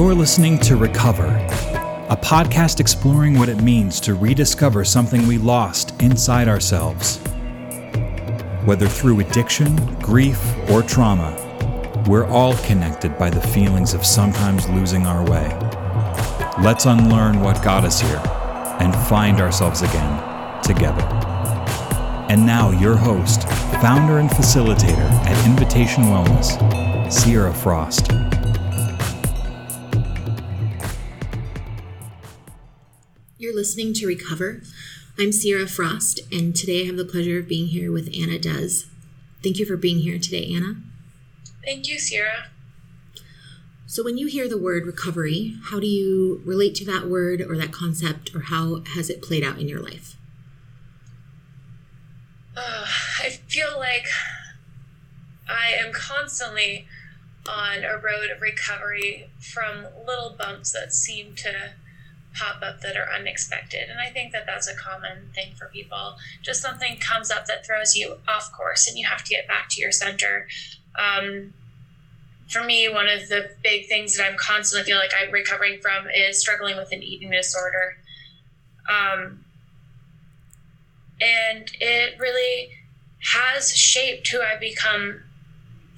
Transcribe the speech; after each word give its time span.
You're 0.00 0.14
listening 0.14 0.58
to 0.60 0.76
Recover, 0.76 1.26
a 2.08 2.16
podcast 2.16 2.80
exploring 2.80 3.38
what 3.38 3.50
it 3.50 3.60
means 3.62 4.00
to 4.00 4.14
rediscover 4.14 4.82
something 4.82 5.26
we 5.26 5.36
lost 5.36 5.92
inside 6.00 6.48
ourselves. 6.48 7.18
Whether 8.64 8.88
through 8.88 9.20
addiction, 9.20 9.76
grief, 9.96 10.40
or 10.70 10.82
trauma, 10.82 11.36
we're 12.08 12.26
all 12.26 12.56
connected 12.64 13.18
by 13.18 13.28
the 13.28 13.42
feelings 13.48 13.92
of 13.92 14.06
sometimes 14.06 14.66
losing 14.70 15.06
our 15.06 15.22
way. 15.30 15.54
Let's 16.64 16.86
unlearn 16.86 17.40
what 17.40 17.62
got 17.62 17.84
us 17.84 18.00
here 18.00 18.22
and 18.80 18.96
find 19.06 19.38
ourselves 19.38 19.82
again 19.82 20.62
together. 20.62 21.02
And 22.30 22.46
now, 22.46 22.70
your 22.70 22.96
host, 22.96 23.46
founder 23.82 24.16
and 24.16 24.30
facilitator 24.30 25.10
at 25.26 25.46
Invitation 25.46 26.04
Wellness, 26.04 27.12
Sierra 27.12 27.52
Frost. 27.52 28.10
Listening 33.60 33.92
to 33.92 34.06
Recover. 34.06 34.62
I'm 35.18 35.32
Sierra 35.32 35.66
Frost, 35.66 36.20
and 36.32 36.56
today 36.56 36.80
I 36.80 36.86
have 36.86 36.96
the 36.96 37.04
pleasure 37.04 37.38
of 37.40 37.46
being 37.46 37.66
here 37.66 37.92
with 37.92 38.06
Anna 38.06 38.38
Dez. 38.38 38.86
Thank 39.42 39.58
you 39.58 39.66
for 39.66 39.76
being 39.76 39.98
here 39.98 40.18
today, 40.18 40.50
Anna. 40.50 40.76
Thank 41.62 41.86
you, 41.86 41.98
Sierra. 41.98 42.46
So, 43.84 44.02
when 44.02 44.16
you 44.16 44.28
hear 44.28 44.48
the 44.48 44.56
word 44.56 44.86
recovery, 44.86 45.56
how 45.64 45.78
do 45.78 45.86
you 45.86 46.40
relate 46.46 46.74
to 46.76 46.86
that 46.86 47.06
word 47.06 47.42
or 47.42 47.54
that 47.58 47.70
concept, 47.70 48.34
or 48.34 48.44
how 48.44 48.80
has 48.94 49.10
it 49.10 49.20
played 49.20 49.44
out 49.44 49.58
in 49.58 49.68
your 49.68 49.82
life? 49.82 50.16
Uh, 52.56 52.86
I 53.22 53.28
feel 53.46 53.76
like 53.76 54.06
I 55.46 55.72
am 55.78 55.92
constantly 55.92 56.86
on 57.46 57.84
a 57.84 57.98
road 57.98 58.30
of 58.34 58.40
recovery 58.40 59.28
from 59.38 59.84
little 60.06 60.34
bumps 60.38 60.72
that 60.72 60.94
seem 60.94 61.34
to 61.34 61.72
pop 62.40 62.62
up 62.62 62.80
that 62.80 62.96
are 62.96 63.08
unexpected. 63.14 63.88
And 63.90 64.00
I 64.00 64.10
think 64.10 64.32
that 64.32 64.46
that's 64.46 64.68
a 64.68 64.74
common 64.74 65.30
thing 65.34 65.52
for 65.58 65.66
people. 65.66 66.16
Just 66.42 66.62
something 66.62 66.96
comes 66.96 67.30
up 67.30 67.46
that 67.46 67.66
throws 67.66 67.94
you 67.94 68.16
off 68.26 68.50
course 68.52 68.88
and 68.88 68.96
you 68.98 69.06
have 69.06 69.22
to 69.24 69.30
get 69.30 69.46
back 69.46 69.68
to 69.70 69.80
your 69.80 69.92
center. 69.92 70.48
Um, 70.98 71.52
for 72.48 72.64
me, 72.64 72.88
one 72.88 73.08
of 73.08 73.28
the 73.28 73.50
big 73.62 73.86
things 73.86 74.16
that 74.16 74.26
I'm 74.26 74.36
constantly 74.38 74.90
feel 74.90 74.98
like 74.98 75.12
I'm 75.20 75.30
recovering 75.30 75.80
from 75.80 76.06
is 76.08 76.40
struggling 76.40 76.76
with 76.76 76.90
an 76.92 77.02
eating 77.02 77.30
disorder. 77.30 77.96
Um, 78.88 79.44
and 81.20 81.70
it 81.80 82.18
really 82.18 82.70
has 83.34 83.76
shaped 83.76 84.28
who 84.28 84.40
I've 84.40 84.60
become 84.60 85.22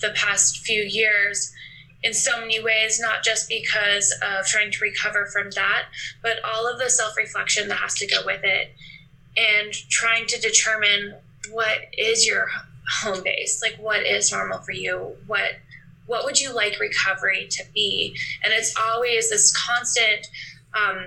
the 0.01 0.11
past 0.11 0.59
few 0.59 0.83
years 0.83 1.55
in 2.03 2.13
so 2.13 2.41
many 2.41 2.63
ways, 2.63 3.01
not 3.01 3.23
just 3.23 3.49
because 3.49 4.13
of 4.23 4.47
trying 4.47 4.71
to 4.73 4.79
recover 4.83 5.27
from 5.27 5.51
that, 5.53 5.85
but 6.23 6.37
all 6.45 6.67
of 6.67 6.79
the 6.79 6.91
self 6.91 7.17
reflection 7.17 7.69
that 7.69 7.79
has 7.79 7.95
to 7.95 8.07
go 8.07 8.23
with 8.25 8.43
it 8.45 8.75
and 9.37 9.73
trying 9.89 10.27
to 10.27 10.41
determine 10.41 11.15
what 11.51 11.79
is 11.97 12.27
your 12.27 12.49
home 13.01 13.23
base 13.23 13.63
like 13.63 13.77
what 13.81 14.05
is 14.05 14.33
normal 14.33 14.59
for 14.59 14.73
you? 14.73 15.17
What 15.27 15.53
what 16.07 16.25
would 16.25 16.41
you 16.41 16.53
like 16.53 16.81
recovery 16.81 17.47
to 17.51 17.65
be? 17.73 18.17
And 18.43 18.53
it's 18.53 18.75
always 18.77 19.31
this 19.31 19.57
constant 19.57 20.27
um 20.75 21.07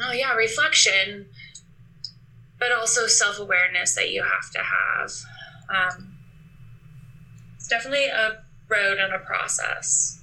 oh 0.00 0.12
yeah 0.12 0.34
reflection 0.34 1.26
but 2.58 2.72
also 2.72 3.06
self-awareness 3.06 3.94
that 3.94 4.10
you 4.10 4.22
have 4.22 4.50
to 4.50 4.58
have. 4.58 5.10
Um, 5.68 6.14
it's 7.56 7.68
definitely 7.68 8.06
a 8.06 8.42
road 8.74 8.98
and 8.98 9.12
a 9.12 9.18
process. 9.18 10.20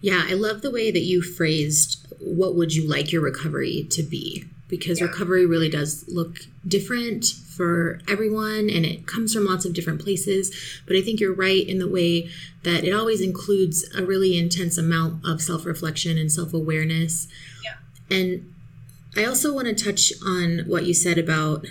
Yeah, 0.00 0.24
I 0.28 0.34
love 0.34 0.62
the 0.62 0.70
way 0.70 0.90
that 0.90 1.00
you 1.00 1.22
phrased 1.22 2.06
what 2.20 2.54
would 2.54 2.74
you 2.74 2.88
like 2.88 3.12
your 3.12 3.22
recovery 3.22 3.86
to 3.90 4.02
be 4.02 4.44
because 4.68 5.00
yeah. 5.00 5.06
recovery 5.06 5.46
really 5.46 5.68
does 5.68 6.04
look 6.08 6.38
different 6.66 7.24
for 7.24 8.00
everyone 8.08 8.68
and 8.68 8.84
it 8.84 9.06
comes 9.06 9.32
from 9.32 9.46
lots 9.46 9.64
of 9.64 9.72
different 9.72 10.02
places. 10.02 10.80
But 10.86 10.96
I 10.96 11.02
think 11.02 11.20
you're 11.20 11.34
right 11.34 11.66
in 11.66 11.78
the 11.78 11.88
way 11.88 12.28
that 12.64 12.84
it 12.84 12.92
always 12.92 13.20
includes 13.20 13.88
a 13.96 14.04
really 14.04 14.36
intense 14.36 14.76
amount 14.76 15.24
of 15.24 15.40
self 15.40 15.64
reflection 15.64 16.18
and 16.18 16.30
self 16.30 16.52
awareness. 16.52 17.28
Yeah. 17.64 18.16
And 18.16 18.52
I 19.16 19.24
also 19.24 19.54
want 19.54 19.68
to 19.68 19.74
touch 19.74 20.12
on 20.24 20.64
what 20.66 20.84
you 20.84 20.94
said 20.94 21.18
about 21.18 21.66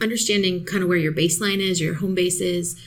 understanding 0.00 0.64
kind 0.64 0.82
of 0.82 0.88
where 0.88 0.98
your 0.98 1.12
baseline 1.12 1.60
is, 1.60 1.80
your 1.80 1.94
home 1.94 2.14
base 2.14 2.40
is. 2.40 2.80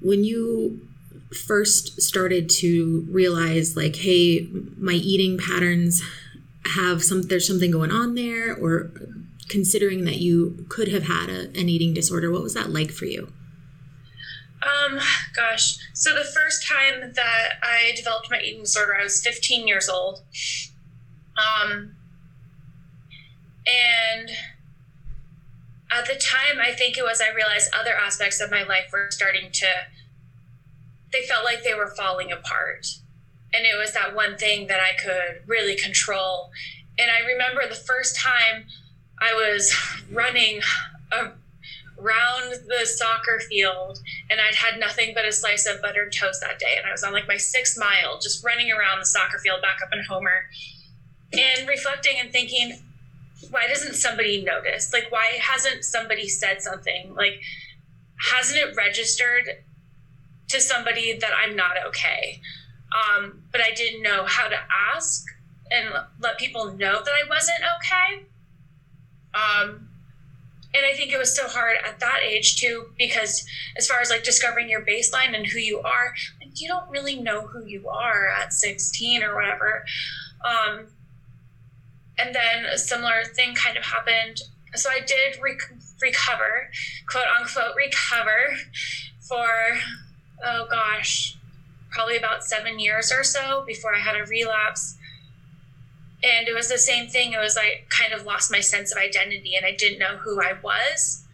When 0.00 0.22
you 0.22 0.87
first 1.34 2.00
started 2.00 2.48
to 2.48 3.06
realize 3.10 3.76
like 3.76 3.96
hey 3.96 4.48
my 4.76 4.94
eating 4.94 5.38
patterns 5.38 6.02
have 6.74 7.02
some 7.02 7.22
there's 7.22 7.46
something 7.46 7.70
going 7.70 7.90
on 7.90 8.14
there 8.14 8.54
or 8.54 8.90
considering 9.48 10.04
that 10.04 10.16
you 10.16 10.66
could 10.68 10.88
have 10.88 11.04
had 11.04 11.28
a, 11.28 11.48
an 11.48 11.68
eating 11.68 11.94
disorder 11.94 12.30
what 12.30 12.42
was 12.42 12.54
that 12.54 12.70
like 12.70 12.90
for 12.90 13.04
you? 13.04 13.32
Um 14.62 14.98
gosh. 15.34 15.78
So 15.94 16.14
the 16.14 16.24
first 16.24 16.66
time 16.66 17.12
that 17.14 17.48
i 17.62 17.92
developed 17.94 18.30
my 18.30 18.40
eating 18.40 18.62
disorder 18.62 18.96
i 18.98 19.02
was 19.02 19.22
15 19.22 19.68
years 19.68 19.88
old. 19.88 20.22
Um 21.36 21.94
and 23.66 24.30
at 25.90 26.06
the 26.06 26.14
time 26.14 26.58
i 26.60 26.72
think 26.72 26.96
it 26.96 27.02
was 27.02 27.20
i 27.20 27.34
realized 27.34 27.70
other 27.78 27.94
aspects 27.94 28.40
of 28.40 28.50
my 28.50 28.62
life 28.62 28.90
were 28.92 29.08
starting 29.10 29.50
to 29.52 29.66
they 31.12 31.22
felt 31.22 31.44
like 31.44 31.62
they 31.62 31.74
were 31.74 31.94
falling 31.96 32.32
apart. 32.32 32.86
And 33.54 33.64
it 33.64 33.78
was 33.78 33.92
that 33.92 34.14
one 34.14 34.36
thing 34.36 34.66
that 34.66 34.80
I 34.80 34.92
could 35.02 35.48
really 35.48 35.76
control. 35.76 36.50
And 36.98 37.10
I 37.10 37.26
remember 37.26 37.66
the 37.66 37.74
first 37.74 38.16
time 38.16 38.64
I 39.20 39.32
was 39.32 39.74
running 40.12 40.60
around 41.12 42.54
the 42.66 42.86
soccer 42.86 43.40
field 43.48 43.98
and 44.30 44.40
I'd 44.40 44.54
had 44.54 44.78
nothing 44.78 45.12
but 45.14 45.24
a 45.24 45.32
slice 45.32 45.66
of 45.66 45.80
buttered 45.80 46.12
toast 46.12 46.40
that 46.42 46.58
day. 46.58 46.74
And 46.76 46.86
I 46.86 46.92
was 46.92 47.02
on 47.02 47.12
like 47.12 47.26
my 47.26 47.36
sixth 47.36 47.78
mile, 47.78 48.18
just 48.20 48.44
running 48.44 48.70
around 48.70 49.00
the 49.00 49.06
soccer 49.06 49.38
field 49.38 49.62
back 49.62 49.78
up 49.82 49.92
in 49.92 50.04
Homer 50.08 50.46
and 51.32 51.68
reflecting 51.68 52.16
and 52.20 52.30
thinking, 52.30 52.78
why 53.50 53.66
doesn't 53.68 53.94
somebody 53.94 54.42
notice? 54.42 54.92
Like, 54.92 55.10
why 55.10 55.38
hasn't 55.40 55.84
somebody 55.84 56.28
said 56.28 56.60
something? 56.60 57.14
Like, 57.14 57.40
hasn't 58.32 58.58
it 58.58 58.76
registered 58.76 59.48
to 60.48 60.60
somebody 60.60 61.16
that 61.18 61.30
I'm 61.36 61.56
not 61.56 61.76
okay. 61.88 62.40
Um, 62.92 63.42
but 63.52 63.60
I 63.60 63.72
didn't 63.74 64.02
know 64.02 64.24
how 64.26 64.48
to 64.48 64.56
ask 64.94 65.24
and 65.70 65.94
let 66.20 66.38
people 66.38 66.72
know 66.72 67.02
that 67.02 67.12
I 67.12 67.28
wasn't 67.28 67.60
okay. 67.76 68.26
Um, 69.34 69.88
and 70.74 70.84
I 70.84 70.94
think 70.94 71.12
it 71.12 71.18
was 71.18 71.34
so 71.34 71.48
hard 71.48 71.76
at 71.86 72.00
that 72.00 72.20
age 72.24 72.60
too, 72.60 72.86
because 72.98 73.46
as 73.76 73.86
far 73.86 74.00
as 74.00 74.10
like 74.10 74.22
discovering 74.22 74.68
your 74.68 74.82
baseline 74.82 75.34
and 75.34 75.46
who 75.46 75.58
you 75.58 75.80
are, 75.80 76.14
like 76.40 76.60
you 76.60 76.68
don't 76.68 76.88
really 76.90 77.16
know 77.16 77.46
who 77.46 77.64
you 77.64 77.88
are 77.88 78.28
at 78.28 78.52
16 78.52 79.22
or 79.22 79.34
whatever. 79.34 79.84
Um, 80.44 80.86
and 82.18 82.34
then 82.34 82.66
a 82.66 82.78
similar 82.78 83.24
thing 83.34 83.54
kind 83.54 83.76
of 83.76 83.84
happened. 83.84 84.40
So 84.74 84.90
I 84.90 85.00
did 85.00 85.40
rec- 85.42 85.72
recover, 86.02 86.70
quote 87.08 87.26
unquote, 87.38 87.74
recover 87.76 88.56
for 89.20 89.46
oh 90.44 90.66
gosh, 90.70 91.36
probably 91.90 92.16
about 92.16 92.44
seven 92.44 92.78
years 92.78 93.12
or 93.12 93.24
so 93.24 93.64
before 93.66 93.94
I 93.94 93.98
had 93.98 94.16
a 94.16 94.24
relapse. 94.24 94.96
And 96.22 96.48
it 96.48 96.54
was 96.54 96.68
the 96.68 96.78
same 96.78 97.08
thing. 97.08 97.32
It 97.32 97.38
was 97.38 97.56
like 97.56 97.88
kind 97.88 98.12
of 98.12 98.26
lost 98.26 98.50
my 98.50 98.60
sense 98.60 98.90
of 98.92 98.98
identity 98.98 99.54
and 99.54 99.64
I 99.64 99.72
didn't 99.72 99.98
know 99.98 100.16
who 100.16 100.40
I 100.42 100.54
was. 100.62 101.24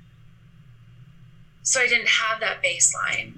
So 1.62 1.80
I 1.80 1.86
didn't 1.86 2.08
have 2.08 2.40
that 2.40 2.62
baseline. 2.62 3.32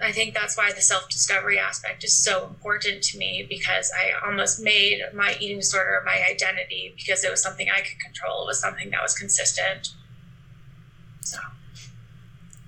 I 0.00 0.12
think 0.12 0.34
that's 0.34 0.56
why 0.56 0.72
the 0.72 0.82
self 0.82 1.08
discovery 1.08 1.58
aspect 1.58 2.04
is 2.04 2.12
so 2.12 2.46
important 2.46 3.02
to 3.04 3.18
me 3.18 3.46
because 3.48 3.90
I 3.96 4.12
almost 4.26 4.60
made 4.60 5.00
my 5.14 5.34
eating 5.40 5.58
disorder 5.58 6.02
my 6.04 6.22
identity 6.30 6.92
because 6.96 7.24
it 7.24 7.30
was 7.30 7.42
something 7.42 7.68
I 7.68 7.80
could 7.80 7.98
control. 7.98 8.42
It 8.42 8.46
was 8.46 8.60
something 8.60 8.90
that 8.90 9.02
was 9.02 9.14
consistent. 9.14 9.88
So 11.22 11.38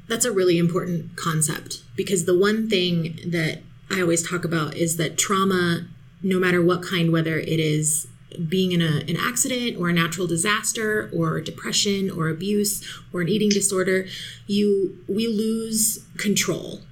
that's 0.08 0.25
a 0.25 0.32
really 0.32 0.58
important 0.58 1.17
concept 1.17 1.82
because 1.99 2.27
the 2.27 2.39
one 2.39 2.71
thing 2.71 3.19
that 3.27 3.59
I 3.91 4.00
always 4.00 4.27
talk 4.27 4.45
about 4.45 4.77
is 4.77 4.97
that 4.99 5.19
trauma, 5.19 5.89
no 6.23 6.39
matter 6.39 6.62
what 6.62 6.81
kind, 6.81 7.11
whether 7.11 7.39
it 7.39 7.59
is 7.59 8.06
being 8.49 8.71
in 8.71 8.81
a, 8.81 9.03
an 9.09 9.17
accident 9.17 9.77
or 9.77 9.89
a 9.89 9.93
natural 9.93 10.29
disaster 10.29 11.11
or 11.12 11.41
depression 11.41 12.09
or 12.09 12.29
abuse 12.29 12.87
or 13.12 13.21
an 13.21 13.29
eating 13.29 13.49
disorder, 13.49 14.06
you 14.47 15.03
we 15.09 15.27
lose 15.27 16.06
control. 16.19 16.83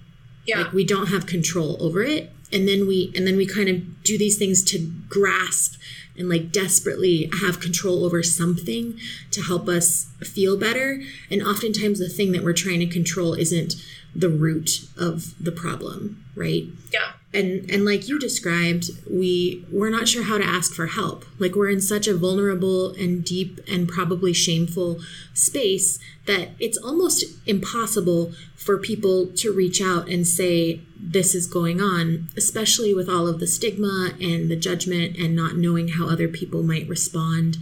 Yeah. 0.45 0.63
Like 0.63 0.73
we 0.73 0.85
don't 0.85 1.07
have 1.07 1.25
control 1.27 1.77
over 1.81 2.03
it. 2.03 2.33
And 2.53 2.67
then 2.67 2.89
we 2.89 3.13
and 3.15 3.27
then 3.27 3.37
we 3.37 3.47
kind 3.47 3.69
of 3.69 4.03
do 4.03 4.19
these 4.19 4.37
things 4.37 4.65
to 4.65 4.91
grasp 5.09 5.81
and 6.19 6.29
like 6.29 6.51
desperately 6.51 7.31
have 7.43 7.61
control 7.61 8.05
over 8.05 8.23
something 8.25 8.99
to 9.31 9.43
help 9.43 9.69
us 9.69 10.07
feel 10.21 10.57
better. 10.57 11.01
And 11.31 11.43
oftentimes, 11.43 12.01
the 12.01 12.09
thing 12.09 12.33
that 12.33 12.43
we're 12.43 12.55
trying 12.55 12.81
to 12.81 12.87
control 12.87 13.35
isn't 13.35 13.75
the 14.19 14.29
root 14.29 14.87
of 14.97 15.35
the 15.43 15.53
problem, 15.53 16.25
right? 16.35 16.65
Yeah. 16.93 17.13
and 17.35 17.69
and 17.71 17.85
like 17.85 18.09
you 18.09 18.19
described 18.19 18.91
we 19.11 19.65
we're 19.71 19.91
not 19.91 20.09
sure 20.09 20.23
how 20.23 20.39
to 20.39 20.45
ask 20.45 20.73
for 20.73 20.87
help 20.87 21.25
like 21.39 21.55
we're 21.55 21.69
in 21.69 21.81
such 21.81 22.07
a 22.07 22.17
vulnerable 22.17 22.93
and 22.93 23.25
deep 23.25 23.61
and 23.69 23.89
probably 23.89 24.33
shameful 24.33 25.01
space 25.35 25.99
that 26.27 26.51
it's 26.59 26.79
almost 26.79 27.25
impossible 27.47 28.33
for 28.55 28.79
people 28.79 29.27
to 29.27 29.53
reach 29.53 29.81
out 29.83 30.09
and 30.09 30.27
say 30.27 30.81
this 30.99 31.35
is 31.35 31.47
going 31.47 31.81
on 31.81 32.29
especially 32.37 32.95
with 32.95 33.09
all 33.09 33.27
of 33.29 33.41
the 33.41 33.47
stigma 33.47 34.11
and 34.21 34.49
the 34.51 34.57
judgment 34.57 35.17
and 35.19 35.35
not 35.37 35.57
knowing 35.57 35.89
how 35.89 36.09
other 36.09 36.29
people 36.29 36.63
might 36.63 36.89
respond 36.89 37.59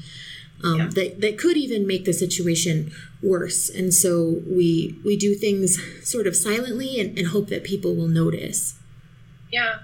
um, 0.65 0.79
yeah. 0.79 0.89
that, 0.95 1.21
that 1.21 1.39
could 1.39 1.57
even 1.57 1.87
make 1.87 2.05
the 2.05 2.13
situation 2.13 2.91
worse 3.23 3.69
and 3.71 3.95
so 3.95 4.43
we 4.47 4.99
we 5.05 5.17
do 5.17 5.35
things 5.35 5.79
sort 6.03 6.27
of 6.27 6.35
silently 6.35 7.01
and, 7.01 7.19
and 7.19 7.29
hope 7.29 7.49
that 7.49 7.65
people 7.65 7.95
will 7.95 8.09
notice 8.09 8.79
yeah. 9.55 9.79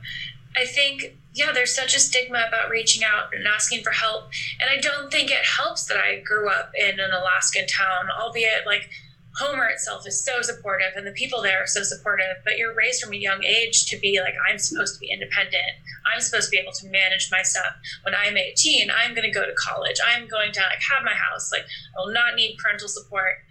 I 0.57 0.67
think, 0.67 1.17
yeah, 1.33 1.53
there's 1.53 1.75
such 1.75 1.95
a 1.95 2.01
stigma 2.01 2.45
about 2.49 2.71
reaching 2.71 3.05
out 3.05 3.33
and 3.33 3.47
asking 3.47 3.85
for 3.85 3.93
help. 3.93 4.25
And 4.61 4.69
I 4.69 4.81
don't 4.81 5.13
think 5.13 5.31
it 5.31 5.45
helps 5.45 5.85
that 5.85 5.97
I 5.97 6.21
grew 6.21 6.51
up 6.51 6.73
in 6.75 6.99
an 6.99 7.13
Alaskan 7.13 7.67
town, 7.69 8.09
albeit 8.21 8.67
like 8.67 8.91
Homer 9.41 9.67
itself 9.67 10.07
is 10.07 10.23
so 10.23 10.43
supportive 10.43 10.93
and 10.97 11.07
the 11.07 11.13
people 11.13 11.43
there 11.43 11.63
are 11.63 11.67
so 11.67 11.83
supportive, 11.83 12.37
but 12.45 12.59
you're 12.59 12.75
raised 12.75 13.03
from 13.03 13.13
a 13.13 13.17
young 13.17 13.43
age 13.43 13.87
to 13.87 13.99
be 13.99 14.21
like, 14.21 14.35
I'm 14.49 14.59
supposed 14.59 14.95
to 14.95 15.01
be 15.01 15.11
independent. 15.11 15.81
I'm 16.13 16.21
supposed 16.21 16.47
to 16.47 16.51
be 16.51 16.59
able 16.59 16.73
to 16.73 16.87
manage 16.89 17.29
my 17.33 17.43
stuff. 17.43 17.75
When 18.03 18.15
I'm 18.15 18.37
18, 18.37 18.91
I'm 18.91 19.15
going 19.15 19.27
to 19.27 19.35
go 19.35 19.47
to 19.47 19.55
college. 19.55 19.97
I'm 20.07 20.29
going 20.29 20.53
to 20.53 20.61
like 20.61 20.83
have 20.95 21.05
my 21.05 21.15
house. 21.15 21.51
Like, 21.51 21.65
I 21.97 22.01
will 22.05 22.13
not 22.13 22.35
need 22.37 22.57
parental 22.63 22.89
support. 22.89 23.43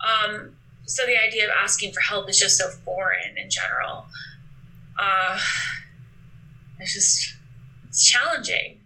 Um, 0.00 0.56
so 0.86 1.06
the 1.06 1.20
idea 1.20 1.44
of 1.44 1.50
asking 1.56 1.92
for 1.92 2.00
help 2.00 2.28
is 2.28 2.38
just 2.38 2.58
so 2.58 2.68
foreign 2.84 3.36
in 3.36 3.48
general 3.50 4.06
uh, 5.00 5.38
it's 6.78 6.94
just 6.94 7.34
it's 7.88 8.04
challenging. 8.08 8.80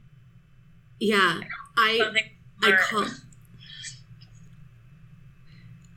Yeah, 1.01 1.41
I 1.77 2.27
I 2.63 2.73
call 2.73 3.07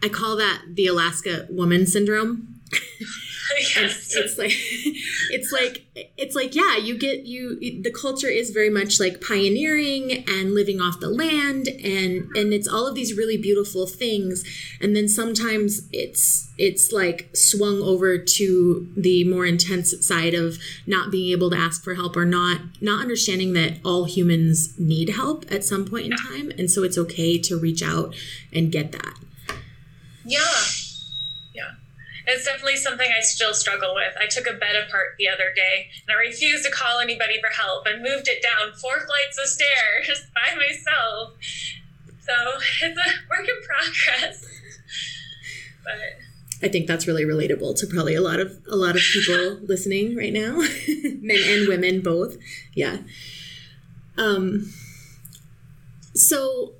I 0.03 0.09
call 0.09 0.35
that 0.37 0.61
the 0.73 0.87
Alaska 0.87 1.47
woman 1.49 1.85
syndrome. 1.85 2.55
yes. 3.75 4.15
it's 4.15 4.37
like 4.37 4.51
it's 5.31 5.51
like 5.51 5.85
it's 6.17 6.35
like 6.35 6.55
yeah 6.55 6.77
you 6.77 6.97
get 6.97 7.25
you 7.25 7.57
the 7.81 7.91
culture 7.91 8.27
is 8.27 8.49
very 8.49 8.69
much 8.69 8.99
like 8.99 9.21
pioneering 9.21 10.23
and 10.27 10.53
living 10.53 10.81
off 10.81 10.99
the 10.99 11.09
land. 11.09 11.67
And 11.67 12.29
and 12.35 12.53
it's 12.53 12.67
all 12.67 12.87
of 12.87 12.95
these 12.95 13.17
really 13.17 13.37
beautiful 13.37 13.87
things. 13.87 14.43
And 14.81 14.95
then 14.95 15.07
sometimes 15.07 15.87
it's 15.91 16.51
it's 16.57 16.91
like 16.91 17.29
swung 17.33 17.81
over 17.81 18.17
to 18.17 18.91
the 18.95 19.23
more 19.25 19.45
intense 19.45 20.05
side 20.05 20.33
of 20.33 20.57
not 20.85 21.11
being 21.11 21.31
able 21.31 21.49
to 21.51 21.57
ask 21.57 21.83
for 21.83 21.95
help 21.95 22.15
or 22.15 22.25
not 22.25 22.61
not 22.81 23.01
understanding 23.01 23.53
that 23.53 23.77
all 23.85 24.05
humans 24.05 24.77
need 24.79 25.09
help 25.09 25.45
at 25.51 25.63
some 25.63 25.85
point 25.85 26.05
in 26.05 26.11
time. 26.11 26.51
And 26.57 26.69
so 26.69 26.83
it's 26.83 26.97
okay 26.97 27.37
to 27.39 27.57
reach 27.57 27.81
out 27.83 28.15
and 28.51 28.71
get 28.71 28.91
that 28.91 29.13
yeah 30.27 30.61
Yeah. 31.55 31.71
it's 32.27 32.43
definitely 32.45 32.75
something 32.75 33.07
I 33.09 33.21
still 33.21 33.53
struggle 33.53 33.95
with. 33.95 34.13
I 34.21 34.27
took 34.27 34.45
a 34.47 34.53
bed 34.53 34.75
apart 34.75 35.15
the 35.17 35.29
other 35.29 35.53
day 35.55 35.87
and 36.07 36.15
I 36.15 36.19
refused 36.19 36.65
to 36.65 36.71
call 36.71 36.99
anybody 36.99 37.39
for 37.39 37.49
help 37.49 37.87
and 37.87 38.03
moved 38.03 38.27
it 38.27 38.43
down 38.43 38.73
four 38.73 38.99
flights 39.07 39.37
of 39.41 39.47
stairs 39.47 40.27
by 40.35 40.55
myself. 40.55 41.33
So 42.19 42.33
it's 42.83 42.97
a 42.99 43.09
work 43.31 43.47
in 43.47 43.55
progress. 43.65 44.45
But 45.85 46.65
I 46.65 46.67
think 46.69 46.87
that's 46.87 47.07
really 47.07 47.23
relatable 47.23 47.77
to 47.79 47.87
probably 47.87 48.15
a 48.15 48.21
lot 48.21 48.39
of 48.41 48.59
a 48.69 48.75
lot 48.75 48.95
of 48.97 49.01
people 49.13 49.59
listening 49.67 50.17
right 50.17 50.33
now, 50.33 50.57
men 51.21 51.37
and 51.45 51.67
women 51.69 52.01
both. 52.01 52.35
Yeah. 52.73 52.97
Um 54.17 54.73
so 56.13 56.73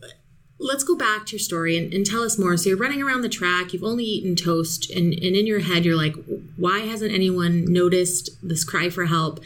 let's 0.60 0.84
go 0.84 0.96
back 0.96 1.26
to 1.26 1.34
your 1.34 1.40
story 1.40 1.78
and, 1.78 1.94
and, 1.94 2.06
tell 2.06 2.24
us 2.24 2.38
more. 2.38 2.58
So 2.58 2.70
you're 2.70 2.78
running 2.78 3.02
around 3.02 3.22
the 3.22 3.30
track, 3.30 3.74
you've 3.74 3.84
only 3.84 4.06
eaten 4.06 4.36
toast, 4.36 4.90
and, 4.90 5.14
and 5.14 5.36
in 5.36 5.46
your 5.46 5.60
head, 5.60 5.86
you're 5.86 5.96
like, 5.96 6.16
why 6.56 6.80
hasn't 6.80 7.14
anyone 7.14 7.72
noticed 7.72 8.32
this 8.42 8.64
cry 8.64 8.90
for 8.90 9.06
help 9.06 9.40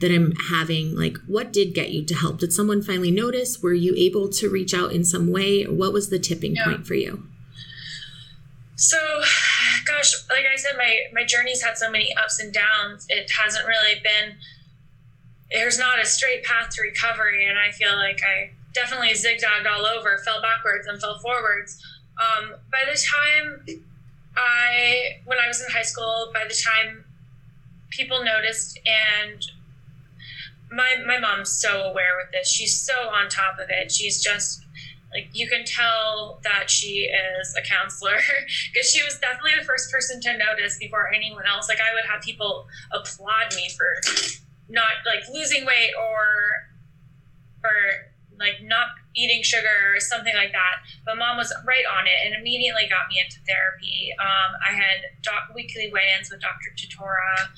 that 0.00 0.10
I'm 0.10 0.32
having? 0.50 0.96
Like, 0.96 1.18
what 1.26 1.52
did 1.52 1.74
get 1.74 1.90
you 1.90 2.04
to 2.06 2.14
help? 2.14 2.38
Did 2.38 2.52
someone 2.52 2.82
finally 2.82 3.10
notice? 3.10 3.62
Were 3.62 3.74
you 3.74 3.94
able 3.96 4.28
to 4.30 4.48
reach 4.48 4.72
out 4.72 4.92
in 4.92 5.04
some 5.04 5.30
way? 5.30 5.64
What 5.64 5.92
was 5.92 6.08
the 6.08 6.18
tipping 6.18 6.56
yeah. 6.56 6.64
point 6.64 6.86
for 6.86 6.94
you? 6.94 7.28
So, 8.76 8.98
gosh, 9.86 10.14
like 10.30 10.44
I 10.50 10.56
said, 10.56 10.72
my, 10.76 10.96
my 11.12 11.24
journey's 11.24 11.62
had 11.62 11.76
so 11.76 11.90
many 11.90 12.14
ups 12.14 12.40
and 12.40 12.52
downs. 12.52 13.06
It 13.08 13.30
hasn't 13.30 13.66
really 13.66 14.00
been, 14.02 14.36
there's 15.50 15.78
not 15.78 15.98
a 15.98 16.06
straight 16.06 16.44
path 16.44 16.70
to 16.76 16.82
recovery. 16.82 17.46
And 17.46 17.58
I 17.58 17.70
feel 17.72 17.96
like 17.96 18.20
I, 18.22 18.52
definitely 18.76 19.14
zigzagged 19.14 19.66
all 19.66 19.84
over, 19.86 20.18
fell 20.18 20.40
backwards 20.40 20.86
and 20.86 21.00
fell 21.00 21.18
forwards. 21.18 21.82
Um, 22.18 22.54
by 22.70 22.84
the 22.90 22.96
time 22.96 23.80
I, 24.36 25.18
when 25.24 25.38
I 25.38 25.48
was 25.48 25.60
in 25.60 25.70
high 25.70 25.82
school, 25.82 26.30
by 26.32 26.44
the 26.44 26.54
time 26.54 27.04
people 27.90 28.22
noticed 28.22 28.78
and 28.86 29.44
my 30.70 30.96
my 31.06 31.18
mom's 31.18 31.50
so 31.50 31.82
aware 31.82 32.16
with 32.16 32.32
this. 32.32 32.48
She's 32.48 32.78
so 32.78 33.08
on 33.08 33.28
top 33.28 33.58
of 33.58 33.68
it. 33.70 33.90
She's 33.90 34.22
just 34.22 34.64
like 35.12 35.28
you 35.32 35.48
can 35.48 35.64
tell 35.64 36.40
that 36.42 36.68
she 36.68 37.08
is 37.08 37.54
a 37.56 37.62
counselor 37.62 38.18
because 38.72 38.90
she 38.90 39.02
was 39.02 39.18
definitely 39.18 39.52
the 39.58 39.64
first 39.64 39.90
person 39.90 40.20
to 40.22 40.36
notice 40.36 40.78
before 40.78 41.12
anyone 41.12 41.44
else. 41.46 41.68
Like 41.68 41.78
I 41.78 41.94
would 41.94 42.10
have 42.10 42.22
people 42.22 42.66
applaud 42.92 43.54
me 43.54 43.70
for 43.76 44.32
not 44.68 44.92
like 45.06 45.22
losing 45.32 45.64
weight 45.64 45.92
or 45.98 46.66
for 47.60 47.70
like 48.38 48.62
not 48.62 48.88
eating 49.14 49.42
sugar 49.42 49.94
or 49.94 50.00
something 50.00 50.34
like 50.34 50.52
that. 50.52 50.84
But 51.04 51.16
mom 51.16 51.36
was 51.36 51.52
right 51.66 51.84
on 51.98 52.06
it 52.06 52.18
and 52.24 52.34
immediately 52.34 52.86
got 52.88 53.08
me 53.08 53.20
into 53.22 53.38
therapy. 53.46 54.12
Um, 54.20 54.56
I 54.68 54.72
had 54.72 55.00
doc- 55.22 55.54
weekly 55.54 55.90
weigh-ins 55.92 56.30
with 56.30 56.40
Dr. 56.40 56.72
Tutora 56.76 57.48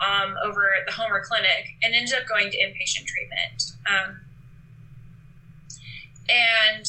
um, 0.00 0.34
over 0.44 0.74
at 0.74 0.86
the 0.86 0.92
Homer 0.92 1.22
Clinic 1.24 1.76
and 1.82 1.94
ended 1.94 2.14
up 2.14 2.26
going 2.26 2.50
to 2.50 2.58
inpatient 2.58 3.06
treatment. 3.06 3.72
Um, 3.86 4.20
and 6.28 6.86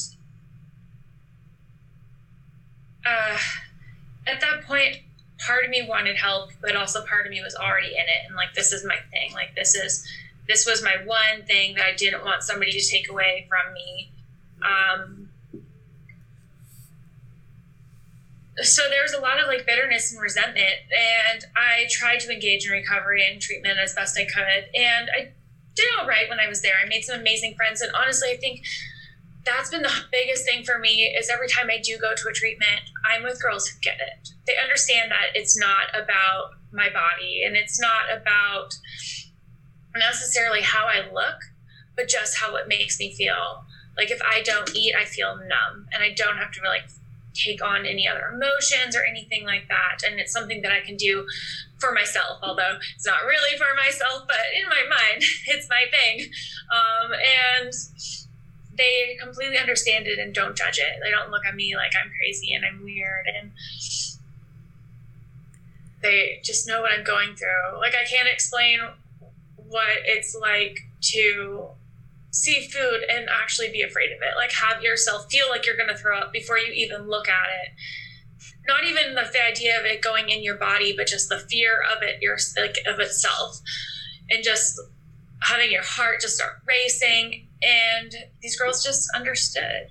uh, 3.06 3.38
at 4.28 4.42
that 4.42 4.64
point, 4.64 4.98
part 5.46 5.64
of 5.64 5.70
me 5.70 5.86
wanted 5.88 6.16
help, 6.16 6.52
but 6.62 6.76
also 6.76 7.06
part 7.06 7.26
of 7.26 7.32
me 7.32 7.42
was 7.42 7.56
already 7.56 7.90
in 7.90 8.02
it. 8.02 8.26
And 8.28 8.36
like, 8.36 8.54
this 8.56 8.72
is 8.72 8.86
my 8.86 8.98
thing. 9.12 9.34
Like, 9.34 9.56
this 9.56 9.76
is 9.76 10.08
this 10.48 10.66
was 10.66 10.84
my 10.84 10.98
one 11.06 11.46
thing 11.46 11.76
that 11.76 11.86
I 11.86 11.96
didn't 11.96 12.24
want 12.24 12.44
somebody 12.44 12.72
to 12.72 12.88
take 12.88 13.10
away 13.10 13.48
from 13.50 13.74
me. 13.74 14.12
Um, 14.62 15.30
so 18.58 18.84
there 18.90 19.02
was 19.02 19.14
a 19.14 19.20
lot 19.20 19.40
of 19.40 19.48
like 19.48 19.66
bitterness 19.66 20.14
and 20.14 20.22
resentment, 20.22 20.76
and 20.92 21.46
I 21.56 21.88
tried 21.90 22.20
to 22.22 22.32
engage 22.32 22.66
in 22.66 22.72
recovery 22.72 23.28
and 23.30 23.42
treatment 23.42 23.78
as 23.80 23.94
best 23.94 24.18
I 24.18 24.26
could, 24.26 24.70
and 24.74 25.10
I 25.10 25.32
did 25.76 25.86
all 26.00 26.08
right 26.08 26.30
when 26.30 26.40
I 26.40 26.48
was 26.48 26.62
there. 26.62 26.74
I 26.82 26.88
made 26.88 27.04
some 27.04 27.20
amazing 27.20 27.56
friends, 27.56 27.82
and 27.82 27.92
honestly, 27.94 28.30
I 28.32 28.38
think 28.38 28.62
that's 29.46 29.70
been 29.70 29.82
the 29.82 29.92
biggest 30.12 30.46
thing 30.46 30.64
for 30.64 30.80
me 30.80 31.14
is 31.18 31.30
every 31.30 31.48
time 31.48 31.68
I 31.70 31.80
do 31.80 31.98
go 31.98 32.14
to 32.16 32.30
a 32.30 32.34
treatment, 32.34 32.82
I'm 33.06 33.24
with 33.24 33.42
girls 33.42 33.68
who 33.68 33.80
get 33.82 34.00
it. 34.00 34.30
They 34.48 34.54
understand 34.62 35.12
that 35.12 35.36
it's 35.36 35.58
not 35.58 35.90
about 35.94 36.52
my 36.72 36.90
body 36.90 37.44
and 37.46 37.56
it's 37.56 37.80
not 37.80 38.10
about 38.12 38.74
necessarily 39.98 40.62
how 40.62 40.86
I 40.86 41.12
look, 41.12 41.38
but 41.96 42.08
just 42.08 42.38
how 42.38 42.56
it 42.56 42.68
makes 42.68 43.00
me 43.00 43.14
feel. 43.14 43.66
Like 43.98 44.12
if 44.12 44.22
I 44.22 44.42
don't 44.42 44.76
eat, 44.76 44.94
I 44.96 45.06
feel 45.06 45.38
numb 45.38 45.88
and 45.94 46.04
I 46.04 46.14
don't 46.14 46.38
have 46.38 46.52
to 46.54 46.62
like 46.68 46.90
take 47.34 47.64
on 47.64 47.86
any 47.86 48.08
other 48.08 48.32
emotions 48.34 48.96
or 48.96 49.04
anything 49.04 49.46
like 49.46 49.68
that. 49.68 50.00
And 50.06 50.20
it's 50.20 50.32
something 50.32 50.62
that 50.62 50.72
I 50.72 50.80
can 50.82 50.96
do 50.96 51.26
for 51.78 51.92
myself, 51.92 52.40
although 52.42 52.78
it's 52.96 53.06
not 53.06 53.26
really 53.26 53.58
for 53.58 53.68
myself, 53.76 54.24
but 54.28 54.38
in 54.60 54.68
my 54.68 54.84
mind, 54.90 55.24
it's 55.48 55.68
my 55.70 55.84
thing. 55.92 56.32
Um, 56.72 57.12
and 57.14 57.74
they 58.78 59.18
completely 59.22 59.58
understand 59.58 60.08
it 60.08 60.20
and 60.20 60.34
don't 60.34 60.56
judge 60.56 60.80
it. 60.80 61.00
They 61.04 61.12
don't 61.12 61.32
look 61.32 61.46
at 61.46 61.56
me 61.56 61.76
like 61.76 61.92
I'm 62.02 62.12
crazy 62.18 62.54
and 62.54 62.66
I'm 62.66 62.84
weird 62.84 63.28
and 63.28 63.52
they 66.02 66.40
just 66.44 66.68
know 66.68 66.82
what 66.82 66.92
I'm 66.92 67.04
going 67.04 67.36
through. 67.36 67.80
Like 67.80 67.94
I 67.96 68.06
can't 68.06 68.28
explain 68.28 68.80
what 69.68 69.98
it's 70.06 70.36
like 70.40 70.80
to 71.02 71.70
see 72.32 72.68
food 72.68 73.02
and 73.10 73.28
actually 73.30 73.72
be 73.72 73.82
afraid 73.82 74.12
of 74.12 74.20
it. 74.22 74.36
Like 74.36 74.52
have 74.52 74.84
yourself 74.84 75.32
feel 75.32 75.50
like 75.50 75.66
you're 75.66 75.78
going 75.78 75.90
to 75.90 75.98
throw 75.98 76.18
up 76.18 76.34
before 76.34 76.58
you 76.58 76.72
even 76.74 77.08
look 77.08 77.30
at 77.30 77.48
it. 77.64 77.72
Not 78.68 78.84
even 78.84 79.14
the, 79.16 79.26
idea 79.48 79.80
of 79.80 79.86
it 79.86 80.02
going 80.02 80.30
in 80.30 80.44
your 80.44 80.56
body, 80.56 80.94
but 80.96 81.08
just 81.08 81.30
the 81.30 81.40
fear 81.40 81.82
of 81.96 82.02
it, 82.02 82.22
your 82.22 82.38
like 82.58 82.78
of 82.88 83.00
itself, 83.00 83.60
and 84.30 84.44
just 84.44 84.80
having 85.42 85.72
your 85.72 85.84
heart 85.84 86.20
just 86.22 86.36
start 86.36 86.54
racing. 86.68 87.48
And 87.62 88.14
these 88.42 88.58
girls 88.58 88.84
just 88.84 89.08
understood, 89.16 89.88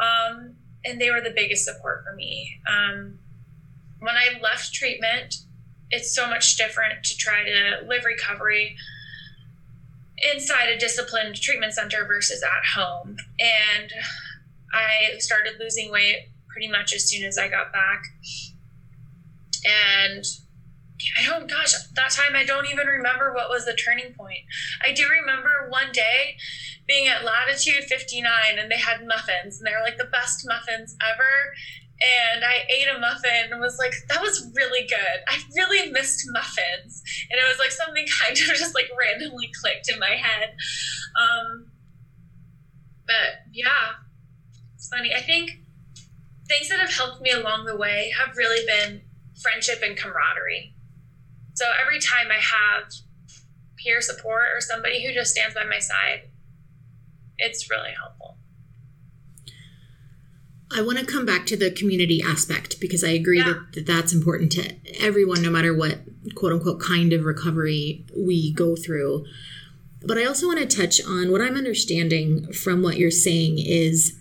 um, 0.00 0.54
and 0.84 1.00
they 1.00 1.10
were 1.10 1.20
the 1.20 1.32
biggest 1.34 1.64
support 1.64 2.04
for 2.04 2.14
me. 2.14 2.60
Um, 2.68 3.18
when 3.98 4.14
I 4.14 4.38
left 4.40 4.72
treatment, 4.72 5.36
it's 5.90 6.14
so 6.14 6.28
much 6.28 6.56
different 6.56 7.04
to 7.04 7.16
try 7.16 7.44
to 7.44 7.86
live 7.86 8.04
recovery 8.04 8.76
inside 10.18 10.68
a 10.68 10.78
disciplined 10.78 11.36
treatment 11.36 11.74
center 11.74 12.04
versus 12.06 12.42
at 12.42 12.80
home. 12.80 13.16
And 13.38 13.92
I 14.72 15.18
started 15.18 15.54
losing 15.58 15.90
weight 15.90 16.28
pretty 16.48 16.68
much 16.68 16.94
as 16.94 17.08
soon 17.08 17.24
as 17.24 17.36
I 17.36 17.48
got 17.48 17.72
back. 17.72 18.04
And 19.64 20.24
I 21.18 21.26
don't, 21.26 21.48
gosh, 21.48 21.72
that 21.72 22.10
time 22.12 22.36
I 22.36 22.44
don't 22.44 22.66
even 22.70 22.86
remember 22.86 23.32
what 23.34 23.50
was 23.50 23.64
the 23.64 23.74
turning 23.74 24.14
point. 24.14 24.40
I 24.82 24.92
do 24.92 25.08
remember 25.08 25.66
one 25.68 25.90
day 25.92 26.36
being 26.86 27.08
at 27.08 27.24
latitude 27.24 27.84
59 27.84 28.30
and 28.58 28.70
they 28.70 28.78
had 28.78 29.06
muffins 29.06 29.58
and 29.58 29.66
they 29.66 29.72
were 29.72 29.82
like 29.82 29.96
the 29.96 30.04
best 30.04 30.46
muffins 30.46 30.96
ever 31.02 31.54
and 32.02 32.44
I 32.44 32.66
ate 32.68 32.88
a 32.88 32.98
muffin 32.98 33.52
and 33.52 33.60
was 33.60 33.78
like, 33.78 33.94
that 34.08 34.20
was 34.20 34.50
really 34.54 34.86
good. 34.86 35.18
I 35.28 35.38
really 35.54 35.90
missed 35.92 36.24
muffins. 36.32 37.02
And 37.30 37.38
it 37.40 37.48
was 37.48 37.58
like 37.58 37.70
something 37.70 38.06
kind 38.20 38.32
of 38.32 38.56
just 38.56 38.74
like 38.74 38.90
randomly 38.98 39.50
clicked 39.60 39.90
in 39.90 39.98
my 39.98 40.16
head. 40.16 40.56
Um, 41.20 41.66
but 43.06 43.46
yeah, 43.52 44.02
it's 44.74 44.88
funny. 44.88 45.14
I 45.14 45.20
think 45.20 45.60
things 46.48 46.68
that 46.68 46.80
have 46.80 46.92
helped 46.92 47.22
me 47.22 47.30
along 47.30 47.64
the 47.64 47.76
way 47.76 48.12
have 48.18 48.36
really 48.36 48.66
been 48.66 49.02
friendship 49.40 49.80
and 49.82 49.96
camaraderie. 49.96 50.74
So 51.54 51.66
every 51.80 52.00
time 52.00 52.26
I 52.30 52.40
have 52.40 52.92
peer 53.76 54.00
support 54.00 54.44
or 54.54 54.60
somebody 54.60 55.06
who 55.06 55.12
just 55.14 55.32
stands 55.32 55.54
by 55.54 55.64
my 55.64 55.78
side, 55.78 56.30
it's 57.38 57.70
really 57.70 57.92
helpful. 57.96 58.38
I 60.70 60.82
want 60.82 60.98
to 60.98 61.04
come 61.04 61.26
back 61.26 61.46
to 61.46 61.56
the 61.56 61.70
community 61.70 62.22
aspect 62.22 62.80
because 62.80 63.04
I 63.04 63.10
agree 63.10 63.38
yeah. 63.38 63.44
that, 63.44 63.72
that 63.74 63.86
that's 63.86 64.12
important 64.12 64.52
to 64.52 64.74
everyone, 65.00 65.42
no 65.42 65.50
matter 65.50 65.74
what 65.74 66.00
quote 66.34 66.52
unquote 66.52 66.80
kind 66.80 67.12
of 67.12 67.24
recovery 67.24 68.04
we 68.16 68.52
go 68.52 68.74
through. 68.76 69.24
But 70.02 70.18
I 70.18 70.24
also 70.24 70.46
want 70.46 70.58
to 70.58 70.76
touch 70.76 71.00
on 71.04 71.30
what 71.30 71.40
I'm 71.40 71.56
understanding 71.56 72.52
from 72.52 72.82
what 72.82 72.96
you're 72.96 73.10
saying 73.10 73.58
is 73.58 74.18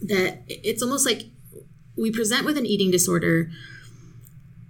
that 0.00 0.42
it's 0.48 0.82
almost 0.82 1.04
like 1.04 1.24
we 1.96 2.10
present 2.10 2.44
with 2.44 2.56
an 2.56 2.64
eating 2.64 2.90
disorder, 2.90 3.50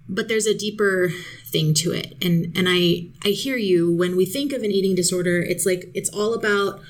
but 0.08 0.28
there's 0.28 0.46
a 0.46 0.56
deeper 0.56 1.10
thing 1.46 1.74
to 1.74 1.92
it. 1.92 2.14
And 2.24 2.56
and 2.56 2.66
I 2.68 3.08
I 3.24 3.30
hear 3.30 3.56
you 3.56 3.94
when 3.94 4.16
we 4.16 4.24
think 4.24 4.52
of 4.52 4.62
an 4.62 4.70
eating 4.70 4.94
disorder, 4.94 5.40
it's 5.40 5.66
like 5.66 5.90
it's 5.94 6.10
all 6.10 6.34
about 6.34 6.80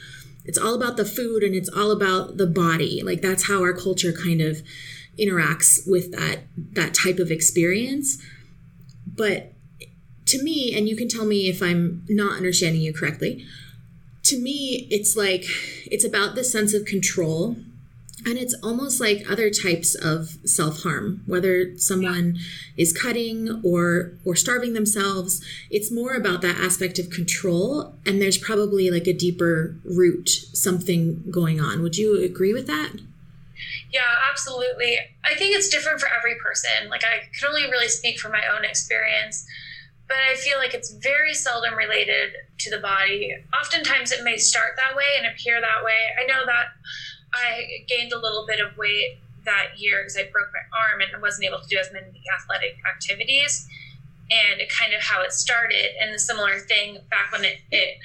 it's 0.49 0.59
all 0.59 0.75
about 0.75 0.97
the 0.97 1.05
food 1.05 1.45
and 1.45 1.55
it's 1.55 1.69
all 1.69 1.93
about 1.93 2.39
the 2.39 2.47
body. 2.47 3.03
Like 3.03 3.21
that's 3.21 3.47
how 3.47 3.61
our 3.61 3.73
culture 3.73 4.13
kind 4.13 4.41
of 4.41 4.63
interacts 5.17 5.81
with 5.87 6.11
that 6.11 6.41
that 6.73 6.95
type 6.95 7.21
of 7.21 7.31
experience. 7.31 8.21
But 9.07 9.53
to 10.29 10.43
me 10.43 10.77
and 10.77 10.89
you 10.89 10.95
can 10.97 11.09
tell 11.09 11.25
me 11.25 11.49
if 11.49 11.63
i'm 11.63 12.05
not 12.09 12.37
understanding 12.37 12.83
you 12.83 12.93
correctly 12.93 13.45
to 14.23 14.39
me 14.39 14.87
it's 14.91 15.17
like 15.17 15.45
it's 15.91 16.05
about 16.05 16.35
this 16.35 16.53
sense 16.53 16.75
of 16.75 16.85
control 16.85 17.57
and 18.29 18.37
it's 18.37 18.55
almost 18.63 19.01
like 19.01 19.25
other 19.31 19.49
types 19.49 19.95
of 19.95 20.37
self-harm 20.45 21.23
whether 21.25 21.77
someone 21.79 22.39
is 22.77 22.93
cutting 22.93 23.63
or 23.65 24.13
or 24.25 24.37
starving 24.37 24.75
themselves. 24.75 25.43
It's 25.71 25.91
more 25.91 26.15
about 26.15 26.43
that 26.43 26.59
aspect 26.59 26.99
of 26.99 27.09
control 27.09 27.95
and 28.05 28.21
there's 28.21 28.37
probably 28.37 28.91
like 28.91 29.07
a 29.07 29.15
deeper 29.15 29.77
root 29.83 30.29
something 30.29 31.25
going 31.31 31.59
on. 31.59 31.83
Would 31.83 31.97
you 31.97 32.23
agree 32.23 32.53
with 32.53 32.67
that? 32.67 32.93
Yeah 33.91 34.15
absolutely. 34.31 34.99
I 35.25 35.35
think 35.35 35.57
it's 35.57 35.71
different 35.71 36.01
for 36.01 36.09
every 36.09 36.35
person. 36.35 36.91
Like 36.91 37.05
i 37.05 37.21
can 37.39 37.49
only 37.49 37.65
really 37.71 37.89
speak 37.89 38.19
from 38.19 38.33
my 38.33 38.43
own 38.55 38.65
experience 38.65 39.47
but 40.07 40.17
i 40.31 40.35
feel 40.37 40.57
like 40.57 40.73
it's 40.73 40.91
very 40.91 41.35
seldom 41.35 41.75
related 41.75 42.33
to 42.59 42.71
the 42.71 42.79
body. 42.79 43.35
Oftentimes 43.61 44.13
it 44.13 44.25
may 44.25 44.37
start 44.37 44.73
that 44.77 44.97
way 44.97 45.05
and 45.17 45.27
appear 45.27 45.61
that 45.61 45.85
way. 45.85 46.01
I 46.21 46.27
know 46.27 46.45
that 46.47 46.67
I 47.35 47.85
gained 47.87 48.13
a 48.13 48.19
little 48.19 48.47
bit 48.47 48.61
of 48.61 48.77
weight 48.77 49.19
that 49.45 49.79
year 49.79 50.03
because 50.03 50.17
I 50.17 50.31
broke 50.31 50.49
my 50.53 50.61
arm 50.77 51.01
and 51.01 51.11
I 51.15 51.21
wasn't 51.21 51.47
able 51.47 51.61
to 51.61 51.69
do 51.69 51.79
as 51.79 51.93
many 51.93 52.23
athletic 52.35 52.77
activities. 52.89 53.67
And 54.31 54.61
it 54.61 54.71
kind 54.71 54.93
of 54.93 55.01
how 55.01 55.23
it 55.23 55.33
started, 55.33 55.87
and 55.99 56.13
the 56.13 56.19
similar 56.19 56.59
thing 56.59 56.99
back 57.09 57.33
when 57.33 57.47
it, 57.47 57.61
it 57.71 57.97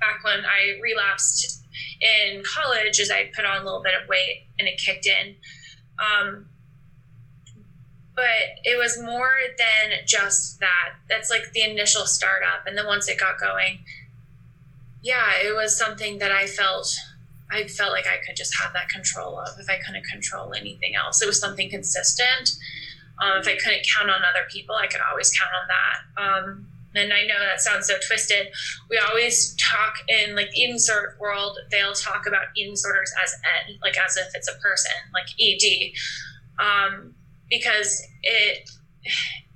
back 0.00 0.24
when 0.24 0.46
I 0.46 0.80
relapsed 0.80 1.62
in 2.00 2.42
college, 2.44 2.98
is 2.98 3.10
I 3.10 3.30
put 3.36 3.44
on 3.44 3.60
a 3.60 3.64
little 3.64 3.82
bit 3.82 3.92
of 3.92 4.08
weight 4.08 4.46
and 4.58 4.66
it 4.66 4.78
kicked 4.78 5.06
in. 5.06 5.34
Um, 5.98 6.46
but 8.14 8.56
it 8.64 8.78
was 8.78 8.98
more 8.98 9.34
than 9.58 9.98
just 10.06 10.58
that. 10.60 10.94
That's 11.10 11.28
like 11.28 11.52
the 11.52 11.60
initial 11.70 12.06
startup, 12.06 12.66
and 12.66 12.78
then 12.78 12.86
once 12.86 13.06
it 13.06 13.20
got 13.20 13.38
going, 13.38 13.80
yeah, 15.02 15.32
it 15.44 15.54
was 15.54 15.76
something 15.76 16.20
that 16.20 16.32
I 16.32 16.46
felt 16.46 16.88
I 17.50 17.64
felt 17.64 17.92
like 17.92 18.06
I 18.06 18.18
could 18.26 18.36
just 18.36 18.56
have 18.60 18.72
that 18.72 18.88
control 18.88 19.38
of 19.38 19.58
if 19.58 19.68
I 19.70 19.78
couldn't 19.84 20.04
control 20.06 20.52
anything 20.54 20.94
else. 20.96 21.22
It 21.22 21.26
was 21.26 21.38
something 21.38 21.70
consistent. 21.70 22.56
Um, 23.22 23.38
if 23.40 23.48
I 23.48 23.56
couldn't 23.56 23.86
count 23.96 24.10
on 24.10 24.20
other 24.22 24.46
people, 24.50 24.74
I 24.74 24.86
could 24.86 25.00
always 25.10 25.30
count 25.30 25.50
on 25.54 25.68
that. 25.68 26.22
Um, 26.22 26.66
and 26.96 27.12
I 27.12 27.22
know 27.22 27.38
that 27.38 27.60
sounds 27.60 27.86
so 27.86 27.94
twisted. 28.06 28.48
We 28.90 28.98
always 28.98 29.54
talk 29.56 29.94
in 30.08 30.34
like 30.34 30.50
the 30.50 30.60
eating 30.60 30.76
disorder 30.76 31.16
world, 31.20 31.58
they'll 31.70 31.92
talk 31.92 32.26
about 32.26 32.46
eating 32.56 32.72
disorders 32.72 33.12
as 33.22 33.34
N, 33.68 33.78
like 33.82 33.96
as 33.98 34.16
if 34.16 34.28
it's 34.34 34.48
a 34.48 34.58
person, 34.58 34.92
like 35.12 35.26
ED, 35.40 35.92
um, 36.58 37.14
because 37.50 38.02
it 38.22 38.68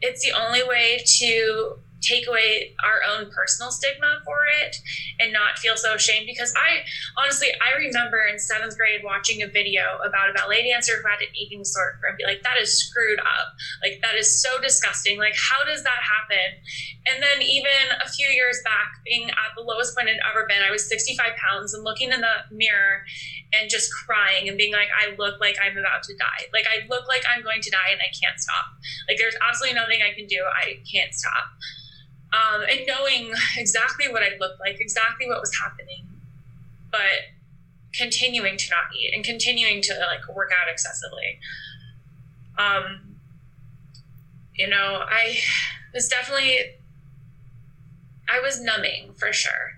it's 0.03 0.25
the 0.25 0.33
only 0.33 0.63
way 0.63 1.03
to 1.19 1.77
take 2.01 2.27
away 2.27 2.75
our 2.85 3.01
own 3.15 3.31
personal 3.31 3.71
stigma 3.71 4.21
for 4.25 4.41
it 4.63 4.77
and 5.19 5.33
not 5.33 5.59
feel 5.59 5.77
so 5.77 5.95
ashamed 5.95 6.27
because 6.27 6.53
i 6.57 6.81
honestly 7.23 7.49
i 7.61 7.77
remember 7.77 8.25
in 8.31 8.39
seventh 8.39 8.77
grade 8.77 9.01
watching 9.05 9.43
a 9.43 9.47
video 9.47 9.83
about 10.07 10.31
a 10.31 10.33
ballet 10.33 10.69
dancer 10.69 11.01
who 11.01 11.09
had 11.09 11.21
an 11.21 11.29
eating 11.35 11.61
disorder 11.61 11.99
and 12.09 12.17
be 12.17 12.25
like 12.25 12.43
that 12.43 12.61
is 12.61 12.73
screwed 12.73 13.19
up. 13.21 13.55
Like 13.83 14.01
that 14.03 14.15
is 14.17 14.29
so 14.31 14.61
disgusting. 14.61 15.19
Like 15.19 15.35
how 15.37 15.65
does 15.65 15.83
that 15.83 16.01
happen? 16.03 16.59
And 17.07 17.23
then 17.23 17.43
even 17.43 17.95
a 18.05 18.09
few 18.09 18.29
years 18.29 18.61
back 18.65 19.01
being 19.05 19.31
at 19.31 19.53
the 19.57 19.63
lowest 19.63 19.97
point 19.97 20.09
i'd 20.09 20.21
ever 20.29 20.47
been 20.47 20.63
i 20.63 20.71
was 20.71 20.87
65 20.87 21.17
pounds 21.37 21.73
and 21.73 21.83
looking 21.83 22.13
in 22.13 22.21
the 22.21 22.37
mirror 22.53 23.03
and 23.53 23.71
just 23.71 23.91
crying 24.05 24.49
and 24.49 24.59
being 24.59 24.73
like 24.73 24.93
i 24.93 25.15
look 25.17 25.41
like 25.41 25.57
i'm 25.63 25.77
about 25.77 26.03
to 26.05 26.15
die. 26.17 26.47
Like 26.53 26.67
i 26.67 26.87
look 26.89 27.09
like 27.09 27.23
i'm 27.29 27.43
going 27.43 27.63
to 27.63 27.71
die 27.71 27.93
and 27.93 28.01
i 28.01 28.11
can't 28.13 28.39
stop. 28.39 28.67
Like 29.09 29.19
there's 29.19 29.37
absolutely 29.41 29.79
nothing 29.79 30.01
i 30.03 30.15
can 30.15 30.27
do. 30.27 30.41
I 30.45 30.81
can't 30.91 31.15
stop 31.15 31.45
um, 32.33 32.63
and 32.71 32.81
knowing 32.87 33.33
exactly 33.57 34.09
what 34.09 34.23
I 34.23 34.37
looked 34.39 34.61
like, 34.61 34.81
exactly 34.81 35.29
what 35.29 35.41
was 35.41 35.53
happening, 35.59 36.07
but 36.91 37.35
continuing 37.93 38.57
to 38.57 38.71
not 38.71 38.95
eat 38.97 39.13
and 39.15 39.25
continuing 39.25 39.83
to 39.83 39.93
like 39.95 40.35
work 40.35 40.51
out 40.53 40.71
excessively. 40.71 41.39
Um, 42.59 43.17
you 44.55 44.69
know, 44.69 45.03
I 45.09 45.39
was 45.95 46.09
definitely, 46.09 46.59
I 48.29 48.41
was 48.41 48.61
numbing 48.61 49.15
for 49.17 49.33
sure. 49.33 49.73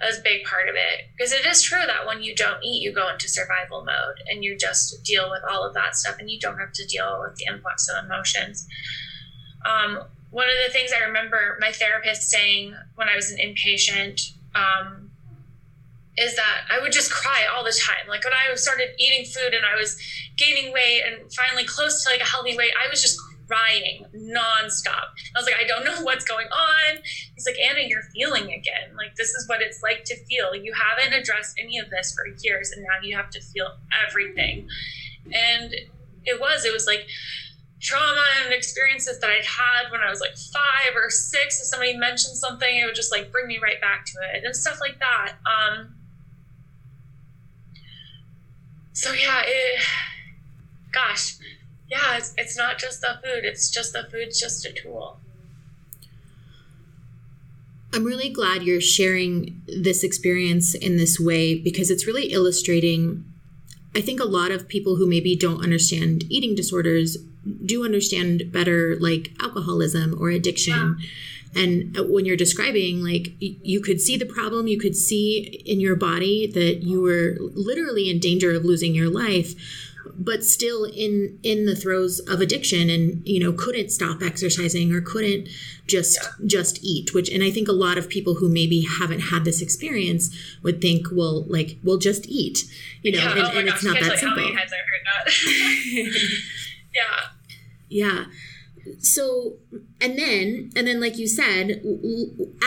That 0.00 0.08
was 0.08 0.18
a 0.18 0.22
big 0.22 0.44
part 0.44 0.68
of 0.68 0.74
it 0.74 1.06
because 1.16 1.32
it 1.32 1.46
is 1.46 1.62
true 1.62 1.86
that 1.86 2.06
when 2.06 2.22
you 2.22 2.34
don't 2.34 2.64
eat, 2.64 2.82
you 2.82 2.92
go 2.92 3.08
into 3.08 3.28
survival 3.28 3.84
mode 3.84 4.22
and 4.28 4.42
you 4.42 4.56
just 4.56 5.04
deal 5.04 5.30
with 5.30 5.42
all 5.48 5.64
of 5.64 5.74
that 5.74 5.94
stuff 5.94 6.16
and 6.18 6.28
you 6.28 6.40
don't 6.40 6.58
have 6.58 6.72
to 6.72 6.86
deal 6.86 7.20
with 7.22 7.36
the 7.36 7.44
influx 7.44 7.88
of 7.88 8.04
emotions. 8.04 8.66
Um, 9.64 10.00
one 10.32 10.46
of 10.48 10.54
the 10.66 10.72
things 10.72 10.90
I 10.92 11.04
remember 11.04 11.58
my 11.60 11.70
therapist 11.70 12.30
saying 12.30 12.74
when 12.96 13.08
I 13.08 13.14
was 13.14 13.30
an 13.30 13.38
inpatient 13.38 14.32
um, 14.54 15.10
is 16.16 16.36
that 16.36 16.62
I 16.70 16.80
would 16.80 16.90
just 16.90 17.12
cry 17.12 17.44
all 17.54 17.62
the 17.62 17.78
time. 17.86 18.08
Like 18.08 18.24
when 18.24 18.32
I 18.32 18.54
started 18.54 18.88
eating 18.98 19.26
food 19.26 19.52
and 19.52 19.64
I 19.64 19.76
was 19.78 19.96
gaining 20.38 20.72
weight 20.72 21.02
and 21.06 21.30
finally 21.32 21.64
close 21.64 22.02
to 22.02 22.10
like 22.10 22.20
a 22.20 22.24
healthy 22.24 22.56
weight, 22.56 22.72
I 22.82 22.88
was 22.90 23.02
just 23.02 23.20
crying 23.46 24.06
nonstop. 24.16 25.12
I 25.36 25.38
was 25.38 25.44
like, 25.44 25.56
I 25.60 25.66
don't 25.66 25.84
know 25.84 26.00
what's 26.02 26.24
going 26.24 26.46
on. 26.46 27.02
He's 27.34 27.44
like, 27.44 27.56
Anna, 27.58 27.80
you're 27.86 28.08
feeling 28.14 28.44
again. 28.44 28.96
Like 28.96 29.14
this 29.16 29.28
is 29.28 29.46
what 29.48 29.60
it's 29.60 29.82
like 29.82 30.04
to 30.04 30.16
feel. 30.24 30.54
You 30.54 30.72
haven't 30.72 31.12
addressed 31.12 31.58
any 31.60 31.78
of 31.78 31.90
this 31.90 32.14
for 32.14 32.24
years, 32.42 32.72
and 32.72 32.82
now 32.82 33.06
you 33.06 33.14
have 33.16 33.28
to 33.30 33.40
feel 33.40 33.68
everything. 34.08 34.66
And 35.30 35.74
it 36.24 36.40
was, 36.40 36.64
it 36.64 36.72
was 36.72 36.86
like 36.86 37.06
trauma 37.82 38.22
and 38.44 38.54
experiences 38.54 39.18
that 39.18 39.28
I'd 39.28 39.44
had 39.44 39.90
when 39.90 40.00
I 40.00 40.08
was 40.08 40.20
like 40.20 40.36
five 40.36 40.96
or 40.96 41.10
six. 41.10 41.60
If 41.60 41.66
somebody 41.66 41.96
mentioned 41.96 42.36
something, 42.36 42.76
it 42.76 42.86
would 42.86 42.94
just 42.94 43.10
like 43.10 43.32
bring 43.32 43.48
me 43.48 43.58
right 43.60 43.80
back 43.80 44.06
to 44.06 44.12
it 44.32 44.44
and 44.44 44.54
stuff 44.54 44.78
like 44.80 45.00
that. 45.00 45.34
Um, 45.44 45.96
so 48.92 49.12
yeah, 49.12 49.42
it, 49.44 49.82
gosh, 50.92 51.36
yeah, 51.90 52.16
it's, 52.16 52.32
it's 52.38 52.56
not 52.56 52.78
just 52.78 53.00
the 53.00 53.18
food. 53.22 53.44
It's 53.44 53.68
just 53.68 53.92
the 53.92 54.06
food's 54.10 54.38
just 54.38 54.64
a 54.64 54.72
tool. 54.72 55.18
I'm 57.92 58.04
really 58.04 58.30
glad 58.30 58.62
you're 58.62 58.80
sharing 58.80 59.60
this 59.66 60.04
experience 60.04 60.74
in 60.74 60.96
this 60.96 61.18
way 61.18 61.58
because 61.58 61.90
it's 61.90 62.06
really 62.06 62.32
illustrating 62.32 63.24
I 63.94 64.00
think 64.00 64.20
a 64.20 64.24
lot 64.24 64.50
of 64.50 64.68
people 64.68 64.96
who 64.96 65.06
maybe 65.06 65.36
don't 65.36 65.62
understand 65.62 66.24
eating 66.30 66.54
disorders 66.54 67.18
do 67.64 67.84
understand 67.84 68.52
better 68.52 68.96
like 69.00 69.32
alcoholism 69.40 70.16
or 70.20 70.30
addiction. 70.30 70.96
Yeah. 70.98 71.06
And 71.54 71.98
uh, 71.98 72.04
when 72.04 72.24
you're 72.24 72.36
describing, 72.36 73.02
like, 73.02 73.32
you 73.38 73.82
could 73.82 74.00
see 74.00 74.16
the 74.16 74.24
problem, 74.24 74.68
you 74.68 74.78
could 74.78 74.96
see 74.96 75.62
in 75.66 75.80
your 75.80 75.96
body 75.96 76.46
that 76.46 76.82
you 76.82 77.02
were 77.02 77.36
literally 77.40 78.10
in 78.10 78.20
danger 78.20 78.52
of 78.52 78.64
losing 78.64 78.94
your 78.94 79.10
life 79.10 79.54
but 80.18 80.44
still 80.44 80.84
in 80.84 81.38
in 81.42 81.66
the 81.66 81.76
throes 81.76 82.20
of 82.20 82.40
addiction 82.40 82.88
and 82.90 83.26
you 83.26 83.40
know 83.40 83.52
couldn't 83.52 83.90
stop 83.90 84.22
exercising 84.22 84.92
or 84.92 85.00
couldn't 85.00 85.48
just 85.86 86.18
yeah. 86.20 86.46
just 86.46 86.82
eat 86.82 87.14
which 87.14 87.30
and 87.30 87.42
i 87.42 87.50
think 87.50 87.68
a 87.68 87.72
lot 87.72 87.98
of 87.98 88.08
people 88.08 88.34
who 88.34 88.48
maybe 88.48 88.86
haven't 88.98 89.20
had 89.20 89.44
this 89.44 89.62
experience 89.62 90.34
would 90.62 90.80
think 90.80 91.06
well 91.12 91.44
like 91.44 91.78
we'll 91.82 91.98
just 91.98 92.26
eat 92.26 92.64
you 93.02 93.12
know 93.12 93.18
yeah. 93.18 93.32
and, 93.32 93.40
oh 93.40 93.58
and 93.58 93.68
gosh, 93.68 93.76
it's 93.76 93.84
not 93.84 94.00
that 94.00 94.18
simple 94.18 94.42
yeah. 96.94 97.28
Yeah. 97.88 98.24
So 98.98 99.58
and 100.00 100.18
then 100.18 100.70
and 100.74 100.86
then 100.86 101.00
like 101.00 101.18
you 101.18 101.28
said 101.28 101.82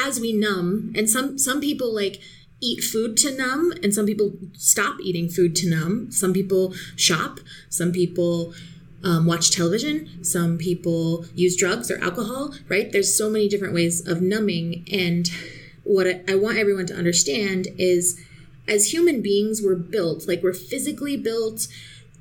as 0.05 0.19
we 0.19 0.31
numb 0.33 0.93
and 0.95 1.09
some 1.09 1.37
some 1.37 1.59
people 1.59 1.93
like 1.93 2.21
eat 2.61 2.83
food 2.83 3.17
to 3.17 3.35
numb 3.35 3.73
and 3.83 3.93
some 3.93 4.05
people 4.05 4.33
stop 4.53 4.97
eating 5.01 5.29
food 5.29 5.55
to 5.57 5.69
numb. 5.69 6.11
Some 6.11 6.31
people 6.33 6.73
shop. 6.95 7.39
Some 7.69 7.91
people 7.91 8.53
um, 9.03 9.25
watch 9.25 9.51
television. 9.51 10.23
Some 10.23 10.57
people 10.57 11.25
use 11.35 11.57
drugs 11.57 11.91
or 11.91 12.01
alcohol 12.01 12.53
right? 12.69 12.91
There's 12.91 13.13
so 13.13 13.29
many 13.29 13.49
different 13.49 13.73
ways 13.73 14.07
of 14.07 14.21
numbing. 14.21 14.87
And 14.91 15.29
what 15.83 16.07
I, 16.07 16.21
I 16.29 16.35
want 16.35 16.57
everyone 16.57 16.85
to 16.87 16.95
understand 16.95 17.67
is 17.77 18.19
as 18.67 18.91
human 18.93 19.21
beings 19.21 19.61
we're 19.63 19.75
built 19.75 20.27
like 20.27 20.41
we're 20.41 20.53
physically 20.53 21.15
built 21.15 21.67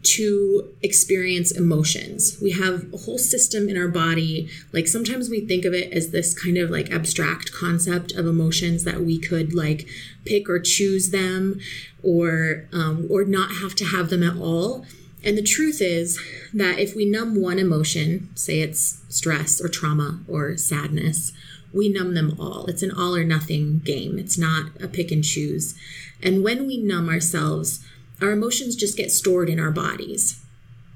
to 0.05 0.73
experience 0.83 1.51
emotions. 1.51 2.39
We 2.41 2.53
have 2.53 2.93
a 2.93 2.99
whole 2.99 3.19
system 3.19 3.69
in 3.69 3.77
our 3.77 3.89
body. 3.89 4.49
Like 4.73 4.87
sometimes 4.87 5.31
we 5.31 5.41
think 5.41 5.65
of 5.65 5.75
it 5.75 5.93
as 5.93 6.11
this 6.11 6.39
kind 6.39 6.59
of 6.59 6.71
like 6.71 6.93
abstract 6.93 7.53
concept 7.53 8.13
of 8.13 8.27
emotions 8.27 8.85
that 8.85 9.01
we 9.01 9.19
could 9.19 9.55
like 9.55 9.89
pick 10.25 10.49
or 10.49 10.61
choose 10.61 11.11
them 11.11 11.59
or 12.03 12.69
um, 12.73 13.07
or 13.11 13.25
not 13.25 13.57
have 13.57 13.75
to 13.77 13.85
have 13.85 14.11
them 14.11 14.23
at 14.23 14.37
all. 14.37 14.85
And 15.25 15.39
the 15.39 15.43
truth 15.43 15.81
is 15.81 16.21
that 16.53 16.79
if 16.79 16.95
we 16.95 17.07
numb 17.07 17.41
one 17.41 17.59
emotion, 17.59 18.29
say 18.35 18.61
it's 18.61 19.03
stress 19.09 19.61
or 19.61 19.69
trauma 19.69 20.21
or 20.29 20.59
sadness, 20.59 21.33
we 21.73 21.89
numb 21.89 22.15
them 22.15 22.37
all. 22.39 22.67
It's 22.67 22.83
an 22.83 22.91
all 22.91 23.17
or 23.17 23.25
nothing 23.25 23.81
game. 23.81 24.19
It's 24.19 24.37
not 24.37 24.71
a 24.83 24.87
pick 24.87 25.11
and 25.11 25.25
choose. 25.25 25.75
And 26.23 26.45
when 26.45 26.67
we 26.67 26.77
numb 26.77 27.09
ourselves, 27.09 27.81
our 28.25 28.33
emotions 28.33 28.75
just 28.75 28.97
get 28.97 29.13
stored 29.13 29.49
in 29.49 29.61
our 29.61 29.71
bodies. 29.71 30.41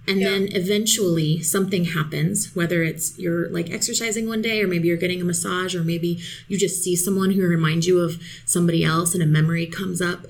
And 0.07 0.21
yeah. 0.21 0.31
then 0.31 0.49
eventually 0.53 1.43
something 1.43 1.85
happens, 1.85 2.57
whether 2.57 2.83
it's 2.83 3.19
you're 3.19 3.51
like 3.51 3.71
exercising 3.71 4.27
one 4.27 4.41
day, 4.41 4.63
or 4.63 4.67
maybe 4.67 4.89
you're 4.89 4.97
getting 4.97 5.21
a 5.21 5.25
massage, 5.25 5.75
or 5.75 5.85
maybe 5.85 6.19
you 6.49 6.57
just 6.57 6.83
see 6.83 6.97
someone 6.97 7.33
who 7.33 7.47
reminds 7.47 7.87
you 7.87 8.01
of 8.01 8.21
somebody 8.47 8.83
else 8.83 9.13
and 9.13 9.23
a 9.23 9.27
memory 9.27 9.67
comes 9.67 10.01
up. 10.01 10.27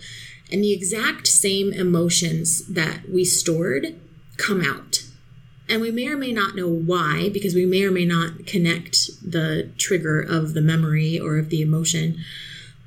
And 0.50 0.64
the 0.64 0.72
exact 0.72 1.28
same 1.28 1.72
emotions 1.72 2.66
that 2.66 3.08
we 3.08 3.24
stored 3.24 3.94
come 4.36 4.60
out. 4.60 5.04
And 5.68 5.80
we 5.80 5.92
may 5.92 6.08
or 6.08 6.16
may 6.16 6.32
not 6.32 6.56
know 6.56 6.68
why, 6.68 7.28
because 7.28 7.54
we 7.54 7.66
may 7.66 7.84
or 7.84 7.92
may 7.92 8.06
not 8.06 8.46
connect 8.46 9.10
the 9.22 9.70
trigger 9.76 10.20
of 10.20 10.54
the 10.54 10.62
memory 10.62 11.20
or 11.20 11.38
of 11.38 11.50
the 11.50 11.60
emotion 11.60 12.18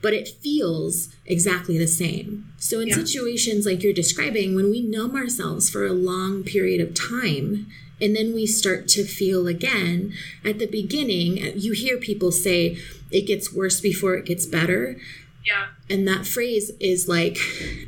but 0.02 0.14
it 0.14 0.28
feels 0.28 1.10
exactly 1.26 1.78
the 1.78 1.88
same. 1.88 2.52
So, 2.58 2.80
in 2.80 2.90
yeah. 2.90 2.96
situations 2.96 3.66
like 3.66 3.84
you're 3.84 3.94
describing, 3.94 4.56
when 4.56 4.70
we 4.70 4.82
numb 4.82 5.16
ourselves 5.16 5.70
for 5.70 5.86
a 5.86 5.94
long 5.94 6.44
period 6.44 6.82
of 6.82 6.94
time, 6.94 7.68
and 8.02 8.16
then 8.16 8.34
we 8.34 8.48
start 8.48 8.88
to 8.90 9.04
feel 9.04 9.48
again, 9.48 10.14
at 10.44 10.58
the 10.58 10.66
beginning, 10.66 11.38
you 11.56 11.74
hear 11.74 11.98
people 11.98 12.32
say, 12.32 12.78
it 13.12 13.28
gets 13.28 13.54
worse 13.54 13.80
before 13.80 14.16
it 14.16 14.26
gets 14.26 14.46
better. 14.46 14.98
Yeah. 15.46 15.68
And 15.90 16.08
that 16.08 16.26
phrase 16.26 16.72
is 16.80 17.08
like, 17.08 17.38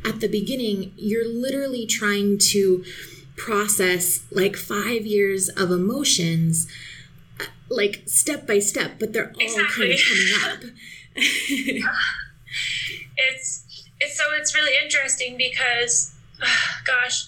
at 0.05 0.19
the 0.19 0.27
beginning, 0.27 0.93
you're 0.95 1.27
literally 1.27 1.87
trying 1.87 2.37
to 2.49 2.83
process 3.35 4.25
like 4.31 4.55
five 4.55 5.05
years 5.05 5.49
of 5.49 5.71
emotions, 5.71 6.67
uh, 7.39 7.45
like 7.69 8.03
step 8.05 8.45
by 8.45 8.59
step, 8.59 8.99
but 8.99 9.13
they're 9.13 9.31
all 9.33 9.41
exactly. 9.41 9.87
kind 9.87 9.93
of 9.93 9.99
coming 10.07 10.69
up. 10.69 10.75
it's 13.17 13.63
it's 13.99 14.17
so 14.17 14.23
it's 14.33 14.55
really 14.55 14.73
interesting 14.83 15.37
because 15.37 16.13
gosh 16.85 17.27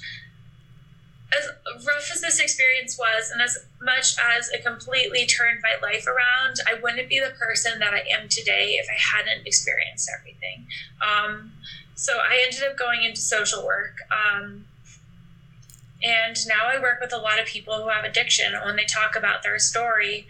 as 1.38 1.86
rough 1.86 2.10
as 2.14 2.22
this 2.22 2.40
experience 2.40 2.98
was 2.98 3.32
and 3.32 3.42
as 3.42 3.58
much 3.82 4.16
as 4.38 4.50
it 4.50 4.64
completely 4.64 5.26
turned 5.26 5.60
my 5.62 5.76
life 5.88 6.08
around 6.08 6.58
i 6.68 6.80
wouldn't 6.82 7.10
be 7.10 7.20
the 7.20 7.32
person 7.32 7.80
that 7.80 7.94
i 7.94 8.04
am 8.12 8.28
today 8.30 8.78
if 8.80 8.88
i 8.90 9.18
hadn't 9.18 9.46
experienced 9.46 10.10
everything. 10.20 10.66
Um, 11.02 11.52
so 11.96 12.14
i 12.14 12.42
ended 12.44 12.64
up 12.70 12.78
going 12.78 13.04
into 13.04 13.22
social 13.22 13.66
work 13.66 13.98
um, 14.12 14.66
and 16.04 16.36
now 16.48 16.68
i 16.68 16.80
work 16.80 17.00
with 17.02 17.14
a 17.14 17.18
lot 17.18 17.40
of 17.40 17.46
people 17.46 17.82
who 17.82 17.90
have 17.90 18.04
addiction 18.04 18.54
and 18.54 18.66
when 18.66 18.76
they 18.76 18.86
talk 18.86 19.16
about 19.16 19.44
their 19.44 19.60
story 19.60 20.28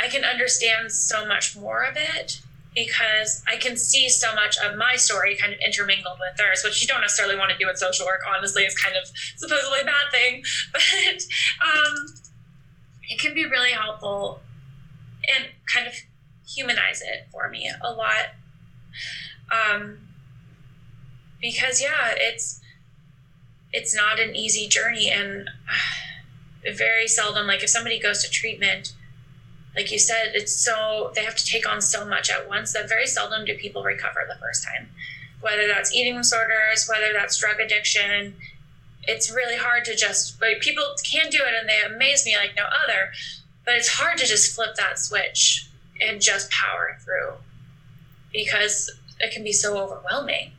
I 0.00 0.08
can 0.08 0.24
understand 0.24 0.90
so 0.92 1.26
much 1.26 1.56
more 1.56 1.84
of 1.84 1.96
it 1.96 2.40
because 2.74 3.42
I 3.46 3.56
can 3.56 3.76
see 3.76 4.08
so 4.08 4.34
much 4.34 4.58
of 4.58 4.76
my 4.76 4.96
story 4.96 5.36
kind 5.36 5.52
of 5.52 5.60
intermingled 5.64 6.18
with 6.18 6.36
theirs, 6.36 6.62
which 6.64 6.82
you 6.82 6.88
don't 6.88 7.00
necessarily 7.00 7.36
want 7.36 7.52
to 7.52 7.58
do 7.58 7.68
in 7.68 7.76
social 7.76 8.04
work, 8.04 8.20
honestly, 8.36 8.64
is 8.64 8.76
kind 8.76 8.96
of 8.96 9.08
supposedly 9.36 9.80
a 9.80 9.84
bad 9.84 10.10
thing. 10.10 10.42
But 10.72 11.22
um, 11.64 12.06
it 13.08 13.20
can 13.20 13.34
be 13.34 13.44
really 13.44 13.70
helpful 13.70 14.40
and 15.36 15.46
kind 15.72 15.86
of 15.86 15.94
humanize 16.46 17.00
it 17.00 17.28
for 17.30 17.48
me 17.48 17.70
a 17.82 17.92
lot. 17.92 18.34
Um, 19.52 19.98
because 21.40 21.80
yeah, 21.80 22.14
it's 22.16 22.60
it's 23.72 23.94
not 23.94 24.18
an 24.18 24.34
easy 24.34 24.68
journey 24.68 25.10
and 25.10 25.50
very 26.76 27.06
seldom 27.06 27.46
like 27.46 27.62
if 27.62 27.68
somebody 27.68 28.00
goes 28.00 28.22
to 28.22 28.30
treatment 28.30 28.94
like 29.76 29.90
you 29.90 29.98
said, 29.98 30.32
it's 30.34 30.52
so 30.52 31.12
they 31.14 31.24
have 31.24 31.36
to 31.36 31.44
take 31.44 31.68
on 31.68 31.80
so 31.82 32.04
much 32.04 32.30
at 32.30 32.48
once 32.48 32.72
that 32.72 32.88
very 32.88 33.06
seldom 33.06 33.44
do 33.44 33.56
people 33.56 33.82
recover 33.82 34.20
the 34.28 34.38
first 34.40 34.64
time. 34.64 34.88
Whether 35.40 35.66
that's 35.66 35.94
eating 35.94 36.16
disorders, 36.16 36.88
whether 36.88 37.12
that's 37.12 37.36
drug 37.38 37.60
addiction, 37.60 38.34
it's 39.06 39.30
really 39.30 39.56
hard 39.56 39.84
to 39.86 39.96
just 39.96 40.40
like 40.40 40.60
people 40.60 40.84
can 41.04 41.28
do 41.30 41.38
it 41.38 41.54
and 41.58 41.68
they 41.68 41.80
amaze 41.82 42.24
me 42.24 42.36
like 42.36 42.54
no 42.56 42.64
other, 42.84 43.10
but 43.64 43.74
it's 43.74 43.88
hard 43.88 44.18
to 44.18 44.26
just 44.26 44.54
flip 44.54 44.76
that 44.76 44.98
switch 44.98 45.68
and 46.00 46.20
just 46.20 46.50
power 46.50 46.96
through 47.04 47.34
because 48.32 48.90
it 49.20 49.32
can 49.32 49.44
be 49.44 49.52
so 49.52 49.78
overwhelming. 49.78 50.52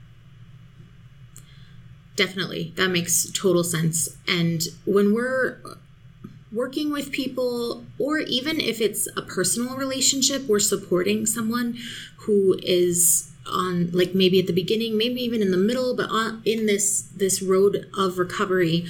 Definitely. 2.16 2.74
That 2.78 2.90
makes 2.90 3.30
total 3.32 3.64
sense. 3.64 4.18
And 4.28 4.62
when 4.86 5.14
we're 5.14 5.58
working 6.56 6.92
with 6.92 7.12
people, 7.12 7.84
or 8.00 8.20
even 8.20 8.60
if 8.60 8.80
it's 8.80 9.08
a 9.18 9.22
personal 9.22 9.76
relationship, 9.76 10.48
we're 10.48 10.60
supporting 10.60 11.26
someone 11.26 11.78
who 12.20 12.58
is 12.64 13.32
on 13.48 13.92
like 13.92 14.16
maybe 14.16 14.40
at 14.40 14.48
the 14.48 14.54
beginning 14.54 14.98
maybe 14.98 15.22
even 15.22 15.40
in 15.40 15.52
the 15.52 15.58
middle 15.58 15.96
but 15.96 16.10
on 16.10 16.42
in 16.46 16.66
this 16.66 17.02
this 17.16 17.42
road 17.44 17.88
of 17.96 18.18
recovery 18.18 18.86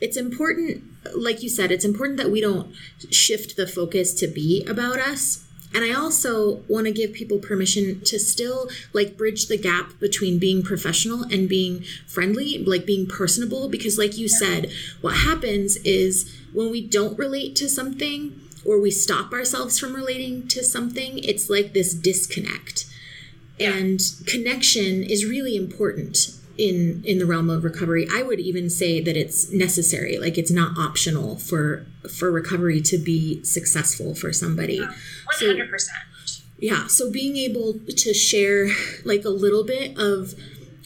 it's 0.00 0.16
important 0.16 0.84
like 1.14 1.42
you 1.42 1.48
said 1.48 1.72
it's 1.72 1.84
important 1.84 2.18
that 2.18 2.30
we 2.30 2.40
don't 2.40 2.74
shift 3.10 3.56
the 3.56 3.66
focus 3.66 4.12
to 4.12 4.26
be 4.26 4.62
about 4.68 4.98
us 4.98 5.46
and 5.72 5.84
I 5.84 5.92
also 5.92 6.62
want 6.68 6.86
to 6.86 6.92
give 6.92 7.12
people 7.12 7.38
permission 7.38 8.00
to 8.02 8.18
still 8.18 8.68
like 8.92 9.16
bridge 9.16 9.46
the 9.46 9.56
gap 9.56 9.98
between 10.00 10.38
being 10.38 10.62
professional 10.62 11.22
and 11.22 11.48
being 11.48 11.84
friendly, 12.06 12.58
like 12.58 12.84
being 12.86 13.06
personable. 13.06 13.68
Because, 13.68 13.96
like 13.96 14.18
you 14.18 14.28
said, 14.28 14.70
what 15.00 15.18
happens 15.18 15.76
is 15.78 16.36
when 16.52 16.70
we 16.70 16.84
don't 16.84 17.18
relate 17.18 17.54
to 17.56 17.68
something 17.68 18.40
or 18.64 18.80
we 18.80 18.90
stop 18.90 19.32
ourselves 19.32 19.78
from 19.78 19.94
relating 19.94 20.48
to 20.48 20.64
something, 20.64 21.18
it's 21.18 21.48
like 21.48 21.72
this 21.72 21.94
disconnect. 21.94 22.86
Yeah. 23.58 23.76
And 23.76 24.00
connection 24.26 25.04
is 25.04 25.24
really 25.24 25.54
important 25.54 26.34
in 26.60 27.02
in 27.06 27.18
the 27.18 27.26
realm 27.26 27.48
of 27.48 27.64
recovery 27.64 28.06
i 28.12 28.22
would 28.22 28.38
even 28.38 28.68
say 28.68 29.00
that 29.00 29.16
it's 29.16 29.50
necessary 29.50 30.18
like 30.18 30.36
it's 30.36 30.50
not 30.50 30.76
optional 30.78 31.36
for 31.36 31.86
for 32.08 32.30
recovery 32.30 32.80
to 32.80 32.98
be 32.98 33.42
successful 33.42 34.14
for 34.14 34.32
somebody 34.32 34.74
yeah, 34.74 34.92
100% 35.40 35.80
so, 36.26 36.42
yeah 36.58 36.86
so 36.86 37.10
being 37.10 37.36
able 37.36 37.74
to 37.88 38.12
share 38.12 38.68
like 39.04 39.24
a 39.24 39.30
little 39.30 39.64
bit 39.64 39.98
of 39.98 40.34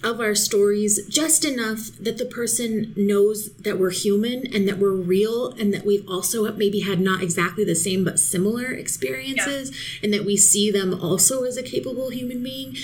of 0.05 0.21
our 0.21 0.35
stories 0.35 1.05
just 1.09 1.45
enough 1.45 1.91
that 1.99 2.19
the 2.19 2.27
person 2.27 2.93
knows 2.95 3.53
that 3.55 3.79
we're 3.79 3.91
human 3.91 4.47
and 4.55 4.69
that 4.69 4.79
we're 4.79 4.95
real 4.95 5.51
and 5.53 5.73
that 5.73 5.85
we've 5.85 6.07
also 6.07 6.53
maybe 6.53 6.81
had 6.81 7.01
not 7.01 7.23
exactly 7.23 7.65
the 7.65 7.75
same 7.75 8.05
but 8.05 8.21
similar 8.21 8.71
experiences 8.71 9.71
yeah. 9.71 10.05
and 10.05 10.13
that 10.13 10.25
we 10.25 10.37
see 10.37 10.71
them 10.71 10.93
also 11.03 11.43
as 11.43 11.57
a 11.57 11.63
capable 11.63 12.11
human 12.11 12.43
being 12.43 12.77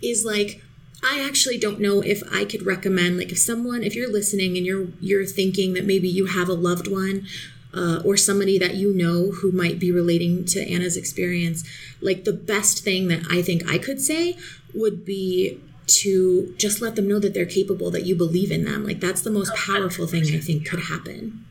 is 0.00 0.24
like 0.24 0.62
I 1.02 1.24
actually 1.26 1.58
don't 1.58 1.80
know 1.80 2.00
if 2.00 2.22
I 2.32 2.44
could 2.44 2.66
recommend 2.66 3.18
like 3.18 3.30
if 3.30 3.38
someone 3.38 3.84
if 3.84 3.94
you're 3.94 4.12
listening 4.12 4.56
and 4.56 4.66
you're 4.66 4.88
you're 5.00 5.26
thinking 5.26 5.74
that 5.74 5.84
maybe 5.84 6.08
you 6.08 6.26
have 6.26 6.48
a 6.48 6.54
loved 6.54 6.90
one 6.90 7.26
uh, 7.72 8.00
or 8.04 8.16
somebody 8.16 8.58
that 8.58 8.74
you 8.74 8.92
know 8.92 9.30
who 9.30 9.52
might 9.52 9.78
be 9.78 9.92
relating 9.92 10.44
to 10.46 10.60
Anna's 10.60 10.96
experience, 10.96 11.64
like 12.00 12.24
the 12.24 12.32
best 12.32 12.82
thing 12.82 13.08
that 13.08 13.22
I 13.30 13.42
think 13.42 13.68
I 13.68 13.78
could 13.78 14.00
say 14.00 14.36
would 14.74 15.04
be 15.04 15.60
to 15.86 16.54
just 16.58 16.82
let 16.82 16.96
them 16.96 17.08
know 17.08 17.18
that 17.18 17.32
they're 17.32 17.46
capable, 17.46 17.90
that 17.90 18.04
you 18.04 18.14
believe 18.14 18.50
in 18.50 18.64
them. 18.64 18.84
Like 18.84 19.00
that's 19.00 19.22
the 19.22 19.30
most 19.30 19.54
powerful 19.54 20.06
thing 20.06 20.24
I 20.34 20.40
think 20.40 20.68
could 20.68 20.80
happen. 20.80 21.44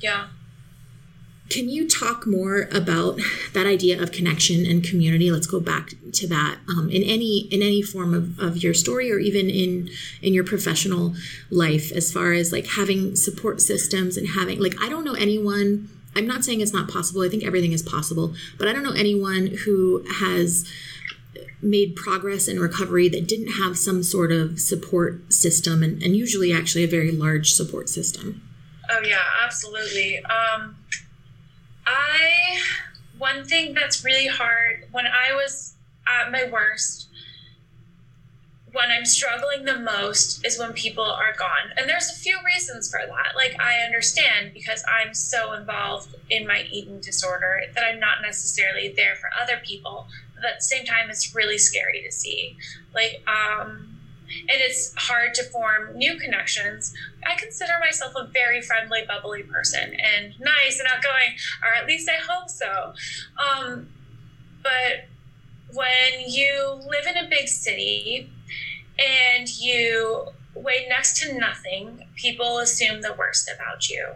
Yeah. 0.00 0.28
Can 1.48 1.68
you 1.68 1.88
talk 1.88 2.26
more 2.26 2.68
about 2.72 3.20
that 3.52 3.66
idea 3.66 4.02
of 4.02 4.10
connection 4.10 4.66
and 4.66 4.82
community? 4.82 5.30
Let's 5.30 5.46
go 5.46 5.60
back 5.60 5.90
to 6.12 6.26
that 6.26 6.58
um, 6.68 6.90
in 6.90 7.02
any 7.02 7.46
in 7.52 7.62
any 7.62 7.82
form 7.82 8.14
of, 8.14 8.38
of 8.40 8.62
your 8.62 8.74
story 8.74 9.12
or 9.12 9.18
even 9.18 9.48
in 9.48 9.88
in 10.22 10.34
your 10.34 10.44
professional 10.44 11.14
life, 11.50 11.92
as 11.92 12.12
far 12.12 12.32
as 12.32 12.52
like 12.52 12.66
having 12.66 13.14
support 13.14 13.60
systems 13.60 14.16
and 14.16 14.28
having 14.30 14.60
like 14.60 14.74
I 14.82 14.88
don't 14.88 15.04
know 15.04 15.14
anyone. 15.14 15.88
I'm 16.16 16.26
not 16.26 16.44
saying 16.44 16.62
it's 16.62 16.72
not 16.72 16.88
possible. 16.88 17.20
I 17.22 17.28
think 17.28 17.44
everything 17.44 17.72
is 17.72 17.82
possible, 17.82 18.34
but 18.58 18.66
I 18.66 18.72
don't 18.72 18.82
know 18.82 18.94
anyone 18.94 19.48
who 19.66 20.02
has 20.20 20.66
made 21.62 21.96
progress 21.96 22.48
in 22.48 22.58
recovery 22.58 23.08
that 23.10 23.28
didn't 23.28 23.52
have 23.52 23.78
some 23.78 24.02
sort 24.02 24.32
of 24.32 24.58
support 24.58 25.32
system 25.32 25.82
and, 25.82 26.02
and 26.02 26.16
usually 26.16 26.52
actually 26.52 26.84
a 26.84 26.88
very 26.88 27.10
large 27.10 27.52
support 27.52 27.88
system. 27.88 28.42
Oh 28.90 29.00
yeah, 29.04 29.22
absolutely. 29.44 30.22
Um, 30.24 30.76
I 31.86 32.60
one 33.18 33.44
thing 33.44 33.74
that's 33.74 34.04
really 34.04 34.26
hard 34.26 34.84
when 34.90 35.06
I 35.06 35.34
was 35.34 35.74
at 36.06 36.30
my 36.30 36.44
worst, 36.50 37.08
when 38.72 38.90
I'm 38.90 39.06
struggling 39.06 39.64
the 39.64 39.78
most 39.78 40.44
is 40.44 40.58
when 40.58 40.74
people 40.74 41.04
are 41.04 41.32
gone. 41.38 41.72
And 41.76 41.88
there's 41.88 42.10
a 42.10 42.14
few 42.14 42.36
reasons 42.44 42.90
for 42.90 43.00
that. 43.06 43.34
Like 43.34 43.58
I 43.58 43.84
understand 43.84 44.52
because 44.52 44.84
I'm 44.86 45.14
so 45.14 45.54
involved 45.54 46.14
in 46.28 46.46
my 46.46 46.66
eating 46.70 47.00
disorder 47.00 47.62
that 47.74 47.84
I'm 47.84 47.98
not 47.98 48.20
necessarily 48.20 48.92
there 48.94 49.14
for 49.16 49.30
other 49.40 49.60
people. 49.64 50.06
But 50.34 50.44
at 50.44 50.56
the 50.58 50.64
same 50.64 50.84
time 50.84 51.08
it's 51.08 51.34
really 51.34 51.58
scary 51.58 52.02
to 52.02 52.12
see. 52.12 52.56
Like 52.94 53.22
um 53.26 53.95
and 54.40 54.60
it's 54.60 54.94
hard 54.96 55.34
to 55.34 55.44
form 55.44 55.96
new 55.96 56.18
connections. 56.18 56.94
I 57.26 57.36
consider 57.36 57.72
myself 57.80 58.14
a 58.16 58.26
very 58.32 58.60
friendly, 58.62 59.02
bubbly 59.06 59.42
person 59.42 59.94
and 59.94 60.34
nice 60.40 60.78
and 60.78 60.88
outgoing, 60.88 61.36
or 61.62 61.74
at 61.74 61.86
least 61.86 62.08
I 62.08 62.20
hope 62.20 62.48
so. 62.48 62.94
Um, 63.38 63.88
but 64.62 65.06
when 65.72 66.28
you 66.28 66.80
live 66.88 67.06
in 67.06 67.24
a 67.24 67.28
big 67.28 67.48
city 67.48 68.30
and 68.98 69.48
you 69.58 70.28
weigh 70.54 70.86
next 70.88 71.20
to 71.22 71.38
nothing, 71.38 72.06
people 72.16 72.58
assume 72.58 73.02
the 73.02 73.14
worst 73.18 73.50
about 73.54 73.88
you. 73.90 74.08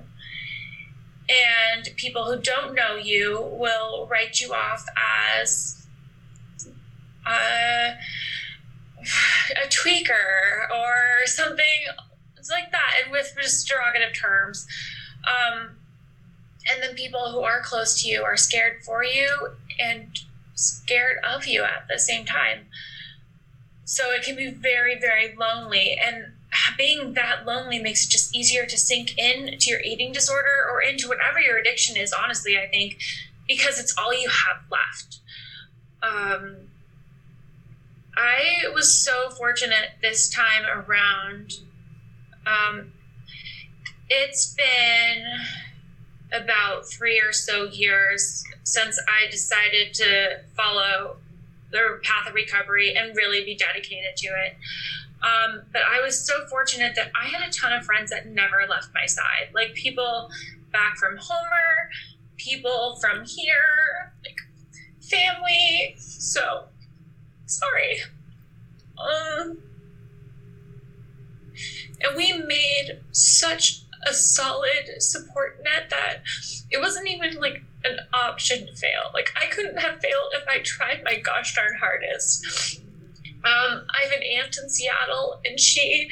And 1.28 1.88
people 1.96 2.24
who 2.24 2.40
don't 2.40 2.74
know 2.74 2.96
you 2.96 3.40
will 3.52 4.08
write 4.10 4.40
you 4.40 4.52
off 4.52 4.84
as. 5.44 5.86
Uh, 7.24 7.90
a 9.62 9.68
tweaker 9.68 10.70
or 10.74 11.26
something 11.26 11.64
like 12.50 12.72
that, 12.72 12.94
and 13.02 13.12
with 13.12 13.34
just 13.40 13.68
derogative 13.68 14.14
terms. 14.14 14.66
Um, 15.26 15.76
and 16.70 16.82
then 16.82 16.94
people 16.94 17.30
who 17.30 17.40
are 17.40 17.62
close 17.62 18.02
to 18.02 18.08
you 18.08 18.22
are 18.22 18.36
scared 18.36 18.82
for 18.84 19.04
you 19.04 19.50
and 19.78 20.18
scared 20.54 21.18
of 21.24 21.46
you 21.46 21.62
at 21.62 21.86
the 21.88 21.98
same 21.98 22.24
time. 22.24 22.66
So 23.84 24.10
it 24.10 24.22
can 24.22 24.36
be 24.36 24.50
very, 24.50 24.98
very 24.98 25.34
lonely. 25.34 25.98
And 26.02 26.32
being 26.76 27.14
that 27.14 27.46
lonely 27.46 27.78
makes 27.78 28.06
it 28.06 28.10
just 28.10 28.34
easier 28.34 28.66
to 28.66 28.78
sink 28.78 29.16
in 29.18 29.58
to 29.58 29.70
your 29.70 29.80
eating 29.80 30.12
disorder 30.12 30.66
or 30.70 30.80
into 30.82 31.08
whatever 31.08 31.40
your 31.40 31.58
addiction 31.58 31.96
is, 31.96 32.12
honestly, 32.12 32.58
I 32.58 32.66
think, 32.66 32.98
because 33.48 33.80
it's 33.80 33.94
all 33.96 34.12
you 34.12 34.28
have 34.28 34.62
left. 34.70 35.18
Um, 36.02 36.69
I 38.16 38.64
was 38.74 39.02
so 39.02 39.30
fortunate 39.30 39.90
this 40.02 40.28
time 40.28 40.64
around. 40.66 41.54
Um, 42.46 42.92
it's 44.08 44.54
been 44.54 45.24
about 46.32 46.88
three 46.88 47.20
or 47.20 47.32
so 47.32 47.64
years 47.64 48.44
since 48.64 49.00
I 49.08 49.30
decided 49.30 49.94
to 49.94 50.40
follow 50.56 51.16
the 51.70 52.00
path 52.02 52.28
of 52.28 52.34
recovery 52.34 52.94
and 52.96 53.16
really 53.16 53.44
be 53.44 53.54
dedicated 53.54 54.16
to 54.16 54.28
it. 54.28 54.56
Um, 55.22 55.62
but 55.72 55.82
I 55.88 56.00
was 56.00 56.18
so 56.24 56.46
fortunate 56.46 56.94
that 56.96 57.10
I 57.20 57.26
had 57.28 57.46
a 57.46 57.52
ton 57.52 57.72
of 57.72 57.84
friends 57.84 58.10
that 58.10 58.26
never 58.26 58.66
left 58.68 58.88
my 58.94 59.06
side, 59.06 59.50
like 59.54 59.74
people 59.74 60.30
back 60.72 60.96
from 60.96 61.16
Homer, 61.18 61.90
people 62.36 62.98
from 63.00 63.24
here, 63.24 64.12
like 64.24 64.38
family. 65.00 65.94
So 65.98 66.64
sorry. 67.50 68.00
Um, 68.98 69.58
and 72.00 72.16
we 72.16 72.32
made 72.32 73.00
such 73.12 73.82
a 74.06 74.14
solid 74.14 75.02
support 75.02 75.62
net 75.62 75.90
that 75.90 76.22
it 76.70 76.80
wasn't 76.80 77.08
even 77.08 77.34
like 77.34 77.62
an 77.84 77.98
option 78.12 78.66
to 78.66 78.74
fail. 78.74 79.10
Like 79.12 79.30
I 79.40 79.46
couldn't 79.46 79.78
have 79.78 80.00
failed 80.00 80.32
if 80.32 80.48
I 80.48 80.60
tried 80.60 81.02
my 81.04 81.16
gosh 81.16 81.54
darn 81.54 81.74
hardest. 81.78 82.80
Um, 83.42 83.86
I 83.88 84.04
have 84.04 84.12
an 84.12 84.22
aunt 84.22 84.58
in 84.62 84.68
Seattle, 84.68 85.40
and 85.46 85.58
she 85.58 86.10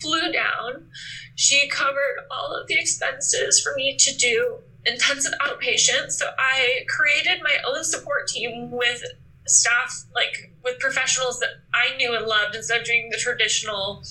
flew 0.00 0.32
down. 0.32 0.88
She 1.36 1.68
covered 1.68 2.26
all 2.30 2.54
of 2.60 2.66
the 2.66 2.74
expenses 2.74 3.60
for 3.60 3.74
me 3.76 3.96
to 3.96 4.16
do 4.16 4.58
intensive 4.84 5.32
outpatient. 5.40 6.10
So 6.10 6.30
I 6.38 6.84
created 6.88 7.42
my 7.42 7.56
own 7.66 7.84
support 7.84 8.28
team 8.28 8.70
with 8.70 9.04
staff 9.46 10.04
like 10.14 10.52
with 10.62 10.78
professionals 10.78 11.38
that 11.40 11.60
I 11.74 11.96
knew 11.96 12.14
and 12.16 12.26
loved 12.26 12.54
instead 12.54 12.80
of 12.80 12.86
doing 12.86 13.10
the 13.10 13.18
traditional 13.18 14.02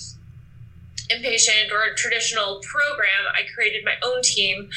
inpatient 1.10 1.70
or 1.72 1.94
traditional 1.94 2.60
program, 2.62 3.32
I 3.32 3.42
created 3.54 3.84
my 3.84 3.94
own 4.02 4.22
team 4.22 4.70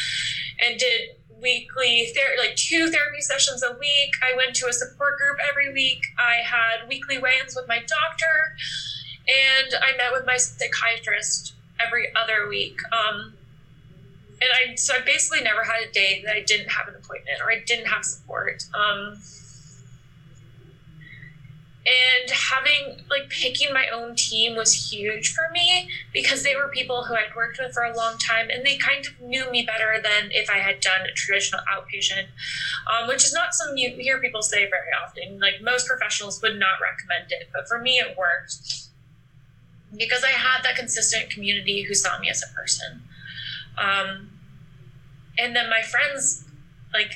and 0.65 0.79
did 0.79 1.11
weekly 1.41 2.11
ther- 2.15 2.35
like 2.39 2.55
two 2.55 2.87
therapy 2.87 3.21
sessions 3.21 3.63
a 3.63 3.77
week. 3.79 4.11
I 4.23 4.35
went 4.35 4.55
to 4.57 4.67
a 4.67 4.73
support 4.73 5.17
group 5.17 5.37
every 5.47 5.71
week. 5.71 6.01
I 6.17 6.37
had 6.43 6.87
weekly 6.87 7.17
weigh-ins 7.17 7.55
with 7.55 7.67
my 7.67 7.77
doctor, 7.77 8.55
and 9.27 9.73
I 9.81 9.95
met 9.97 10.11
with 10.11 10.25
my 10.25 10.37
psychiatrist 10.37 11.53
every 11.79 12.07
other 12.15 12.47
week. 12.47 12.77
Um, 12.91 13.33
and 14.41 14.49
I 14.53 14.75
so 14.75 14.95
I 14.95 14.99
basically 15.01 15.43
never 15.43 15.63
had 15.63 15.87
a 15.87 15.91
day 15.91 16.21
that 16.25 16.35
I 16.35 16.41
didn't 16.41 16.69
have 16.69 16.87
an 16.87 16.95
appointment 16.95 17.39
or 17.43 17.51
I 17.51 17.63
didn't 17.65 17.87
have 17.87 18.05
support. 18.05 18.63
Um, 18.73 19.17
and 21.87 22.29
having 22.29 22.99
like 23.09 23.29
picking 23.29 23.71
my 23.71 23.87
own 23.87 24.13
team 24.13 24.57
was 24.57 24.91
huge 24.91 25.33
for 25.33 25.49
me 25.53 25.89
because 26.11 26.43
they 26.43 26.53
were 26.53 26.67
people 26.67 27.05
who 27.05 27.15
I'd 27.15 27.33
worked 27.33 27.59
with 27.59 27.73
for 27.73 27.83
a 27.83 27.95
long 27.95 28.17
time 28.17 28.49
and 28.49 28.65
they 28.65 28.75
kind 28.75 29.05
of 29.05 29.21
knew 29.21 29.49
me 29.51 29.63
better 29.63 30.01
than 30.03 30.31
if 30.31 30.49
I 30.49 30.57
had 30.57 30.81
done 30.81 31.01
a 31.09 31.13
traditional 31.13 31.61
outpatient, 31.61 32.25
um, 32.91 33.07
which 33.07 33.23
is 33.23 33.33
not 33.33 33.53
something 33.53 33.77
you 33.77 33.91
hear 33.91 34.19
people 34.19 34.41
say 34.41 34.69
very 34.69 34.91
often. 35.01 35.39
Like 35.39 35.61
most 35.61 35.87
professionals 35.87 36.41
would 36.41 36.59
not 36.59 36.79
recommend 36.81 37.31
it, 37.31 37.47
but 37.53 37.69
for 37.69 37.79
me, 37.79 37.99
it 37.99 38.17
worked 38.17 38.89
because 39.95 40.25
I 40.25 40.31
had 40.31 40.63
that 40.63 40.75
consistent 40.75 41.29
community 41.29 41.83
who 41.83 41.93
saw 41.93 42.19
me 42.19 42.29
as 42.29 42.43
a 42.43 42.53
person. 42.53 43.01
Um, 43.77 44.31
and 45.37 45.55
then 45.55 45.69
my 45.69 45.81
friends, 45.83 46.43
like 46.93 47.13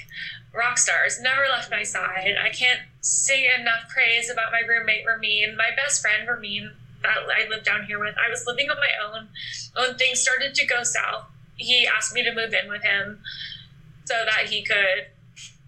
rock 0.55 0.77
stars, 0.77 1.19
never 1.21 1.41
left 1.49 1.69
my 1.69 1.83
side. 1.83 2.35
I 2.41 2.49
can't 2.49 2.79
say 3.01 3.49
enough 3.59 3.89
praise 3.89 4.29
about 4.29 4.51
my 4.51 4.61
roommate 4.67 5.05
Ramin, 5.05 5.57
my 5.57 5.69
best 5.75 6.01
friend 6.01 6.27
Ramin 6.27 6.71
that 7.01 7.17
I 7.35 7.49
lived 7.49 7.65
down 7.65 7.85
here 7.85 7.99
with. 7.99 8.15
I 8.23 8.29
was 8.29 8.45
living 8.45 8.69
on 8.69 8.77
my 8.77 8.91
own 9.03 9.27
when 9.75 9.97
things 9.97 10.19
started 10.19 10.53
to 10.55 10.65
go 10.65 10.83
south. 10.83 11.25
He 11.57 11.87
asked 11.87 12.13
me 12.13 12.23
to 12.23 12.33
move 12.33 12.53
in 12.53 12.69
with 12.69 12.83
him 12.83 13.19
so 14.05 14.23
that 14.25 14.49
he 14.49 14.63
could, 14.63 15.07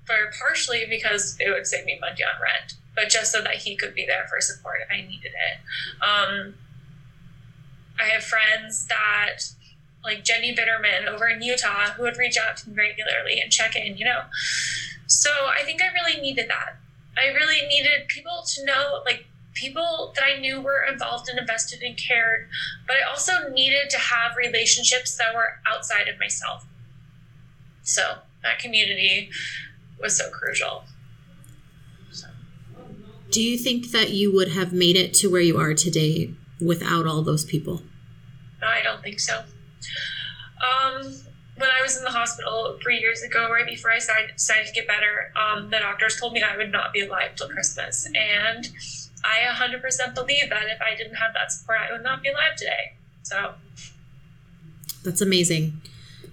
for 0.06 0.32
partially 0.40 0.86
because 0.90 1.36
it 1.40 1.50
would 1.50 1.66
save 1.68 1.86
me 1.86 1.98
money 2.00 2.24
on 2.24 2.42
rent, 2.42 2.74
but 2.96 3.10
just 3.10 3.32
so 3.32 3.42
that 3.42 3.56
he 3.56 3.76
could 3.76 3.96
be 3.96 4.06
there 4.06 4.28
for 4.30 4.40
support 4.42 4.78
if 4.84 4.92
I 4.92 5.02
needed 5.02 5.32
it. 5.34 6.04
Um, 6.04 6.56
I 8.00 8.06
have 8.06 8.24
friends 8.24 8.88
that 8.88 9.40
like 10.04 10.24
Jenny 10.24 10.54
Bitterman 10.54 11.08
over 11.08 11.28
in 11.28 11.42
Utah 11.42 11.92
who 11.92 12.04
would 12.04 12.18
reach 12.18 12.38
out 12.38 12.58
to 12.58 12.70
me 12.70 12.76
regularly 12.76 13.40
and 13.40 13.52
check 13.52 13.76
in, 13.76 13.98
you 13.98 14.06
know. 14.06 14.24
So 15.08 15.30
I 15.30 15.64
think 15.64 15.82
I 15.82 15.88
really 15.94 16.20
needed 16.20 16.50
that. 16.50 16.78
I 17.18 17.28
really 17.28 17.68
needed 17.68 18.08
people 18.08 18.44
to 18.56 18.66
know, 18.66 19.02
like, 19.06 19.26
people 19.54 20.12
that 20.16 20.24
I 20.24 20.40
knew 20.40 20.60
were 20.60 20.84
involved 20.84 21.30
and 21.30 21.38
invested 21.38 21.82
and 21.84 21.96
cared, 21.96 22.50
but 22.88 22.96
I 22.96 23.08
also 23.08 23.50
needed 23.50 23.90
to 23.92 24.00
have 24.00 24.36
relationships 24.36 25.16
that 25.18 25.36
were 25.36 25.60
outside 25.68 26.08
of 26.08 26.20
myself. 26.20 26.66
So 27.84 28.20
that 28.42 28.60
community 28.60 29.30
was 30.02 30.18
so 30.18 30.30
crucial. 30.32 30.86
So. 32.12 32.28
Do 33.30 33.42
you 33.42 33.58
think 33.58 33.92
that 33.92 34.10
you 34.10 34.34
would 34.34 34.50
have 34.50 34.74
made 34.74 34.96
it 34.96 35.14
to 35.16 35.30
where 35.30 35.42
you 35.42 35.58
are 35.60 35.74
today 35.74 36.34
without 36.60 37.06
all 37.06 37.22
those 37.22 37.46
people? 37.46 37.84
No, 38.62 38.68
I 38.68 38.82
don't 38.82 39.04
think 39.04 39.20
so. 39.20 39.44
Um, 40.64 41.14
when 41.64 41.72
I 41.72 41.82
was 41.82 41.96
in 41.96 42.04
the 42.04 42.12
hospital 42.12 42.78
three 42.84 43.00
years 43.00 43.22
ago, 43.22 43.50
right 43.50 43.66
before 43.66 43.90
I 43.90 44.00
started, 44.00 44.32
decided 44.34 44.68
to 44.68 44.74
get 44.74 44.86
better, 44.86 45.32
um, 45.38 45.70
the 45.70 45.80
doctors 45.80 46.20
told 46.20 46.34
me 46.34 46.44
I 46.44 46.58
would 46.58 46.74
not 46.74 46.92
be 46.92 47.00
alive 47.00 47.36
till 47.38 47.48
Christmas. 47.48 48.06
And 48.06 48.68
I 49.24 49.48
100% 49.50 50.14
believe 50.14 50.50
that 50.50 50.64
if 50.68 50.82
I 50.82 50.94
didn't 50.98 51.16
have 51.16 51.34
that 51.34 51.54
support, 51.54 51.78
I 51.90 51.94
would 51.94 52.04
not 52.04 52.22
be 52.22 52.28
alive 52.28 52.58
today. 52.58 52.98
So 53.22 53.54
that's 55.06 55.22
amazing. 55.22 55.80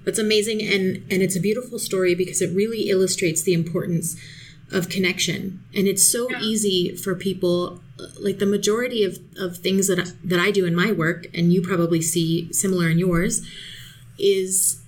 That's 0.05 0.19
amazing. 0.19 0.63
And, 0.63 0.97
and 1.13 1.23
it's 1.23 1.37
a 1.37 1.41
beautiful 1.41 1.79
story 1.79 2.17
because 2.17 2.43
it 2.43 2.51
really 2.53 2.91
illustrates 2.91 3.43
the 3.43 3.55
importance 3.55 4.17
of 4.73 4.89
connection. 4.89 5.63
And 5.73 5.87
it's 5.87 6.03
so 6.03 6.29
yeah. 6.29 6.41
easy 6.41 6.97
for 6.97 7.15
people 7.15 7.81
like 8.19 8.41
the 8.41 8.47
majority 8.47 9.05
of, 9.05 9.21
of 9.39 9.59
things 9.59 9.87
that 9.87 10.13
that 10.25 10.41
I 10.41 10.51
do 10.51 10.67
in 10.67 10.75
my 10.75 10.91
work 10.91 11.27
and 11.35 11.53
you 11.53 11.63
probably 11.63 12.01
see 12.01 12.53
similar 12.53 12.89
in 12.89 12.99
yours 12.99 13.47
is 14.19 14.80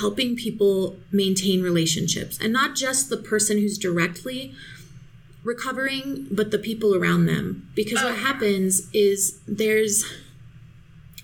helping 0.00 0.36
people 0.36 0.96
maintain 1.10 1.62
relationships 1.62 2.38
and 2.40 2.52
not 2.52 2.74
just 2.74 3.10
the 3.10 3.16
person 3.16 3.58
who's 3.58 3.78
directly 3.78 4.54
recovering 5.44 6.26
but 6.30 6.50
the 6.50 6.58
people 6.58 6.94
around 6.94 7.26
them. 7.26 7.68
Because 7.74 8.02
what 8.02 8.12
oh. 8.12 8.16
happens 8.16 8.88
is 8.92 9.40
there's 9.46 10.04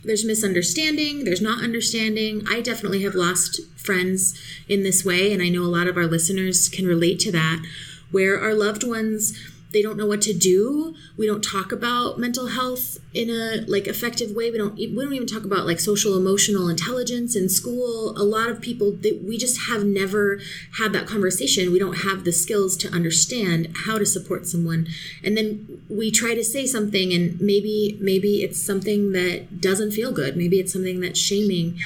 there's 0.04 0.24
misunderstanding 0.24 1.24
there's 1.24 1.42
not 1.42 1.62
understanding. 1.62 2.44
I 2.50 2.60
definitely 2.60 3.02
have 3.02 3.14
lost 3.14 3.60
friends 3.76 4.38
in 4.68 4.82
this 4.82 5.02
way 5.02 5.32
and 5.32 5.42
i 5.42 5.48
know 5.48 5.62
a 5.62 5.74
lot 5.78 5.86
of 5.86 5.96
our 5.96 6.06
listeners 6.06 6.68
can 6.68 6.84
relate 6.84 7.18
to 7.18 7.32
that 7.32 7.64
where 8.10 8.38
our 8.38 8.52
loved 8.52 8.86
ones 8.86 9.32
they 9.70 9.82
don't 9.82 9.98
know 9.98 10.06
what 10.06 10.22
to 10.22 10.32
do. 10.32 10.94
We 11.16 11.26
don't 11.26 11.44
talk 11.44 11.72
about 11.72 12.18
mental 12.18 12.48
health 12.48 12.98
in 13.12 13.28
a 13.28 13.64
like 13.66 13.86
effective 13.86 14.30
way. 14.30 14.50
We 14.50 14.56
don't 14.56 14.74
we 14.74 14.86
don't 14.94 15.12
even 15.12 15.26
talk 15.26 15.44
about 15.44 15.66
like 15.66 15.78
social 15.78 16.16
emotional 16.16 16.68
intelligence 16.68 17.36
in 17.36 17.48
school. 17.48 18.16
A 18.16 18.24
lot 18.24 18.48
of 18.48 18.62
people 18.62 18.92
that 18.92 19.22
we 19.22 19.36
just 19.36 19.68
have 19.68 19.84
never 19.84 20.40
had 20.78 20.92
that 20.94 21.06
conversation. 21.06 21.70
We 21.70 21.78
don't 21.78 21.98
have 21.98 22.24
the 22.24 22.32
skills 22.32 22.76
to 22.78 22.88
understand 22.88 23.74
how 23.84 23.98
to 23.98 24.06
support 24.06 24.46
someone. 24.46 24.88
And 25.22 25.36
then 25.36 25.82
we 25.88 26.10
try 26.10 26.34
to 26.34 26.44
say 26.44 26.64
something 26.64 27.12
and 27.12 27.38
maybe 27.40 27.98
maybe 28.00 28.42
it's 28.42 28.60
something 28.60 29.12
that 29.12 29.60
doesn't 29.60 29.92
feel 29.92 30.12
good. 30.12 30.36
Maybe 30.36 30.58
it's 30.58 30.72
something 30.72 31.00
that's 31.00 31.20
shaming. 31.20 31.78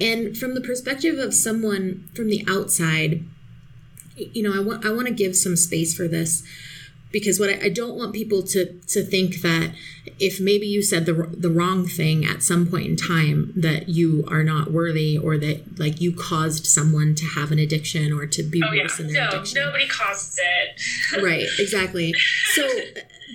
And 0.00 0.36
from 0.36 0.54
the 0.54 0.60
perspective 0.60 1.18
of 1.18 1.34
someone 1.34 2.08
from 2.14 2.28
the 2.28 2.44
outside 2.48 3.24
you 4.16 4.42
know 4.42 4.54
i 4.54 4.58
want 4.58 4.84
i 4.84 4.90
want 4.90 5.06
to 5.06 5.12
give 5.12 5.36
some 5.36 5.56
space 5.56 5.94
for 5.94 6.08
this 6.08 6.42
because 7.12 7.38
what 7.38 7.50
I, 7.50 7.66
I, 7.66 7.68
don't 7.68 7.96
want 7.96 8.12
people 8.12 8.42
to 8.42 8.72
to 8.88 9.02
think 9.02 9.42
that 9.42 9.72
if 10.18 10.40
maybe 10.40 10.66
you 10.66 10.82
said 10.82 11.06
the 11.06 11.14
the 11.36 11.50
wrong 11.50 11.86
thing 11.86 12.24
at 12.24 12.42
some 12.42 12.66
point 12.66 12.86
in 12.86 12.96
time 12.96 13.52
that 13.56 13.88
you 13.88 14.24
are 14.28 14.42
not 14.42 14.70
worthy 14.70 15.16
or 15.16 15.38
that 15.38 15.78
like 15.78 16.00
you 16.00 16.12
caused 16.12 16.66
someone 16.66 17.14
to 17.14 17.24
have 17.24 17.52
an 17.52 17.58
addiction 17.58 18.12
or 18.12 18.26
to 18.26 18.42
be 18.42 18.62
oh, 18.62 18.68
worse 18.68 18.98
yeah. 18.98 19.06
in 19.06 19.12
their 19.12 19.24
no, 19.24 19.30
addiction. 19.30 19.64
Nobody 19.64 19.88
causes 19.88 20.38
it. 20.38 21.22
right, 21.22 21.46
exactly. 21.58 22.14
So 22.54 22.68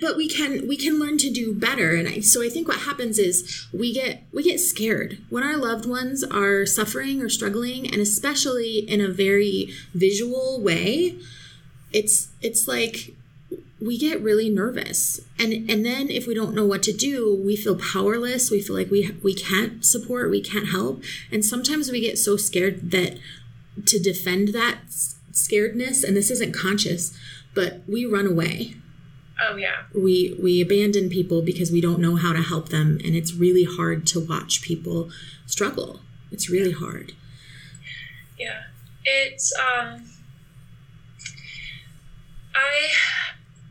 but 0.00 0.16
we 0.16 0.28
can 0.28 0.66
we 0.66 0.76
can 0.76 0.98
learn 0.98 1.16
to 1.18 1.30
do 1.30 1.54
better 1.54 1.94
and 1.94 2.08
I, 2.08 2.20
so 2.20 2.42
I 2.42 2.48
think 2.48 2.66
what 2.66 2.80
happens 2.80 3.18
is 3.18 3.66
we 3.72 3.92
get 3.92 4.24
we 4.32 4.42
get 4.42 4.58
scared 4.58 5.18
when 5.30 5.44
our 5.44 5.56
loved 5.56 5.86
ones 5.86 6.24
are 6.24 6.66
suffering 6.66 7.20
or 7.20 7.28
struggling 7.28 7.86
and 7.86 8.00
especially 8.00 8.78
in 8.78 9.00
a 9.00 9.08
very 9.08 9.68
visual 9.94 10.60
way 10.60 11.18
it's 11.92 12.28
it's 12.40 12.66
like 12.66 13.14
we 13.82 13.98
get 13.98 14.20
really 14.20 14.48
nervous. 14.48 15.20
And 15.38 15.52
and 15.68 15.84
then 15.84 16.08
if 16.08 16.26
we 16.26 16.34
don't 16.34 16.54
know 16.54 16.66
what 16.66 16.82
to 16.84 16.92
do 16.92 17.34
we 17.34 17.56
feel 17.56 17.76
powerless. 17.76 18.50
We 18.50 18.62
feel 18.62 18.76
like 18.76 18.90
we 18.90 19.10
we 19.22 19.34
can't 19.34 19.84
support 19.84 20.30
we 20.30 20.40
can't 20.40 20.68
help. 20.68 21.02
And 21.30 21.44
sometimes 21.44 21.90
we 21.90 22.00
get 22.00 22.18
so 22.18 22.36
scared 22.36 22.90
that 22.92 23.18
to 23.86 23.98
defend 23.98 24.48
that 24.48 24.78
scaredness 25.32 26.04
and 26.04 26.16
this 26.16 26.30
isn't 26.30 26.52
conscious 26.52 27.16
but 27.54 27.82
we 27.88 28.04
run 28.04 28.26
away. 28.26 28.76
Oh 29.40 29.56
yeah. 29.56 29.84
We 29.94 30.36
we 30.40 30.60
abandon 30.60 31.08
people 31.08 31.42
because 31.42 31.72
we 31.72 31.80
don't 31.80 31.98
know 31.98 32.16
how 32.16 32.32
to 32.32 32.42
help 32.42 32.68
them 32.68 33.00
and 33.04 33.16
it's 33.16 33.34
really 33.34 33.64
hard 33.64 34.06
to 34.08 34.20
watch 34.20 34.62
people 34.62 35.10
struggle. 35.46 36.00
It's 36.30 36.48
really 36.48 36.70
yeah. 36.70 36.76
hard. 36.76 37.12
Yeah. 38.38 38.62
It's 39.04 39.52
um 39.58 40.04
i 42.54 42.88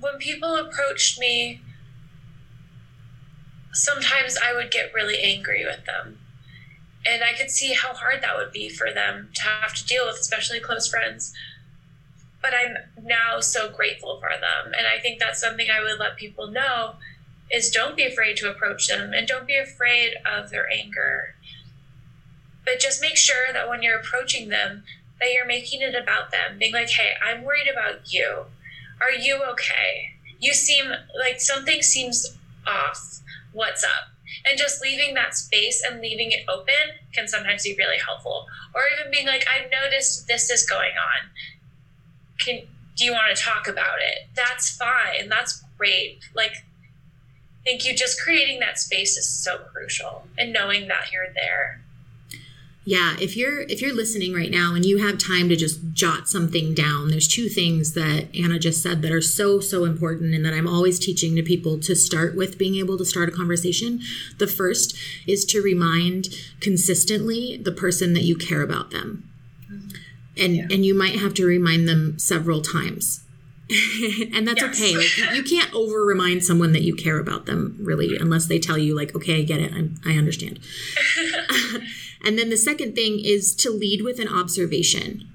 when 0.02 0.18
people 0.18 0.56
approached 0.56 1.20
me, 1.20 1.62
sometimes 3.72 4.38
I 4.38 4.54
would 4.54 4.72
get 4.72 4.94
really 4.94 5.22
angry 5.22 5.64
with 5.64 5.86
them. 5.86 6.18
And 7.06 7.24
I 7.24 7.34
could 7.34 7.50
see 7.50 7.74
how 7.74 7.94
hard 7.94 8.22
that 8.22 8.36
would 8.36 8.52
be 8.52 8.70
for 8.70 8.92
them 8.92 9.30
to 9.36 9.42
have 9.44 9.74
to 9.76 9.86
deal 9.86 10.06
with, 10.06 10.18
especially 10.18 10.60
close 10.60 10.88
friends. 10.88 11.34
But 12.42 12.54
I'm 12.54 12.78
now 13.04 13.40
so 13.40 13.70
grateful 13.70 14.20
for 14.20 14.30
them. 14.30 14.74
And 14.78 14.88
I 14.88 15.00
think 15.00 15.20
that's 15.20 15.40
something 15.40 15.68
I 15.70 15.82
would 15.82 16.00
let 16.00 16.18
people 16.18 16.48
know 16.48 16.96
is 17.52 17.70
don't 17.70 17.96
be 17.96 18.06
afraid 18.06 18.38
to 18.38 18.50
approach 18.50 18.88
them 18.88 19.14
and 19.14 19.28
don't 19.28 19.48
be 19.48 19.56
afraid 19.56 20.14
of 20.26 20.50
their 20.50 20.70
anger. 20.72 21.36
But 22.66 22.80
just 22.80 23.02
make 23.02 23.18
sure 23.18 23.52
that 23.52 23.68
when 23.70 23.82
you're 23.82 24.00
approaching 24.00 24.50
them, 24.50 24.84
that 25.20 25.32
you're 25.34 25.46
making 25.46 25.82
it 25.82 25.96
about 25.96 26.32
them, 26.32 26.58
being 26.58 26.74
like, 26.74 26.90
hey, 26.90 27.14
I'm 27.24 27.44
worried 27.44 27.68
about 27.72 28.12
you. 28.12 28.46
Are 29.02 29.12
you 29.12 29.42
okay? 29.52 30.12
You 30.40 30.54
seem 30.54 30.86
like 31.20 31.42
something 31.42 31.82
seems 31.82 32.38
off. 32.68 33.20
What's 33.52 33.84
up? 33.84 34.14
And 34.46 34.58
just 34.58 34.82
leaving 34.82 35.14
that 35.16 35.36
space 35.36 35.84
and 35.86 36.02
leaving 36.02 36.32
it 36.32 36.46
open 36.48 36.74
can 37.14 37.28
sometimes 37.28 37.64
be 37.64 37.76
really 37.78 37.98
helpful. 37.98 38.46
Or 38.74 38.82
even 38.98 39.12
being 39.12 39.28
like, 39.28 39.46
I've 39.48 39.70
noticed 39.70 40.28
this 40.28 40.50
is 40.50 40.68
going 40.68 40.92
on. 40.92 41.30
Can 42.40 42.62
do 42.96 43.06
you 43.06 43.12
want 43.12 43.36
to 43.36 43.42
talk 43.42 43.68
about 43.68 44.00
it? 44.00 44.28
That's 44.36 44.76
fine. 44.76 45.30
That's 45.30 45.64
great. 45.78 46.20
Like 46.36 46.54
thank 47.66 47.86
you. 47.86 47.96
Just 47.96 48.22
creating 48.22 48.60
that 48.60 48.80
space 48.80 49.18
is 49.18 49.28
so 49.28 49.60
crucial 49.72 50.28
and 50.38 50.54
knowing 50.54 50.88
that 50.88 51.12
you're 51.12 51.34
there 51.34 51.81
yeah 52.84 53.16
if 53.20 53.38
you're 53.38 53.62
if 53.62 53.82
you're 53.82 53.96
listening 53.96 54.34
right 54.34 54.52
now 54.52 54.74
and 54.74 54.86
you 54.86 54.98
have 54.98 55.18
time 55.18 55.50
to 55.50 55.56
just 55.56 55.80
jot 55.94 56.28
something 56.28 56.74
down 56.74 57.10
there's 57.10 57.28
two 57.28 57.48
things 57.48 57.94
that 57.94 58.28
anna 58.36 58.58
just 58.58 58.82
said 58.82 59.02
that 59.02 59.12
are 59.12 59.22
so 59.22 59.60
so 59.60 59.86
important 59.86 60.34
and 60.34 60.44
that 60.44 60.54
i'm 60.54 60.68
always 60.68 60.98
teaching 60.98 61.36
to 61.36 61.44
people 61.44 61.80
to 61.80 61.96
start 61.96 62.36
with 62.36 62.58
being 62.58 62.76
able 62.76 62.98
to 62.98 63.06
start 63.06 63.30
a 63.30 63.32
conversation. 63.32 64.02
The 64.38 64.48
first 64.48 64.96
is 65.28 65.46
to 65.46 65.62
remind 65.62 66.30
consistently 66.60 67.58
the 67.58 67.72
person 67.72 68.14
that 68.14 68.24
you 68.24 68.36
care 68.36 68.62
about 68.62 68.92
them. 68.92 69.30
Mm-hmm. 69.72 69.90
And 70.38 70.56
yeah. 70.56 70.68
and 70.72 70.86
you 70.86 70.94
might 70.94 71.20
have 71.20 71.34
to 71.36 71.46
remind 71.46 71.88
them 71.88 72.18
several 72.20 72.62
times. 72.62 73.22
And 74.34 74.48
that's 74.48 74.62
yes. 74.62 74.76
okay. 74.76 74.96
Like 74.96 75.36
you 75.36 75.44
can't 75.44 75.74
over 75.74 76.06
remind 76.06 76.44
someone 76.44 76.74
that 76.74 76.82
you 76.82 76.94
care 76.94 77.20
about 77.20 77.46
them 77.46 77.78
really 77.80 78.18
unless 78.18 78.48
they 78.48 78.60
tell 78.60 78.78
you 78.78 78.96
like 78.96 79.16
okay 79.16 79.40
i 79.40 79.44
get 79.44 79.60
it. 79.60 79.72
I'm, 79.74 79.96
i 80.06 80.14
understand 80.14 80.60
And 82.24 82.38
then 82.38 82.50
the 82.50 82.58
second 82.58 82.96
thing 82.96 83.20
is 83.20 83.56
to 83.56 83.70
lead 83.70 84.04
with 84.04 84.20
an 84.20 84.28
observation. 84.28 85.28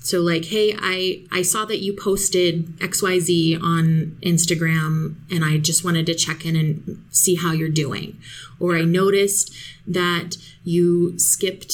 So 0.00 0.20
like, 0.20 0.46
hey, 0.46 0.74
I 0.78 1.24
I 1.30 1.42
saw 1.42 1.64
that 1.66 1.80
you 1.80 1.92
posted 1.92 2.78
XYZ 2.78 3.62
on 3.62 4.16
Instagram 4.22 5.16
and 5.30 5.44
I 5.44 5.58
just 5.58 5.84
wanted 5.84 6.06
to 6.06 6.14
check 6.14 6.46
in 6.46 6.56
and 6.56 7.04
see 7.10 7.34
how 7.34 7.52
you're 7.52 7.68
doing. 7.68 8.18
Or 8.60 8.76
I 8.76 8.82
noticed 8.82 9.54
that 9.86 10.36
you 10.64 11.18
skipped 11.18 11.72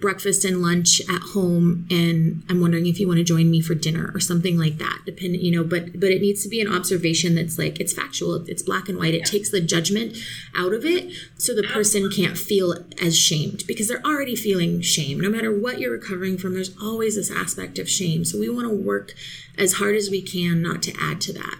breakfast 0.00 0.44
and 0.44 0.60
lunch 0.60 1.00
at 1.08 1.22
home 1.32 1.86
and 1.90 2.42
i'm 2.48 2.60
wondering 2.60 2.86
if 2.86 3.00
you 3.00 3.06
want 3.08 3.16
to 3.16 3.24
join 3.24 3.50
me 3.50 3.60
for 3.60 3.74
dinner 3.74 4.10
or 4.14 4.20
something 4.20 4.58
like 4.58 4.76
that 4.78 5.00
depending 5.06 5.40
you 5.40 5.50
know 5.50 5.64
but 5.64 5.98
but 5.98 6.10
it 6.10 6.20
needs 6.20 6.42
to 6.42 6.48
be 6.48 6.60
an 6.60 6.72
observation 6.72 7.34
that's 7.34 7.58
like 7.58 7.80
it's 7.80 7.92
factual 7.92 8.34
it's 8.46 8.62
black 8.62 8.88
and 8.88 8.98
white 8.98 9.14
it 9.14 9.24
takes 9.24 9.50
the 9.50 9.60
judgment 9.60 10.16
out 10.54 10.72
of 10.72 10.84
it 10.84 11.10
so 11.38 11.54
the 11.54 11.62
person 11.62 12.10
can't 12.10 12.36
feel 12.36 12.74
as 13.02 13.18
shamed 13.18 13.64
because 13.66 13.88
they're 13.88 14.04
already 14.04 14.36
feeling 14.36 14.80
shame 14.82 15.18
no 15.18 15.30
matter 15.30 15.50
what 15.50 15.80
you're 15.80 15.92
recovering 15.92 16.36
from 16.36 16.52
there's 16.52 16.76
always 16.80 17.16
this 17.16 17.30
aspect 17.30 17.78
of 17.78 17.88
shame 17.88 18.24
so 18.24 18.38
we 18.38 18.48
want 18.50 18.68
to 18.68 18.74
work 18.74 19.14
as 19.56 19.74
hard 19.74 19.96
as 19.96 20.10
we 20.10 20.20
can 20.20 20.62
not 20.62 20.82
to 20.82 20.92
add 21.00 21.20
to 21.20 21.32
that 21.32 21.58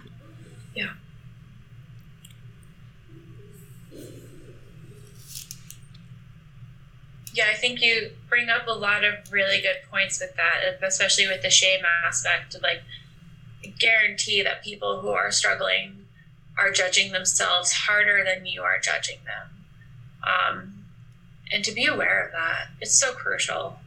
yeah 0.75 0.91
yeah, 7.33 7.45
I 7.51 7.55
think 7.55 7.81
you 7.81 8.11
bring 8.27 8.49
up 8.49 8.67
a 8.67 8.73
lot 8.73 9.03
of 9.03 9.31
really 9.31 9.61
good 9.61 9.77
points 9.89 10.19
with 10.19 10.35
that, 10.35 10.83
especially 10.83 11.27
with 11.27 11.41
the 11.41 11.49
shame 11.49 11.81
aspect. 12.05 12.55
of 12.55 12.61
Like, 12.61 12.81
guarantee 13.77 14.41
that 14.41 14.63
people 14.63 15.01
who 15.01 15.09
are 15.09 15.31
struggling 15.31 16.05
are 16.57 16.71
judging 16.71 17.11
themselves 17.11 17.71
harder 17.71 18.23
than 18.23 18.45
you 18.45 18.61
are 18.61 18.79
judging 18.79 19.19
them. 19.25 19.65
Um, 20.23 20.85
and 21.51 21.63
to 21.63 21.71
be 21.71 21.85
aware 21.85 22.25
of 22.25 22.31
that, 22.31 22.67
it's 22.81 22.93
so 22.93 23.13
crucial. 23.13 23.79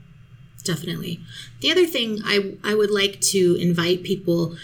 Definitely. 0.64 1.20
The 1.60 1.70
other 1.70 1.86
thing 1.86 2.20
I, 2.24 2.54
I 2.64 2.74
would 2.74 2.90
like 2.90 3.20
to 3.32 3.56
invite 3.60 4.02
people 4.02 4.56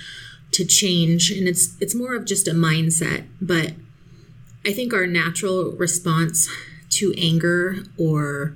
to 0.53 0.65
change 0.65 1.31
and 1.31 1.47
it's 1.47 1.77
it's 1.81 1.95
more 1.95 2.15
of 2.15 2.25
just 2.25 2.49
a 2.49 2.53
mindset 2.53 3.27
but 3.41 3.73
i 4.65 4.73
think 4.73 4.93
our 4.95 5.07
natural 5.07 5.73
response 5.73 6.49
to 6.89 7.13
anger 7.19 7.85
or 7.99 8.55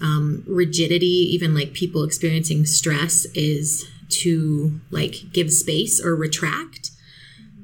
um, 0.00 0.44
rigidity 0.46 1.06
even 1.06 1.54
like 1.54 1.72
people 1.72 2.04
experiencing 2.04 2.66
stress 2.66 3.24
is 3.34 3.86
to 4.08 4.80
like 4.90 5.32
give 5.32 5.52
space 5.52 6.04
or 6.04 6.14
retract 6.14 6.90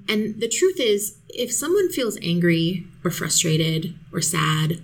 and 0.08 0.40
the 0.40 0.48
truth 0.48 0.80
is 0.80 1.18
if 1.28 1.52
someone 1.52 1.90
feels 1.90 2.18
angry 2.22 2.86
or 3.04 3.10
frustrated 3.10 3.94
or 4.12 4.20
sad 4.20 4.82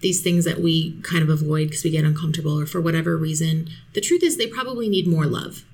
these 0.00 0.22
things 0.22 0.44
that 0.44 0.60
we 0.60 1.00
kind 1.02 1.22
of 1.22 1.28
avoid 1.28 1.68
because 1.68 1.84
we 1.84 1.90
get 1.90 2.04
uncomfortable 2.04 2.60
or 2.60 2.66
for 2.66 2.80
whatever 2.80 3.16
reason 3.16 3.68
the 3.94 4.00
truth 4.00 4.22
is 4.22 4.36
they 4.36 4.46
probably 4.46 4.88
need 4.88 5.06
more 5.06 5.26
love 5.26 5.64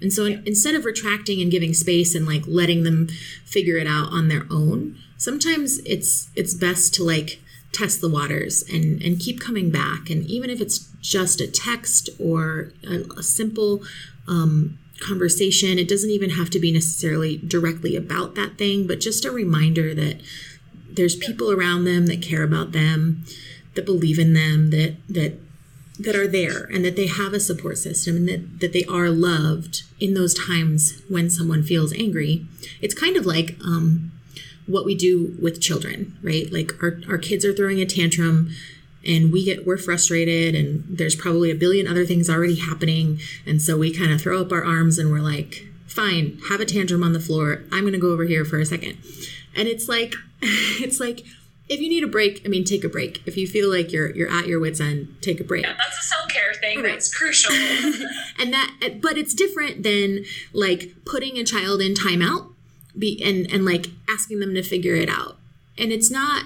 and 0.00 0.12
so 0.12 0.26
yeah. 0.26 0.38
instead 0.46 0.74
of 0.74 0.84
retracting 0.84 1.40
and 1.40 1.50
giving 1.50 1.74
space 1.74 2.14
and 2.14 2.26
like 2.26 2.42
letting 2.46 2.84
them 2.84 3.08
figure 3.44 3.76
it 3.76 3.86
out 3.86 4.12
on 4.12 4.28
their 4.28 4.46
own, 4.50 4.96
sometimes 5.16 5.78
it's 5.80 6.30
it's 6.34 6.54
best 6.54 6.94
to 6.94 7.04
like 7.04 7.40
test 7.72 8.00
the 8.00 8.08
waters 8.08 8.62
and 8.72 9.02
and 9.02 9.20
keep 9.20 9.40
coming 9.40 9.70
back. 9.70 10.10
And 10.10 10.24
even 10.26 10.50
if 10.50 10.60
it's 10.60 10.88
just 11.00 11.40
a 11.40 11.46
text 11.46 12.10
or 12.18 12.72
a, 12.86 13.04
a 13.18 13.22
simple 13.22 13.82
um, 14.28 14.78
conversation, 15.00 15.78
it 15.78 15.88
doesn't 15.88 16.10
even 16.10 16.30
have 16.30 16.50
to 16.50 16.60
be 16.60 16.72
necessarily 16.72 17.38
directly 17.38 17.96
about 17.96 18.34
that 18.34 18.58
thing, 18.58 18.86
but 18.86 19.00
just 19.00 19.24
a 19.24 19.30
reminder 19.30 19.94
that 19.94 20.20
there's 20.88 21.16
people 21.16 21.50
around 21.50 21.84
them 21.84 22.06
that 22.06 22.20
care 22.22 22.42
about 22.42 22.72
them, 22.72 23.24
that 23.74 23.86
believe 23.86 24.18
in 24.18 24.34
them, 24.34 24.70
that 24.70 24.96
that 25.08 25.38
that 25.98 26.16
are 26.16 26.26
there 26.26 26.64
and 26.64 26.82
that 26.84 26.96
they 26.96 27.06
have 27.06 27.34
a 27.34 27.40
support 27.40 27.76
system 27.76 28.16
and 28.16 28.28
that, 28.28 28.60
that 28.60 28.72
they 28.72 28.84
are 28.84 29.10
loved 29.10 29.82
in 30.00 30.14
those 30.14 30.32
times 30.32 31.02
when 31.08 31.28
someone 31.28 31.62
feels 31.62 31.92
angry. 31.92 32.46
It's 32.80 32.94
kind 32.94 33.18
of 33.18 33.26
like 33.26 33.56
um, 33.62 34.10
what 34.70 34.84
we 34.84 34.94
do 34.94 35.36
with 35.40 35.60
children, 35.60 36.16
right? 36.22 36.50
Like 36.52 36.82
our, 36.82 37.00
our 37.08 37.18
kids 37.18 37.44
are 37.44 37.52
throwing 37.52 37.80
a 37.80 37.86
tantrum 37.86 38.50
and 39.04 39.32
we 39.32 39.44
get 39.44 39.66
we're 39.66 39.78
frustrated 39.78 40.54
and 40.54 40.84
there's 40.86 41.16
probably 41.16 41.50
a 41.50 41.54
billion 41.54 41.86
other 41.86 42.04
things 42.04 42.28
already 42.28 42.58
happening 42.58 43.18
and 43.46 43.62
so 43.62 43.78
we 43.78 43.92
kind 43.92 44.12
of 44.12 44.20
throw 44.20 44.40
up 44.40 44.52
our 44.52 44.62
arms 44.64 44.98
and 44.98 45.10
we're 45.10 45.20
like 45.20 45.66
fine 45.86 46.38
have 46.50 46.60
a 46.60 46.66
tantrum 46.66 47.02
on 47.02 47.14
the 47.14 47.20
floor 47.20 47.62
i'm 47.72 47.80
going 47.80 47.94
to 47.94 47.98
go 47.98 48.12
over 48.12 48.24
here 48.24 48.44
for 48.44 48.58
a 48.58 48.66
second 48.66 48.98
and 49.56 49.68
it's 49.68 49.88
like 49.88 50.14
it's 50.42 51.00
like 51.00 51.24
if 51.70 51.80
you 51.80 51.88
need 51.88 52.02
a 52.02 52.08
break, 52.08 52.42
I 52.44 52.48
mean, 52.48 52.64
take 52.64 52.82
a 52.82 52.88
break. 52.88 53.22
If 53.26 53.36
you 53.36 53.46
feel 53.46 53.70
like 53.70 53.92
you're 53.92 54.10
you're 54.10 54.28
at 54.28 54.48
your 54.48 54.58
wits 54.58 54.80
end, 54.80 55.16
take 55.20 55.38
a 55.38 55.44
break. 55.44 55.62
Yeah, 55.62 55.74
that's 55.78 55.98
a 55.98 56.02
self 56.02 56.28
care 56.28 56.52
thing. 56.54 56.82
Right. 56.82 56.90
That's 56.90 57.14
crucial. 57.14 57.54
and 58.40 58.52
that, 58.52 58.98
but 59.00 59.16
it's 59.16 59.32
different 59.32 59.84
than 59.84 60.24
like 60.52 60.92
putting 61.04 61.38
a 61.38 61.44
child 61.44 61.80
in 61.80 61.94
timeout, 61.94 62.52
be 62.98 63.20
and 63.22 63.50
and 63.52 63.64
like 63.64 63.86
asking 64.08 64.40
them 64.40 64.54
to 64.54 64.62
figure 64.62 64.94
it 64.94 65.08
out. 65.08 65.36
And 65.78 65.92
it's 65.92 66.10
not. 66.10 66.44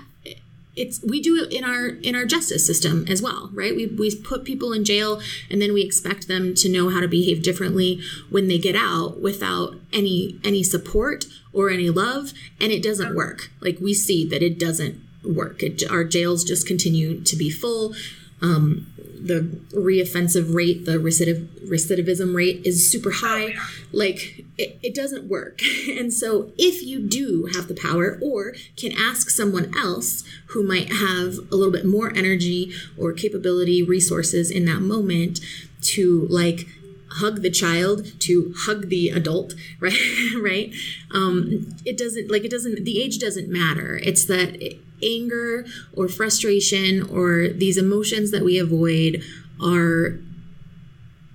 It's 0.76 1.00
we 1.04 1.20
do 1.20 1.36
it 1.36 1.52
in 1.52 1.62
our 1.62 1.86
in 1.86 2.16
our 2.16 2.24
justice 2.24 2.66
system 2.66 3.06
as 3.08 3.22
well, 3.22 3.50
right? 3.52 3.76
We 3.76 3.86
we 3.86 4.14
put 4.16 4.44
people 4.44 4.72
in 4.72 4.84
jail 4.84 5.20
and 5.48 5.62
then 5.62 5.72
we 5.72 5.82
expect 5.82 6.26
them 6.26 6.54
to 6.56 6.68
know 6.68 6.88
how 6.88 7.00
to 7.00 7.06
behave 7.06 7.44
differently 7.44 8.00
when 8.28 8.48
they 8.48 8.58
get 8.58 8.74
out 8.74 9.20
without 9.20 9.76
any 9.92 10.40
any 10.42 10.64
support 10.64 11.26
or 11.52 11.70
any 11.70 11.90
love, 11.90 12.32
and 12.60 12.72
it 12.72 12.82
doesn't 12.82 13.14
work. 13.14 13.50
Like 13.60 13.78
we 13.80 13.94
see 13.94 14.26
that 14.28 14.42
it 14.42 14.58
doesn't 14.58 15.00
work. 15.24 15.62
It, 15.62 15.82
our 15.90 16.04
jails 16.04 16.42
just 16.42 16.66
continue 16.66 17.20
to 17.20 17.36
be 17.36 17.50
full. 17.50 17.94
Um, 18.42 18.88
the 19.24 19.40
reoffensive 19.72 20.54
rate, 20.54 20.84
the 20.84 20.98
recidiv- 20.98 21.48
recidivism 21.66 22.34
rate 22.34 22.60
is 22.64 22.90
super 22.90 23.10
high. 23.10 23.54
Like 23.90 24.44
it, 24.58 24.78
it 24.82 24.94
doesn't 24.94 25.28
work. 25.28 25.60
And 25.94 26.12
so, 26.12 26.52
if 26.58 26.82
you 26.82 26.98
do 26.98 27.48
have 27.54 27.68
the 27.68 27.74
power 27.74 28.18
or 28.20 28.54
can 28.76 28.92
ask 28.92 29.30
someone 29.30 29.72
else 29.76 30.24
who 30.48 30.62
might 30.62 30.92
have 30.92 31.38
a 31.52 31.56
little 31.56 31.72
bit 31.72 31.86
more 31.86 32.10
energy 32.14 32.72
or 32.98 33.12
capability, 33.12 33.82
resources 33.82 34.50
in 34.50 34.64
that 34.64 34.80
moment 34.80 35.40
to 35.82 36.26
like 36.28 36.66
hug 37.12 37.42
the 37.42 37.50
child 37.50 38.18
to 38.20 38.52
hug 38.56 38.88
the 38.88 39.08
adult 39.08 39.54
right 39.78 39.96
right 40.42 40.74
um 41.12 41.68
it 41.84 41.96
doesn't 41.96 42.28
like 42.28 42.44
it 42.44 42.50
doesn't 42.50 42.84
the 42.84 43.00
age 43.00 43.18
doesn't 43.20 43.48
matter 43.48 44.00
it's 44.02 44.24
that 44.24 44.60
anger 45.04 45.66
or 45.92 46.08
frustration 46.08 47.02
or 47.02 47.48
these 47.48 47.76
emotions 47.76 48.30
that 48.30 48.44
we 48.44 48.58
avoid 48.58 49.22
are 49.62 50.18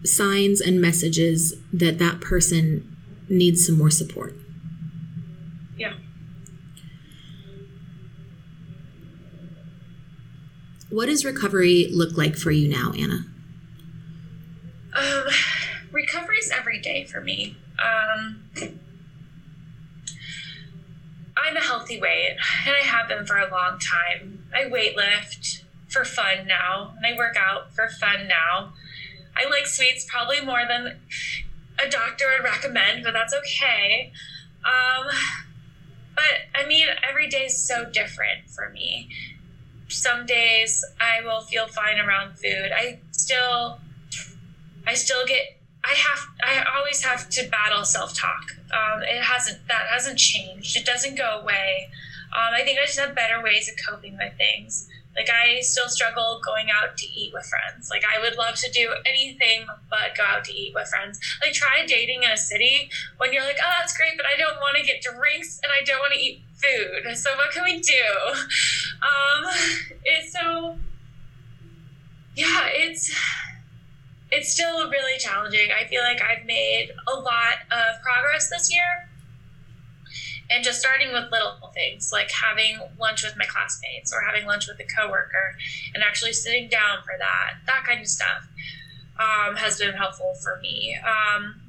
signs 0.04 0.62
and 0.62 0.82
messages 0.82 1.56
that 1.74 2.00
that 2.00 2.22
person 2.22 2.96
needs 3.28 3.66
some 3.66 3.78
more 3.78 3.92
support. 3.92 4.34
Yeah. 5.78 5.94
What 10.90 11.06
does 11.06 11.24
recovery 11.24 11.90
look 11.92 12.18
like 12.18 12.36
for 12.36 12.52
you 12.52 12.68
now, 12.68 12.94
Anna? 12.98 13.26
Um, 14.94 15.24
recovery 15.92 16.38
is 16.38 16.52
every 16.52 16.80
day 16.80 17.06
for 17.06 17.22
me. 17.22 17.56
Um, 17.80 18.44
I'm 21.41 21.58
a 21.58 21.62
healthy 21.62 21.99
weight, 21.99 22.38
and 22.65 22.75
I 22.75 22.80
have 22.80 23.08
been 23.08 23.25
for 23.25 23.38
a 23.38 23.49
long 23.49 23.80
time. 23.80 24.43
I 24.54 24.69
weightlift 24.69 25.63
for 25.88 26.06
fun 26.06 26.47
now, 26.47 26.93
and 26.97 27.06
I 27.06 27.17
work 27.17 27.36
out 27.38 27.73
for 27.73 27.88
fun 27.88 28.28
now. 28.28 28.73
I 29.36 29.49
like 29.49 29.67
sweets 29.67 30.06
probably 30.10 30.41
more 30.41 30.63
than 30.67 30.97
a 31.84 31.89
doctor 31.89 32.25
would 32.36 32.43
recommend, 32.43 33.04
but 33.04 33.13
that's 33.13 33.34
okay. 33.34 34.12
Um, 34.65 35.08
but 36.15 36.23
I 36.56 36.65
mean, 36.67 36.88
every 37.08 37.28
day 37.28 37.45
is 37.45 37.58
so 37.58 37.86
different 37.86 38.49
for 38.49 38.69
me. 38.69 39.10
Some 39.88 40.25
days 40.25 40.84
I 40.99 41.25
will 41.25 41.41
feel 41.41 41.67
fine 41.67 41.99
around 41.99 42.38
food. 42.38 42.71
I 42.75 42.99
still, 43.12 43.80
I 44.86 44.93
still 44.93 45.25
get 45.25 45.59
I 45.89 45.93
have 45.93 46.19
I 46.43 46.78
always 46.78 47.04
have 47.04 47.30
to 47.30 47.49
battle 47.49 47.84
self 47.84 48.13
talk. 48.13 48.43
Um, 48.71 49.02
it 49.02 49.23
hasn't 49.23 49.67
that 49.67 49.88
hasn't 49.89 50.19
changed. 50.19 50.78
It 50.78 50.86
doesn't 50.86 51.15
go 51.15 51.39
away. 51.41 51.89
Um, 52.32 52.54
I 52.54 52.62
think 52.63 52.80
I 52.80 52.86
just 52.86 52.99
have 52.99 53.15
better 53.15 53.41
ways 53.41 53.67
of 53.69 53.75
coping 53.89 54.15
with 54.17 54.34
things. 54.38 54.88
Like 55.15 55.30
I 55.30 55.62
still 55.62 55.89
struggle 55.89 56.39
going 56.45 56.67
out 56.69 56.95
to 56.95 57.08
eat 57.08 57.34
with 57.34 57.45
friends. 57.45 57.89
Like 57.89 58.04
I 58.06 58.19
would 58.21 58.38
love 58.38 58.56
to 58.56 58.71
do 58.71 58.93
anything 59.06 59.65
but 59.89 60.15
go 60.15 60.23
out 60.23 60.43
to 60.45 60.54
eat 60.54 60.73
with 60.75 60.88
friends. 60.89 61.19
Like 61.41 61.54
try 61.54 61.86
dating 61.88 62.21
in 62.21 62.30
a 62.30 62.38
city 62.38 62.91
when 63.17 63.34
you're 63.34 63.43
like, 63.43 63.58
oh, 63.62 63.71
that's 63.80 63.97
great, 63.97 64.15
but 64.15 64.28
I 64.28 64.38
don't 64.38 64.58
want 64.58 64.78
to 64.78 64.84
get 64.84 65.02
drinks 65.02 65.60
and 65.63 65.71
I 65.71 65.84
don't 65.84 65.99
want 65.99 66.13
to 66.13 66.19
eat 66.19 66.43
food. 66.54 67.17
So 67.17 67.36
what 67.36 67.52
can 67.52 67.63
we 67.63 67.80
do? 67.80 68.06
Um, 68.99 69.45
it's 70.04 70.34
so 70.34 70.78
yeah, 72.36 72.67
it's 72.67 73.12
it's 74.32 74.52
still 74.52 74.89
really 74.89 75.18
challenging. 75.18 75.70
I 75.72 75.88
feel 75.88 76.02
like 76.02 76.22
I've 76.22 76.46
made 76.46 76.92
a 77.08 77.15
lot 77.15 77.65
of 77.72 78.02
progress 78.02 78.50
this 78.50 78.72
year. 78.72 79.10
And 80.52 80.63
just 80.63 80.80
starting 80.80 81.13
with 81.13 81.32
little 81.32 81.58
things 81.76 82.12
like 82.12 82.32
having 82.32 82.80
lunch 83.00 83.24
with 83.24 83.38
my 83.38 83.46
classmates 83.46 84.12
or 84.12 84.22
having 84.22 84.48
lunch 84.48 84.68
with 84.68 84.80
a 84.80 84.84
coworker 84.84 85.56
and 85.94 86.04
actually 86.04 86.34
sitting 86.34 86.68
down 86.70 87.04
for 87.04 87.13
that, 87.20 87.58
that 87.68 87.84
kind 87.86 88.02
of 88.02 88.08
stuff 88.08 88.48
um, 89.20 89.58
has 89.58 89.78
been 89.78 89.94
helpful 89.94 90.34
for 90.42 90.60
me. 90.60 90.98
Um, 91.06 91.62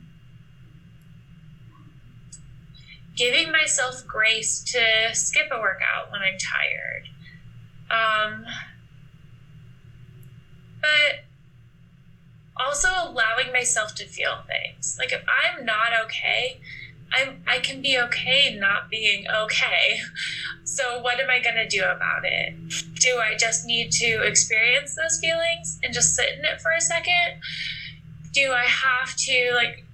giving 3.17 3.53
myself 3.53 4.07
grace 4.07 4.63
to 4.63 5.15
skip 5.15 5.49
a 5.53 5.59
workout 5.59 6.11
when 6.11 6.23
I'm 6.23 6.39
tired. 6.39 7.09
Um, 7.91 8.47
but 10.81 11.30
also 12.65 12.89
allowing 12.89 13.53
myself 13.53 13.95
to 13.97 14.05
feel 14.07 14.39
things. 14.47 14.97
Like 14.99 15.13
if 15.13 15.23
I'm 15.29 15.65
not 15.65 15.93
okay, 16.05 16.61
I'm 17.13 17.43
I 17.47 17.59
can 17.59 17.83
be 17.83 17.99
okay 17.99 18.57
not 18.59 18.91
being 18.91 19.27
okay. 19.29 20.01
So 20.65 21.03
what 21.03 21.19
am 21.19 21.29
I 21.29 21.41
going 21.41 21.57
to 21.57 21.67
do 21.67 21.83
about 21.83 22.25
it? 22.25 22.55
Do 23.01 23.19
I 23.19 23.37
just 23.37 23.67
need 23.67 23.91
to 23.91 24.23
experience 24.23 24.95
those 24.95 25.19
feelings 25.19 25.81
and 25.83 25.93
just 25.93 26.15
sit 26.15 26.29
in 26.39 26.45
it 26.45 26.61
for 26.61 26.71
a 26.71 26.81
second? 26.81 27.41
Do 28.33 28.53
I 28.53 28.67
have 28.67 29.17
to 29.17 29.53
like 29.57 29.85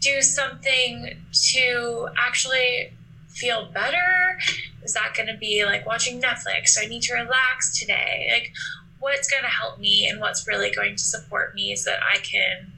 do 0.00 0.22
something 0.22 1.16
to 1.50 2.08
actually 2.16 2.92
feel 3.28 3.66
better? 3.72 4.38
Is 4.84 4.94
that 4.94 5.14
going 5.16 5.26
to 5.26 5.36
be 5.36 5.64
like 5.64 5.84
watching 5.84 6.22
Netflix? 6.22 6.78
I 6.80 6.86
need 6.86 7.02
to 7.02 7.14
relax 7.14 7.76
today. 7.78 8.28
Like 8.32 8.52
what's 9.00 9.28
going 9.28 9.42
to 9.42 9.48
help 9.48 9.78
me 9.78 10.08
and 10.08 10.20
what's 10.20 10.46
really 10.46 10.70
going 10.70 10.96
to 10.96 11.02
support 11.02 11.54
me 11.54 11.76
so 11.76 11.90
that 11.90 12.00
I 12.02 12.18
can 12.18 12.72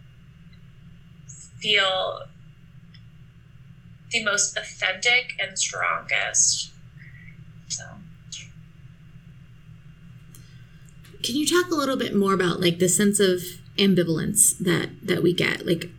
feel 1.58 2.22
the 4.10 4.24
most 4.24 4.56
authentic 4.56 5.34
and 5.40 5.58
strongest. 5.58 6.72
So 7.68 7.84
can 11.22 11.36
you 11.36 11.46
talk 11.46 11.70
a 11.70 11.74
little 11.74 11.96
bit 11.96 12.14
more 12.14 12.32
about 12.32 12.60
like 12.60 12.78
the 12.78 12.88
sense 12.88 13.20
of 13.20 13.40
ambivalence 13.78 14.58
that 14.58 14.90
that 15.02 15.22
we 15.22 15.32
get 15.32 15.64
like 15.64 15.90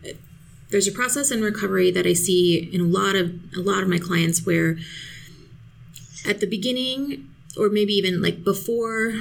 there's 0.70 0.88
a 0.88 0.92
process 0.92 1.32
in 1.32 1.42
recovery 1.42 1.92
that 1.92 2.06
I 2.06 2.14
see 2.14 2.70
in 2.72 2.82
a 2.82 2.86
lot 2.86 3.16
of 3.16 3.34
a 3.56 3.60
lot 3.60 3.82
of 3.82 3.90
my 3.90 3.98
clients 3.98 4.46
where 4.46 4.78
at 6.28 6.40
the 6.40 6.48
beginning 6.48 7.30
or 7.58 7.70
maybe 7.70 7.94
even 7.94 8.22
like 8.22 8.44
before 8.44 9.14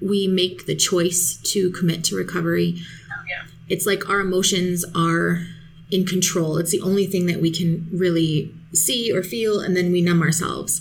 we 0.00 0.26
make 0.26 0.66
the 0.66 0.74
choice 0.74 1.36
to 1.36 1.70
commit 1.72 2.04
to 2.04 2.16
recovery 2.16 2.76
oh, 3.10 3.24
yeah. 3.28 3.44
it's 3.68 3.86
like 3.86 4.08
our 4.08 4.20
emotions 4.20 4.84
are 4.94 5.46
in 5.90 6.04
control 6.04 6.56
it's 6.58 6.70
the 6.72 6.80
only 6.80 7.06
thing 7.06 7.26
that 7.26 7.40
we 7.40 7.50
can 7.50 7.88
really 7.92 8.52
see 8.72 9.12
or 9.12 9.22
feel 9.22 9.60
and 9.60 9.76
then 9.76 9.92
we 9.92 10.00
numb 10.00 10.22
ourselves 10.22 10.80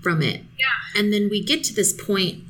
from 0.00 0.22
it 0.22 0.42
Yeah. 0.58 0.66
and 1.00 1.12
then 1.12 1.28
we 1.28 1.42
get 1.42 1.64
to 1.64 1.74
this 1.74 1.92
point 1.92 2.42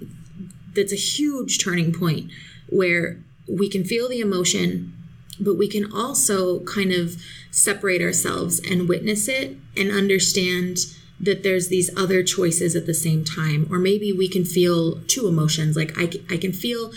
that's 0.75 0.93
a 0.93 0.97
huge 0.97 1.63
turning 1.63 1.93
point 1.93 2.31
where 2.69 3.23
we 3.49 3.69
can 3.69 3.85
feel 3.85 4.09
the 4.09 4.21
emotion 4.21 4.93
but 5.41 5.55
we 5.55 5.69
can 5.69 5.91
also 5.93 6.61
kind 6.61 6.93
of 6.93 7.17
separate 7.51 8.03
ourselves 8.03 8.61
and 8.61 8.89
witness 8.89 9.29
it 9.29 9.57
and 9.77 9.91
understand 9.91 10.79
that 11.25 11.43
there's 11.43 11.69
these 11.69 11.91
other 11.97 12.23
choices 12.23 12.77
at 12.77 12.87
the 12.87 12.95
same 12.95 13.25
time 13.25 13.67
or 13.71 13.79
maybe 13.79 14.13
we 14.13 14.29
can 14.29 14.45
feel 14.45 15.01
two 15.07 15.27
emotions. 15.27 15.77
Like 15.77 15.93
i, 15.97 16.11
I 16.31 16.37
can 16.37 16.53
feel 16.53 16.93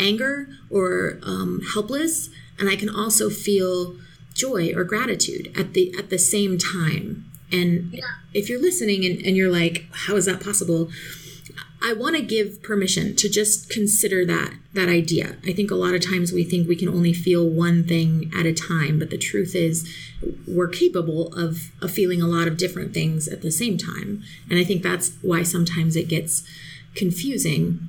anger 0.00 0.48
or 0.70 1.18
um, 1.24 1.60
helpless 1.72 2.30
and 2.58 2.68
i 2.68 2.76
can 2.76 2.88
also 2.88 3.28
feel 3.30 3.96
joy 4.34 4.72
or 4.74 4.84
gratitude 4.84 5.52
at 5.58 5.74
the 5.74 5.92
at 5.98 6.10
the 6.10 6.18
same 6.18 6.58
time. 6.58 7.24
And 7.50 8.00
if 8.34 8.48
you're 8.48 8.60
listening 8.60 9.04
and, 9.04 9.24
and 9.26 9.36
you're 9.36 9.50
like 9.50 9.86
how 9.90 10.16
is 10.16 10.26
that 10.26 10.40
possible 10.40 10.90
I 11.82 11.92
want 11.92 12.16
to 12.16 12.22
give 12.22 12.62
permission 12.62 13.14
to 13.16 13.28
just 13.28 13.70
consider 13.70 14.24
that 14.26 14.54
that 14.74 14.88
idea. 14.88 15.36
I 15.46 15.52
think 15.52 15.70
a 15.70 15.74
lot 15.76 15.94
of 15.94 16.00
times 16.00 16.32
we 16.32 16.44
think 16.44 16.68
we 16.68 16.76
can 16.76 16.88
only 16.88 17.12
feel 17.12 17.48
one 17.48 17.84
thing 17.84 18.30
at 18.36 18.46
a 18.46 18.52
time, 18.52 18.98
but 18.98 19.10
the 19.10 19.18
truth 19.18 19.54
is 19.54 19.88
we're 20.46 20.68
capable 20.68 21.32
of, 21.34 21.70
of 21.80 21.90
feeling 21.90 22.20
a 22.22 22.26
lot 22.26 22.46
of 22.48 22.56
different 22.56 22.94
things 22.94 23.26
at 23.28 23.42
the 23.42 23.50
same 23.50 23.76
time. 23.78 24.22
And 24.50 24.58
I 24.58 24.64
think 24.64 24.82
that's 24.82 25.12
why 25.22 25.42
sometimes 25.42 25.96
it 25.96 26.08
gets 26.08 26.42
confusing. 26.94 27.88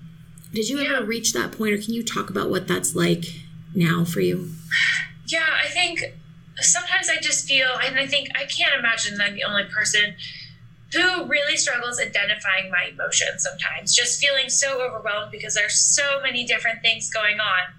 Did 0.53 0.69
you 0.69 0.79
Yeah. 0.79 0.97
ever 0.97 1.05
reach 1.05 1.33
that 1.33 1.51
point 1.51 1.73
or 1.73 1.77
can 1.77 1.93
you 1.93 2.03
talk 2.03 2.29
about 2.29 2.49
what 2.49 2.67
that's 2.67 2.95
like 2.95 3.25
now 3.75 4.03
for 4.03 4.21
you? 4.21 4.49
Yeah, 5.27 5.45
I 5.63 5.67
think 5.67 6.03
sometimes 6.57 7.07
I 7.09 7.17
just 7.21 7.47
feel, 7.47 7.69
and 7.83 7.99
I 7.99 8.07
think 8.07 8.29
I 8.35 8.45
can't 8.45 8.73
imagine 8.77 9.17
that 9.17 9.27
I'm 9.29 9.35
the 9.35 9.43
only 9.43 9.65
person 9.65 10.15
who 10.91 11.25
really 11.25 11.55
struggles 11.55 11.99
identifying 11.99 12.71
my 12.71 12.89
emotions 12.91 13.43
sometimes, 13.43 13.95
just 13.95 14.21
feeling 14.21 14.49
so 14.49 14.81
overwhelmed 14.81 15.31
because 15.31 15.53
there's 15.53 15.75
so 15.75 16.19
many 16.21 16.45
different 16.45 16.81
things 16.81 17.09
going 17.09 17.39
on. 17.39 17.73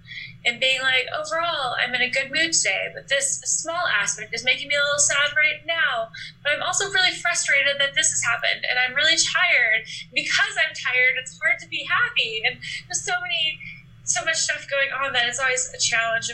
And 0.47 0.59
being 0.59 0.81
like, 0.81 1.05
overall, 1.13 1.77
I'm 1.77 1.93
in 1.95 2.01
a 2.01 2.09
good 2.09 2.31
mood 2.33 2.55
today, 2.55 2.89
but 2.95 3.09
this 3.09 3.41
small 3.45 3.83
aspect 4.01 4.33
is 4.33 4.43
making 4.43 4.69
me 4.69 4.75
a 4.75 4.81
little 4.81 4.99
sad 4.99 5.37
right 5.37 5.61
now. 5.67 6.09
But 6.43 6.53
I'm 6.55 6.63
also 6.63 6.89
really 6.91 7.13
frustrated 7.13 7.77
that 7.79 7.95
this 7.95 8.11
has 8.11 8.23
happened, 8.23 8.65
and 8.65 8.79
I'm 8.79 8.95
really 8.95 9.19
tired. 9.21 9.85
Because 10.15 10.57
I'm 10.57 10.73
tired, 10.73 11.21
it's 11.21 11.39
hard 11.39 11.59
to 11.61 11.69
be 11.69 11.85
happy. 11.85 12.43
And 12.47 12.57
there's 12.87 13.03
so 13.05 13.13
many, 13.21 13.59
so 14.05 14.25
much 14.25 14.37
stuff 14.37 14.67
going 14.71 14.89
on 14.93 15.13
that 15.13 15.29
it's 15.29 15.39
always 15.39 15.71
a 15.75 15.79
challenge. 15.79 16.31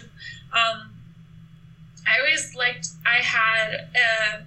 Um, 0.53 0.95
I 2.07 2.21
always 2.21 2.55
liked, 2.55 2.91
I 3.05 3.17
had 3.17 3.89
a, 3.97 4.45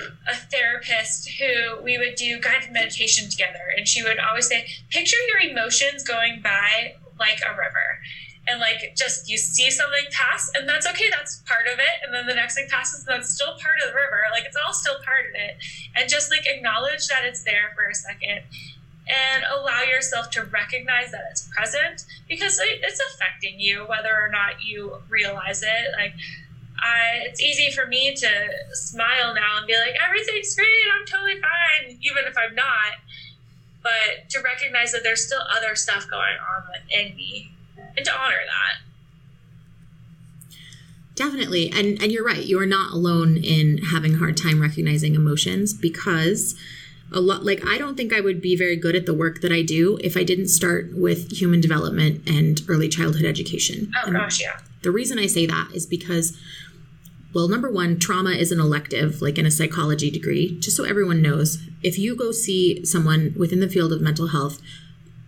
a 0.00 0.34
therapist 0.34 1.28
who 1.38 1.82
we 1.82 1.98
would 1.98 2.16
do 2.16 2.40
guided 2.40 2.72
meditation 2.72 3.30
together. 3.30 3.72
And 3.76 3.86
she 3.86 4.02
would 4.02 4.18
always 4.18 4.48
say, 4.48 4.66
picture 4.90 5.16
your 5.28 5.50
emotions 5.50 6.02
going 6.02 6.40
by 6.42 6.94
like 7.18 7.40
a 7.46 7.52
river. 7.52 8.00
And 8.46 8.60
like 8.60 8.94
just 8.96 9.28
you 9.28 9.38
see 9.38 9.70
something 9.70 10.04
pass, 10.10 10.50
and 10.54 10.68
that's 10.68 10.86
okay, 10.86 11.08
that's 11.10 11.42
part 11.46 11.66
of 11.72 11.78
it. 11.78 12.04
And 12.04 12.12
then 12.12 12.26
the 12.26 12.34
next 12.34 12.56
thing 12.56 12.68
passes, 12.68 13.06
and 13.06 13.16
that's 13.16 13.30
still 13.30 13.56
part 13.58 13.76
of 13.80 13.88
the 13.88 13.94
river. 13.94 14.20
Like 14.32 14.44
it's 14.44 14.56
all 14.66 14.74
still 14.74 14.96
part 14.96 15.26
of 15.30 15.34
it. 15.34 15.56
And 15.96 16.10
just 16.10 16.30
like 16.30 16.46
acknowledge 16.46 17.08
that 17.08 17.24
it's 17.24 17.42
there 17.44 17.72
for 17.74 17.88
a 17.88 17.94
second 17.94 18.42
and 19.06 19.44
allow 19.44 19.82
yourself 19.82 20.30
to 20.30 20.42
recognize 20.44 21.10
that 21.10 21.24
it's 21.30 21.48
present 21.54 22.04
because 22.28 22.58
it's 22.62 23.00
affecting 23.12 23.60
you 23.60 23.84
whether 23.86 24.14
or 24.14 24.28
not 24.30 24.62
you 24.64 24.96
realize 25.08 25.62
it 25.62 25.92
like 25.96 26.14
I, 26.78 27.20
it's 27.24 27.40
easy 27.40 27.70
for 27.70 27.86
me 27.86 28.14
to 28.14 28.28
smile 28.72 29.34
now 29.34 29.58
and 29.58 29.66
be 29.66 29.74
like 29.76 29.94
everything's 30.06 30.54
great 30.54 30.68
i'm 30.98 31.06
totally 31.06 31.40
fine 31.40 31.98
even 32.02 32.24
if 32.26 32.36
i'm 32.36 32.54
not 32.54 32.98
but 33.82 34.28
to 34.30 34.40
recognize 34.40 34.92
that 34.92 35.02
there's 35.02 35.24
still 35.24 35.42
other 35.56 35.74
stuff 35.76 36.08
going 36.10 36.36
on 36.56 36.64
within 36.72 37.16
me 37.16 37.52
and 37.96 38.04
to 38.04 38.12
honor 38.12 38.42
that 38.46 38.80
Definitely. 41.16 41.70
And 41.70 42.02
and 42.02 42.10
you're 42.10 42.24
right. 42.24 42.44
You 42.44 42.58
are 42.58 42.66
not 42.66 42.92
alone 42.92 43.36
in 43.36 43.78
having 43.78 44.14
a 44.14 44.18
hard 44.18 44.36
time 44.36 44.60
recognizing 44.60 45.14
emotions 45.14 45.72
because 45.72 46.56
a 47.12 47.20
lot 47.20 47.44
like 47.44 47.64
I 47.64 47.78
don't 47.78 47.96
think 47.96 48.12
I 48.12 48.20
would 48.20 48.40
be 48.40 48.56
very 48.56 48.74
good 48.76 48.96
at 48.96 49.06
the 49.06 49.14
work 49.14 49.40
that 49.42 49.52
I 49.52 49.62
do 49.62 49.96
if 50.02 50.16
I 50.16 50.24
didn't 50.24 50.48
start 50.48 50.92
with 50.92 51.30
human 51.30 51.60
development 51.60 52.28
and 52.28 52.60
early 52.68 52.88
childhood 52.88 53.24
education. 53.24 53.92
oh 53.96 54.06
And 54.06 54.16
gosh 54.16 54.40
yeah 54.40 54.58
the 54.82 54.90
reason 54.90 55.18
I 55.18 55.26
say 55.26 55.46
that 55.46 55.68
is 55.72 55.86
because 55.86 56.36
well, 57.34 57.48
number 57.48 57.68
one, 57.68 57.98
trauma 57.98 58.30
is 58.30 58.52
an 58.52 58.60
elective, 58.60 59.20
like 59.20 59.38
in 59.38 59.44
a 59.44 59.50
psychology 59.50 60.08
degree. 60.10 60.56
Just 60.60 60.76
so 60.76 60.84
everyone 60.84 61.20
knows, 61.20 61.58
if 61.82 61.98
you 61.98 62.16
go 62.16 62.30
see 62.30 62.84
someone 62.84 63.34
within 63.36 63.58
the 63.58 63.68
field 63.68 63.92
of 63.92 64.00
mental 64.00 64.28
health, 64.28 64.62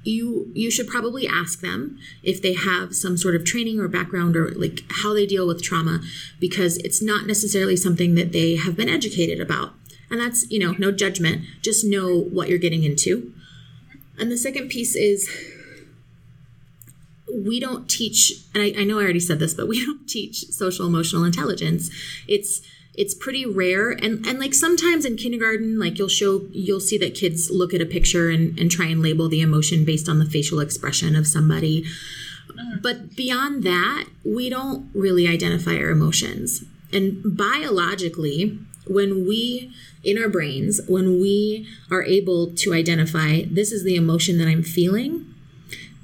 you 0.05 0.53
you 0.55 0.71
should 0.71 0.87
probably 0.87 1.27
ask 1.27 1.61
them 1.61 1.99
if 2.23 2.41
they 2.41 2.55
have 2.55 2.95
some 2.95 3.17
sort 3.17 3.35
of 3.35 3.45
training 3.45 3.81
or 3.81 3.89
background 3.89 4.37
or 4.37 4.53
like 4.53 4.85
how 5.03 5.13
they 5.13 5.27
deal 5.27 5.49
with 5.49 5.61
trauma 5.61 6.01
because 6.39 6.77
it's 6.79 7.03
not 7.03 7.27
necessarily 7.27 7.77
something 7.77 8.15
that 8.15 8.31
they 8.31 8.55
have 8.55 8.77
been 8.77 8.89
educated 8.89 9.41
about. 9.41 9.75
And 10.09 10.21
that's 10.21 10.49
you 10.49 10.61
know 10.61 10.77
no 10.79 10.93
judgment. 10.93 11.43
Just 11.61 11.85
know 11.85 12.17
what 12.17 12.49
you're 12.49 12.59
getting 12.59 12.85
into. 12.85 13.33
And 14.17 14.31
the 14.31 14.37
second 14.37 14.69
piece 14.69 14.95
is 14.95 15.29
we 17.33 17.59
don't 17.59 17.89
teach 17.89 18.33
and 18.55 18.63
I, 18.63 18.81
I 18.81 18.85
know 18.85 18.99
i 18.99 19.03
already 19.03 19.21
said 19.21 19.39
this 19.39 19.55
but 19.55 19.69
we 19.69 19.85
don't 19.87 20.07
teach 20.09 20.47
social 20.47 20.87
emotional 20.87 21.25
intelligence. 21.25 21.91
It's 22.27 22.63
it's 22.95 23.15
pretty 23.15 23.45
rare. 23.45 23.91
And 23.91 24.27
and 24.27 24.39
like 24.39 24.55
sometimes 24.55 25.05
in 25.05 25.17
kindergarten 25.17 25.79
like 25.79 25.99
you'll 25.99 26.09
show 26.09 26.47
you'll 26.51 26.81
see 26.81 26.99
that 26.99 27.15
kids 27.15 27.51
look 27.51 27.75
at 27.75 27.83
a 27.83 27.87
picture 27.87 28.31
and, 28.31 28.59
and 28.59 28.71
try 28.71 28.87
and 28.87 29.03
label 29.03 29.29
the 29.29 29.41
emotion 29.41 29.85
based 29.85 30.09
on 30.09 30.19
the 30.19 30.27
facial 30.27 30.61
expression 30.61 31.15
of 31.15 31.27
somebody. 31.27 31.83
Mm-hmm. 31.83 32.79
But 32.83 33.17
beyond 33.17 33.65
that 33.65 34.07
we 34.25 34.49
don't 34.49 34.91
really 34.95 35.29
identify 35.29 35.77
our 35.77 35.91
emotions. 35.91 36.65
And 36.93 37.37
biologically 37.37 38.59
when 38.87 39.27
we 39.27 39.73
in 40.05 40.17
our 40.17 40.29
brains 40.29 40.81
when 40.89 41.21
we 41.21 41.67
are 41.91 42.05
able 42.05 42.55
to 42.55 42.73
identify 42.73 43.43
this 43.51 43.73
is 43.73 43.83
the 43.83 43.97
emotion 43.97 44.39
that 44.39 44.47
i'm 44.47 44.63
feeling 44.63 45.35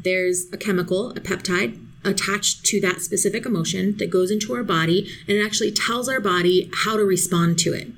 there's 0.02 0.46
a 0.52 0.56
chemical, 0.56 1.10
a 1.10 1.20
peptide, 1.20 1.78
attached 2.04 2.64
to 2.66 2.80
that 2.80 3.00
specific 3.00 3.46
emotion 3.46 3.96
that 3.98 4.10
goes 4.10 4.30
into 4.30 4.54
our 4.54 4.64
body 4.64 5.08
and 5.28 5.36
it 5.36 5.44
actually 5.44 5.70
tells 5.70 6.08
our 6.08 6.20
body 6.20 6.70
how 6.84 6.96
to 6.96 7.04
respond 7.04 7.58
to 7.60 7.72
it. 7.72 7.88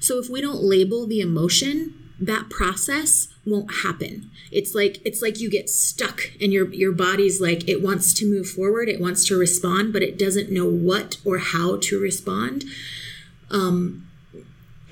So 0.00 0.18
if 0.18 0.28
we 0.28 0.40
don't 0.40 0.62
label 0.62 1.06
the 1.06 1.20
emotion, 1.20 1.94
that 2.20 2.48
process 2.48 3.28
won't 3.44 3.82
happen. 3.82 4.30
It's 4.50 4.74
like 4.74 5.00
it's 5.04 5.20
like 5.20 5.40
you 5.40 5.50
get 5.50 5.68
stuck 5.68 6.30
and 6.40 6.52
your 6.52 6.72
your 6.72 6.92
body's 6.92 7.40
like 7.40 7.68
it 7.68 7.82
wants 7.82 8.14
to 8.14 8.30
move 8.30 8.48
forward, 8.48 8.88
it 8.88 9.00
wants 9.00 9.26
to 9.26 9.38
respond, 9.38 9.92
but 9.92 10.02
it 10.02 10.18
doesn't 10.18 10.50
know 10.50 10.66
what 10.66 11.18
or 11.24 11.38
how 11.38 11.78
to 11.78 12.00
respond. 12.00 12.64
Um 13.50 14.06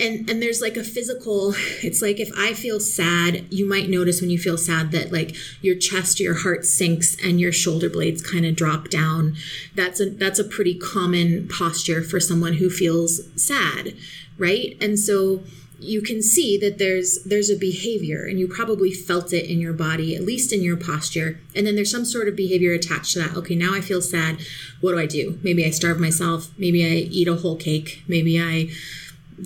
and 0.03 0.29
and 0.29 0.43
there's 0.43 0.61
like 0.61 0.77
a 0.77 0.85
physical 0.85 1.55
it's 1.83 2.03
like 2.03 2.19
if 2.19 2.31
i 2.37 2.53
feel 2.53 2.81
sad 2.81 3.45
you 3.51 3.69
might 3.69 3.89
notice 3.89 4.21
when 4.21 4.31
you 4.31 4.39
feel 4.39 4.59
sad 4.59 4.91
that 4.91 5.13
like 5.13 5.35
your 5.61 5.77
chest 5.77 6.19
your 6.21 6.35
heart 6.35 6.65
sinks 6.65 7.17
and 7.23 7.41
your 7.41 7.53
shoulder 7.53 7.89
blades 7.89 8.23
kind 8.23 8.45
of 8.47 8.57
drop 8.57 8.89
down. 8.89 9.37
That's 9.75 10.01
a 10.01 10.11
that's 10.11 10.39
a 10.39 10.45
pretty 10.45 10.75
common 10.75 11.49
posture 11.49 12.03
for 12.03 12.21
someone 12.21 12.55
who 12.55 12.71
feels 12.71 13.21
sad 13.41 13.95
right? 14.39 14.77
And 14.81 14.99
so 14.99 15.43
you 15.79 16.01
can 16.01 16.23
see 16.23 16.57
that 16.59 16.79
there's 16.79 17.23
there's 17.25 17.51
a 17.51 17.57
behavior 17.57 18.25
and 18.25 18.39
you 18.39 18.47
probably 18.47 18.93
felt 18.93 19.33
it 19.33 19.51
in 19.51 19.61
your 19.61 19.73
body 19.73 20.15
at 20.15 20.23
least 20.23 20.53
in 20.53 20.63
your 20.63 20.77
posture. 20.77 21.41
And 21.57 21.67
then 21.67 21.75
there's 21.75 21.91
some 21.91 22.05
sort 22.05 22.29
of 22.29 22.37
behavior 22.37 22.73
attached 22.73 23.15
to 23.15 23.19
that. 23.21 23.37
Okay 23.37 23.57
now 23.57 23.75
i 23.75 23.81
feel 23.81 24.01
sad. 24.01 24.39
What 24.81 24.93
do 24.93 24.99
i 24.99 25.07
do? 25.07 25.39
Maybe 25.43 25.65
i 25.65 25.71
starve 25.71 25.99
myself. 25.99 26.51
Maybe 26.57 26.85
i 26.85 26.95
eat 27.11 27.29
a 27.29 27.37
whole 27.37 27.57
cake. 27.57 28.03
Maybe 28.07 28.41
i 28.41 28.71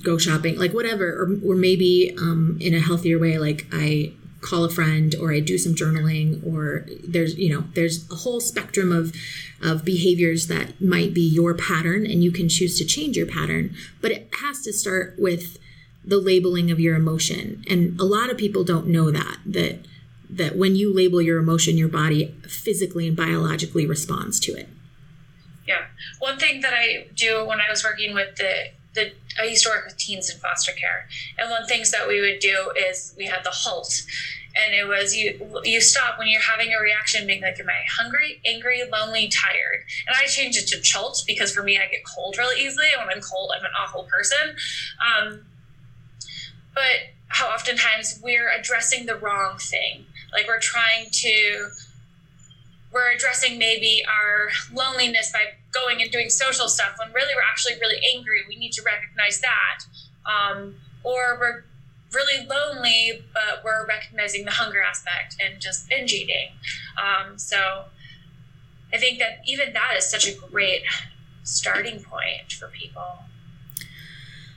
go 0.03 0.19
shopping, 0.19 0.59
like 0.59 0.73
whatever, 0.73 1.09
or, 1.13 1.53
or 1.53 1.57
maybe 1.57 2.15
um, 2.19 2.59
in 2.61 2.75
a 2.75 2.81
healthier 2.81 3.19
way, 3.19 3.39
like 3.39 3.67
I 3.73 4.13
call 4.41 4.65
a 4.65 4.71
friend 4.71 5.15
or 5.21 5.33
I 5.33 5.41
do 5.41 5.59
some 5.59 5.75
journaling, 5.75 6.45
or 6.47 6.87
there's 7.07 7.37
you 7.37 7.55
know 7.55 7.65
there's 7.75 8.11
a 8.11 8.17
whole 8.17 8.41
spectrum 8.41 8.93
of 8.93 9.15
of 9.63 9.85
behaviors 9.85 10.47
that 10.49 10.81
might 10.81 11.15
be 11.15 11.23
your 11.23 11.55
pattern, 11.55 12.07
and 12.07 12.23
you 12.23 12.31
can 12.31 12.49
choose 12.49 12.79
to 12.79 12.85
change 12.85 13.17
your 13.17 13.27
pattern, 13.27 13.75
but 14.01 14.11
it 14.11 14.29
has 14.41 14.63
to 14.63 14.73
start 14.73 15.15
with 15.19 15.59
the 16.05 16.19
labeling 16.19 16.71
of 16.71 16.79
your 16.79 16.95
emotion, 16.95 17.65
and 17.69 17.99
a 18.01 18.05
lot 18.05 18.31
of 18.31 18.39
people 18.39 18.65
don't 18.65 18.87
know 18.87 19.11
that 19.11 19.39
that 19.47 19.87
that 20.29 20.57
when 20.57 20.75
you 20.77 20.93
label 20.93 21.23
your 21.23 21.39
emotion, 21.39 21.77
your 21.77 21.89
body 21.89 22.35
physically 22.49 23.07
and 23.09 23.17
biologically 23.17 23.87
responds 23.87 24.41
to 24.41 24.53
it. 24.53 24.69
Yeah. 25.67 25.87
one 26.21 26.39
thing 26.39 26.61
that 26.61 26.73
I 26.73 27.09
do 27.15 27.45
when 27.45 27.61
I 27.61 27.69
was 27.69 27.83
working 27.83 28.15
with 28.15 28.37
the 28.37 28.69
the 28.97 29.13
I 29.39 29.45
used 29.45 29.63
to 29.65 29.71
work 29.71 29.85
with 29.87 29.97
teens 29.97 30.29
in 30.31 30.39
foster 30.39 30.73
care, 30.73 31.07
and 31.39 31.51
one 31.51 31.67
things 31.67 31.93
that 31.93 32.09
we 32.09 32.21
would 32.21 32.41
do 32.41 32.73
is 32.77 33.15
we 33.17 33.27
had 33.27 33.45
the 33.45 33.51
halt, 33.51 34.03
and 34.57 34.75
it 34.75 34.89
was 34.89 35.15
you 35.15 35.61
you 35.63 35.81
stop 35.81 36.19
when 36.19 36.27
you're 36.27 36.41
having 36.41 36.73
a 36.73 36.83
reaction, 36.83 37.27
being 37.27 37.43
like, 37.43 37.61
"Am 37.61 37.69
I 37.69 37.85
hungry, 37.99 38.41
angry, 38.45 38.83
lonely, 38.91 39.29
tired?" 39.29 39.85
And 40.09 40.17
I 40.17 40.27
change 40.27 40.57
it 40.57 40.67
to 40.69 40.81
chult 40.81 41.23
because 41.27 41.53
for 41.55 41.63
me, 41.63 41.79
I 41.79 41.87
get 41.87 42.01
cold 42.05 42.37
really 42.39 42.61
easily, 42.65 42.87
and 42.97 43.07
when 43.07 43.15
I'm 43.15 43.23
cold, 43.23 43.53
I'm 43.57 43.65
an 43.65 43.73
awful 43.79 44.05
person. 44.05 44.57
Um, 45.07 45.47
but 46.75 47.15
how 47.29 47.49
oftentimes 47.49 48.21
we're 48.23 48.51
addressing 48.51 49.07
the 49.07 49.17
wrong 49.17 49.59
thing, 49.59 50.07
like 50.33 50.47
we're 50.49 50.61
trying 50.61 51.09
to 51.11 51.71
we're 52.97 53.13
addressing 53.13 53.59
maybe 53.59 54.03
our 54.09 54.49
loneliness 54.73 55.31
by 55.31 55.41
going 55.71 56.01
and 56.01 56.11
doing 56.11 56.31
social 56.31 56.67
stuff 56.67 56.97
when 56.99 57.13
really 57.13 57.35
we're 57.37 57.43
actually 57.43 57.75
really 57.79 58.01
angry. 58.15 58.39
We 58.49 58.57
need 58.57 58.73
to 58.73 58.83
recognize 58.83 59.43
that. 59.43 59.81
Um, 60.25 60.77
or 61.05 61.37
we're 61.39 61.65
really 62.15 62.47
lonely, 62.47 63.23
but 63.35 63.63
we're 63.63 63.87
recognizing 63.87 64.47
the 64.47 64.53
hunger 64.53 64.81
aspect 64.81 65.37
and 65.45 65.61
just 65.61 65.91
binge 65.91 66.15
eating. 66.15 66.49
Um, 66.97 67.39
so 67.39 67.85
I 68.95 68.97
think 68.97 69.19
that 69.19 69.43
even 69.47 69.75
that 69.75 69.93
is 69.99 70.11
such 70.11 70.27
a 70.27 70.33
great 70.35 70.83
starting 71.43 72.03
point 72.03 72.51
for 72.51 72.69
people. 72.69 73.19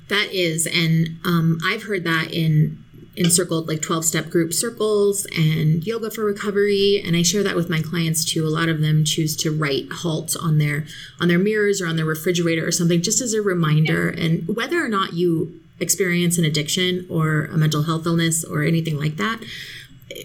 That 0.07 0.31
is, 0.31 0.65
and 0.65 1.19
um, 1.25 1.59
I've 1.69 1.83
heard 1.83 2.05
that 2.05 2.31
in 2.31 2.85
encircled 3.19 3.67
like 3.67 3.81
12 3.81 4.05
step 4.05 4.29
group 4.29 4.53
circles 4.53 5.27
and 5.37 5.85
yoga 5.85 6.09
for 6.09 6.23
recovery. 6.23 7.01
And 7.05 7.15
i 7.15 7.21
share 7.21 7.43
that 7.43 7.55
with 7.55 7.69
my 7.69 7.81
clients 7.81 8.25
too. 8.25 8.47
A 8.47 8.49
lot 8.49 8.69
of 8.69 8.81
them 8.81 9.03
choose 9.03 9.35
to 9.37 9.51
write 9.51 9.87
halt 9.91 10.35
on 10.41 10.57
their 10.57 10.85
on 11.19 11.27
their 11.27 11.39
mirrors 11.39 11.81
or 11.81 11.87
on 11.87 11.95
their 11.95 12.05
refrigerator 12.05 12.65
or 12.65 12.71
something 12.71 13.01
just 13.01 13.21
as 13.21 13.33
a 13.33 13.41
reminder. 13.41 14.09
And 14.09 14.47
whether 14.47 14.83
or 14.83 14.89
not 14.89 15.13
you 15.13 15.61
experience 15.79 16.37
an 16.37 16.45
addiction 16.45 17.05
or 17.09 17.45
a 17.45 17.57
mental 17.57 17.83
health 17.83 18.05
illness 18.05 18.43
or 18.43 18.63
anything 18.63 18.97
like 18.97 19.15
that 19.17 19.41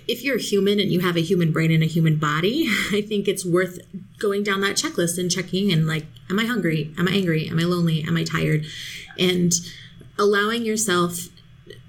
if 0.08 0.24
you're 0.24 0.38
human 0.38 0.80
and 0.80 0.90
you 0.90 0.98
have 1.00 1.16
a 1.16 1.20
human 1.20 1.52
brain 1.52 1.70
and 1.70 1.82
a 1.82 1.86
human 1.86 2.16
body 2.16 2.66
i 2.90 3.00
think 3.00 3.28
it's 3.28 3.44
worth 3.44 3.78
going 4.18 4.42
down 4.42 4.60
that 4.62 4.74
checklist 4.74 5.16
and 5.16 5.30
checking 5.30 5.70
and 5.70 5.86
like 5.86 6.06
am 6.30 6.38
i 6.38 6.44
hungry? 6.44 6.92
Am 6.98 7.08
i 7.08 7.12
angry? 7.12 7.48
Am 7.48 7.58
i 7.58 7.64
lonely? 7.64 8.02
Am 8.02 8.16
i 8.16 8.24
tired? 8.24 8.64
And 9.18 9.52
allowing 10.18 10.64
yourself 10.64 11.28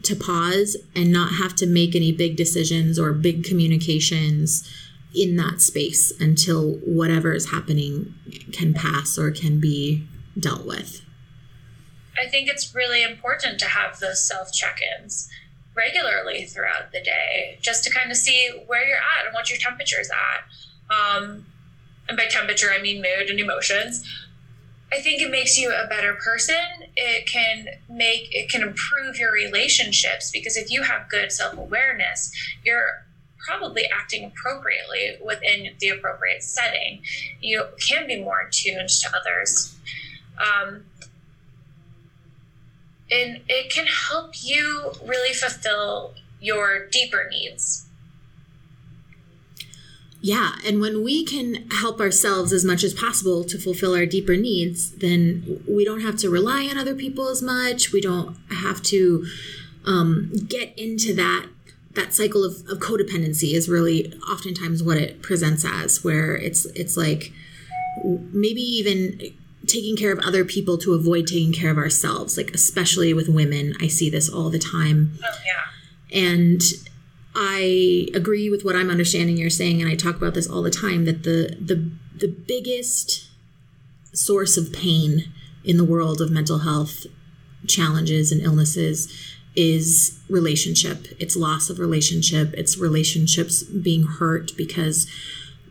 to 0.03 0.15
pause 0.15 0.77
and 0.95 1.11
not 1.11 1.33
have 1.33 1.55
to 1.55 1.65
make 1.65 1.95
any 1.95 2.11
big 2.11 2.35
decisions 2.35 2.99
or 2.99 3.11
big 3.13 3.43
communications 3.43 4.69
in 5.15 5.35
that 5.37 5.61
space 5.61 6.11
until 6.19 6.73
whatever 6.83 7.33
is 7.33 7.51
happening 7.51 8.13
can 8.51 8.73
pass 8.73 9.17
or 9.17 9.31
can 9.31 9.59
be 9.59 10.05
dealt 10.39 10.65
with. 10.65 11.01
I 12.17 12.27
think 12.27 12.49
it's 12.49 12.73
really 12.73 13.03
important 13.03 13.59
to 13.59 13.65
have 13.65 13.99
those 13.99 14.25
self 14.25 14.53
check 14.53 14.79
ins 14.99 15.29
regularly 15.75 16.45
throughout 16.45 16.91
the 16.93 17.01
day 17.01 17.57
just 17.61 17.83
to 17.83 17.89
kind 17.89 18.09
of 18.09 18.17
see 18.17 18.49
where 18.67 18.85
you're 18.87 18.97
at 18.97 19.25
and 19.25 19.33
what 19.33 19.49
your 19.49 19.59
temperature 19.59 19.99
is 19.99 20.09
at. 20.09 20.95
Um, 20.95 21.45
and 22.07 22.17
by 22.17 22.27
temperature, 22.27 22.69
I 22.71 22.81
mean 22.81 23.01
mood 23.01 23.29
and 23.29 23.39
emotions. 23.39 24.07
I 24.91 25.01
think 25.01 25.21
it 25.21 25.31
makes 25.31 25.57
you 25.57 25.71
a 25.73 25.87
better 25.87 26.13
person. 26.13 26.55
It 26.95 27.27
can 27.27 27.67
make 27.89 28.33
it 28.33 28.49
can 28.49 28.61
improve 28.61 29.17
your 29.17 29.31
relationships 29.31 30.31
because 30.31 30.57
if 30.57 30.71
you 30.71 30.83
have 30.83 31.09
good 31.09 31.31
self-awareness, 31.31 32.31
you're 32.63 33.05
probably 33.45 33.85
acting 33.93 34.25
appropriately 34.25 35.17
within 35.23 35.69
the 35.79 35.89
appropriate 35.89 36.43
setting. 36.43 37.01
You 37.41 37.65
can 37.85 38.07
be 38.07 38.23
more 38.23 38.41
attuned 38.47 38.89
to 38.89 39.09
others. 39.15 39.75
Um, 40.39 40.85
and 43.11 43.41
it 43.47 43.71
can 43.71 43.85
help 43.85 44.31
you 44.41 44.91
really 45.05 45.33
fulfill 45.33 46.13
your 46.39 46.87
deeper 46.87 47.27
needs 47.29 47.84
yeah, 50.25 50.53
and 50.65 50.81
when 50.81 51.03
we 51.03 51.23
can 51.23 51.69
help 51.69 51.99
ourselves 52.01 52.51
as 52.51 52.65
much 52.65 52.83
as 52.83 52.95
possible 52.95 53.43
to 53.43 53.59
fulfill 53.59 53.93
our 53.93 54.07
deeper 54.07 54.35
needs, 54.35 54.89
then 54.93 55.63
we 55.69 55.85
don't 55.85 56.01
have 56.01 56.17
to 56.17 56.31
rely 56.31 56.67
on 56.67 56.79
other 56.79 56.95
people 56.95 57.27
as 57.27 57.43
much. 57.43 57.91
We 57.91 58.01
don't 58.01 58.35
have 58.49 58.81
to 58.85 59.27
um, 59.85 60.31
get 60.49 60.75
into 60.79 61.13
that 61.13 61.45
that 61.93 62.15
cycle 62.15 62.43
of, 62.43 62.53
of 62.67 62.79
codependency 62.79 63.53
is 63.53 63.69
really 63.69 64.19
oftentimes 64.27 64.81
what 64.81 64.97
it 64.97 65.21
presents 65.21 65.63
as, 65.63 66.03
where 66.03 66.35
it's 66.35 66.65
it's 66.73 66.97
like 66.97 67.31
maybe 68.03 68.61
even 68.61 69.19
taking 69.67 69.95
care 69.95 70.11
of 70.11 70.17
other 70.25 70.43
people 70.43 70.79
to 70.79 70.95
avoid 70.95 71.27
taking 71.27 71.53
care 71.53 71.69
of 71.69 71.77
ourselves. 71.77 72.35
Like 72.35 72.49
especially 72.51 73.13
with 73.13 73.29
women, 73.29 73.75
I 73.79 73.85
see 73.85 74.09
this 74.09 74.27
all 74.27 74.49
the 74.49 74.57
time. 74.57 75.19
Oh 75.23 75.37
yeah. 75.45 76.19
And 76.19 76.63
I 77.35 78.07
agree 78.13 78.49
with 78.49 78.63
what 78.63 78.75
I'm 78.75 78.89
understanding 78.89 79.37
you're 79.37 79.49
saying, 79.49 79.81
and 79.81 79.91
I 79.91 79.95
talk 79.95 80.15
about 80.15 80.33
this 80.33 80.49
all 80.49 80.61
the 80.61 80.71
time 80.71 81.05
that 81.05 81.23
the 81.23 81.57
the 81.59 81.91
the 82.17 82.29
biggest 82.29 83.29
source 84.13 84.55
of 84.55 84.71
pain 84.71 85.25
in 85.63 85.77
the 85.77 85.83
world 85.83 86.21
of 86.21 86.31
mental 86.31 86.59
health 86.59 87.05
challenges 87.67 88.31
and 88.31 88.41
illnesses 88.41 89.11
is 89.55 90.19
relationship. 90.29 91.07
It's 91.19 91.35
loss 91.35 91.69
of 91.69 91.79
relationship. 91.79 92.53
It's 92.53 92.77
relationships 92.77 93.63
being 93.63 94.03
hurt 94.03 94.55
because 94.55 95.07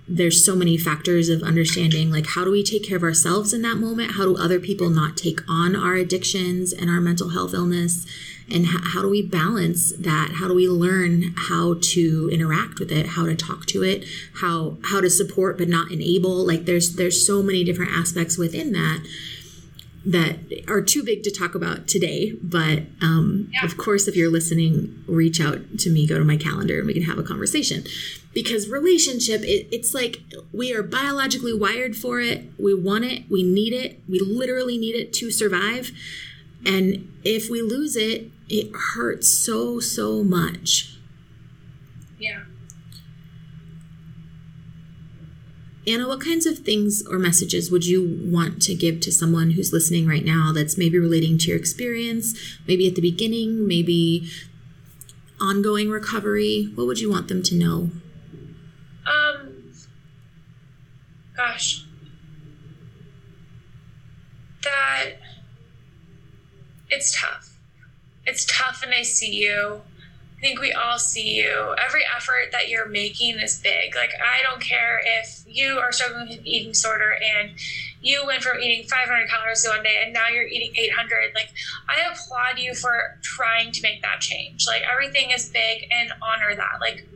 there's 0.07 0.45
so 0.45 0.55
many 0.55 0.77
factors 0.77 1.29
of 1.29 1.43
understanding 1.43 2.11
like 2.11 2.27
how 2.35 2.45
do 2.45 2.51
we 2.51 2.63
take 2.63 2.85
care 2.85 2.97
of 2.97 3.03
ourselves 3.03 3.55
in 3.55 3.63
that 3.63 3.77
moment? 3.77 4.13
How 4.13 4.25
do 4.25 4.37
other 4.37 4.61
people 4.61 4.91
not 4.91 5.17
take 5.17 5.41
on 5.49 5.75
our 5.75 5.95
addictions 5.95 6.73
and 6.73 6.91
our 6.91 7.01
mental 7.01 7.31
health 7.31 7.55
illness? 7.55 8.07
and 8.51 8.67
how, 8.67 8.79
how 8.83 9.03
do 9.03 9.09
we 9.09 9.23
balance 9.23 9.93
that? 9.93 10.33
How 10.35 10.49
do 10.49 10.55
we 10.55 10.69
learn 10.69 11.35
how 11.37 11.77
to 11.81 12.29
interact 12.33 12.79
with 12.79 12.93
it? 12.93 13.07
How 13.07 13.25
to 13.25 13.35
talk 13.35 13.67
to 13.67 13.83
it? 13.83 14.05
How 14.41 14.77
how 14.85 15.01
to 15.01 15.09
support 15.09 15.57
but 15.59 15.69
not 15.69 15.91
enable? 15.91 16.47
Like 16.47 16.65
there's 16.65 16.97
there's 16.97 17.27
so 17.27 17.43
many 17.43 17.65
different 17.65 17.93
aspects 17.93 18.37
within 18.37 18.73
that 18.73 19.03
that 20.07 20.39
are 20.69 20.83
too 20.83 21.03
big 21.03 21.23
to 21.23 21.31
talk 21.31 21.55
about 21.55 21.89
today. 21.89 22.33
But 22.43 22.83
um, 23.01 23.51
yeah. 23.53 23.65
of 23.65 23.77
course, 23.77 24.07
if 24.07 24.17
you're 24.17 24.31
listening, 24.31 25.03
reach 25.07 25.41
out 25.41 25.79
to 25.79 25.91
me, 25.91 26.07
go 26.07 26.19
to 26.19 26.25
my 26.25 26.37
calendar, 26.37 26.79
and 26.79 26.87
we 26.87 26.93
can 26.93 27.05
have 27.05 27.19
a 27.19 27.23
conversation. 27.23 27.85
Because 28.35 28.69
relationship, 28.69 29.43
it, 29.43 29.69
it's 29.73 29.95
like 29.95 30.21
we 30.53 30.75
are 30.75 30.83
biologically 30.83 31.55
wired 31.55 31.97
for 31.97 32.21
it. 32.21 32.45
We 32.59 32.75
want 32.75 33.05
it. 33.05 33.25
We 33.31 33.43
need 33.43 33.73
it. 33.73 34.01
We 34.09 34.21
literally 34.21 34.77
need 34.77 34.95
it 34.95 35.13
to 35.15 35.31
survive. 35.31 35.91
And 36.67 37.13
if 37.25 37.49
we 37.49 37.63
lose 37.63 37.97
it, 37.97 38.31
it 38.49 38.73
hurts 38.95 39.29
so, 39.29 39.81
so 39.81 40.23
much. 40.23 40.97
Yeah. 42.19 42.45
Anna, 45.87 46.09
what 46.09 46.21
kinds 46.21 46.47
of 46.47 46.59
things 46.61 47.07
or 47.07 47.19
messages 47.19 47.71
would 47.71 47.85
you 47.85 48.19
want 48.25 48.63
to 48.63 48.75
give 48.75 49.01
to 49.01 49.13
someone 49.13 49.53
who's 49.53 49.73
listening 49.73 50.07
right 50.07 50.25
now 50.25 50.53
that's 50.53 50.79
maybe 50.79 50.99
relating 50.99 51.37
to 51.39 51.49
your 51.49 51.59
experience, 51.59 52.39
maybe 52.67 52.89
at 52.89 52.95
the 52.95 53.03
beginning, 53.03 53.67
maybe 53.69 54.31
ongoing 55.41 55.91
recovery? 55.91 56.71
What 56.75 56.87
would 56.87 57.01
you 57.01 57.11
want 57.11 57.29
them 57.29 57.43
to 57.43 57.55
know? 57.55 57.91
Um, 59.07 59.73
gosh, 61.37 61.85
that 64.63 65.17
it's 66.89 67.21
tough 67.21 67.55
it's 68.27 68.47
tough 68.47 68.83
and 68.83 68.95
I 68.95 69.03
see 69.03 69.33
you. 69.33 69.83
I 70.45 70.47
think 70.47 70.61
we 70.61 70.73
all 70.73 70.99
see 70.99 71.37
you. 71.37 71.75
Every 71.83 72.03
effort 72.15 72.53
that 72.53 72.69
you're 72.69 72.87
making 72.87 73.39
is 73.39 73.59
big. 73.61 73.97
Like, 73.97 74.11
I 74.23 74.43
don't 74.43 74.61
care 74.61 75.01
if 75.03 75.43
you 75.49 75.79
are 75.79 75.91
struggling 75.91 76.29
with 76.29 76.45
eating 76.45 76.73
disorder 76.73 77.17
and 77.39 77.53
you 78.03 78.27
went 78.27 78.43
from 78.43 78.59
eating 78.61 78.87
500 78.87 79.27
calories 79.27 79.67
one 79.67 79.83
day 79.83 80.03
and 80.05 80.13
now 80.13 80.29
you're 80.29 80.47
eating 80.47 80.75
800. 80.77 81.33
Like, 81.35 81.49
I 81.89 82.13
applaud 82.13 82.59
you 82.59 82.75
for 82.75 83.19
trying 83.23 83.73
to 83.73 83.81
make 83.81 84.03
that 84.03 84.21
change. 84.21 84.67
Like, 84.67 84.83
everything 84.83 85.31
is 85.31 85.49
big 85.49 85.89
and 85.91 86.13
honor 86.21 86.55
that. 86.55 86.79
Like, 86.79 87.07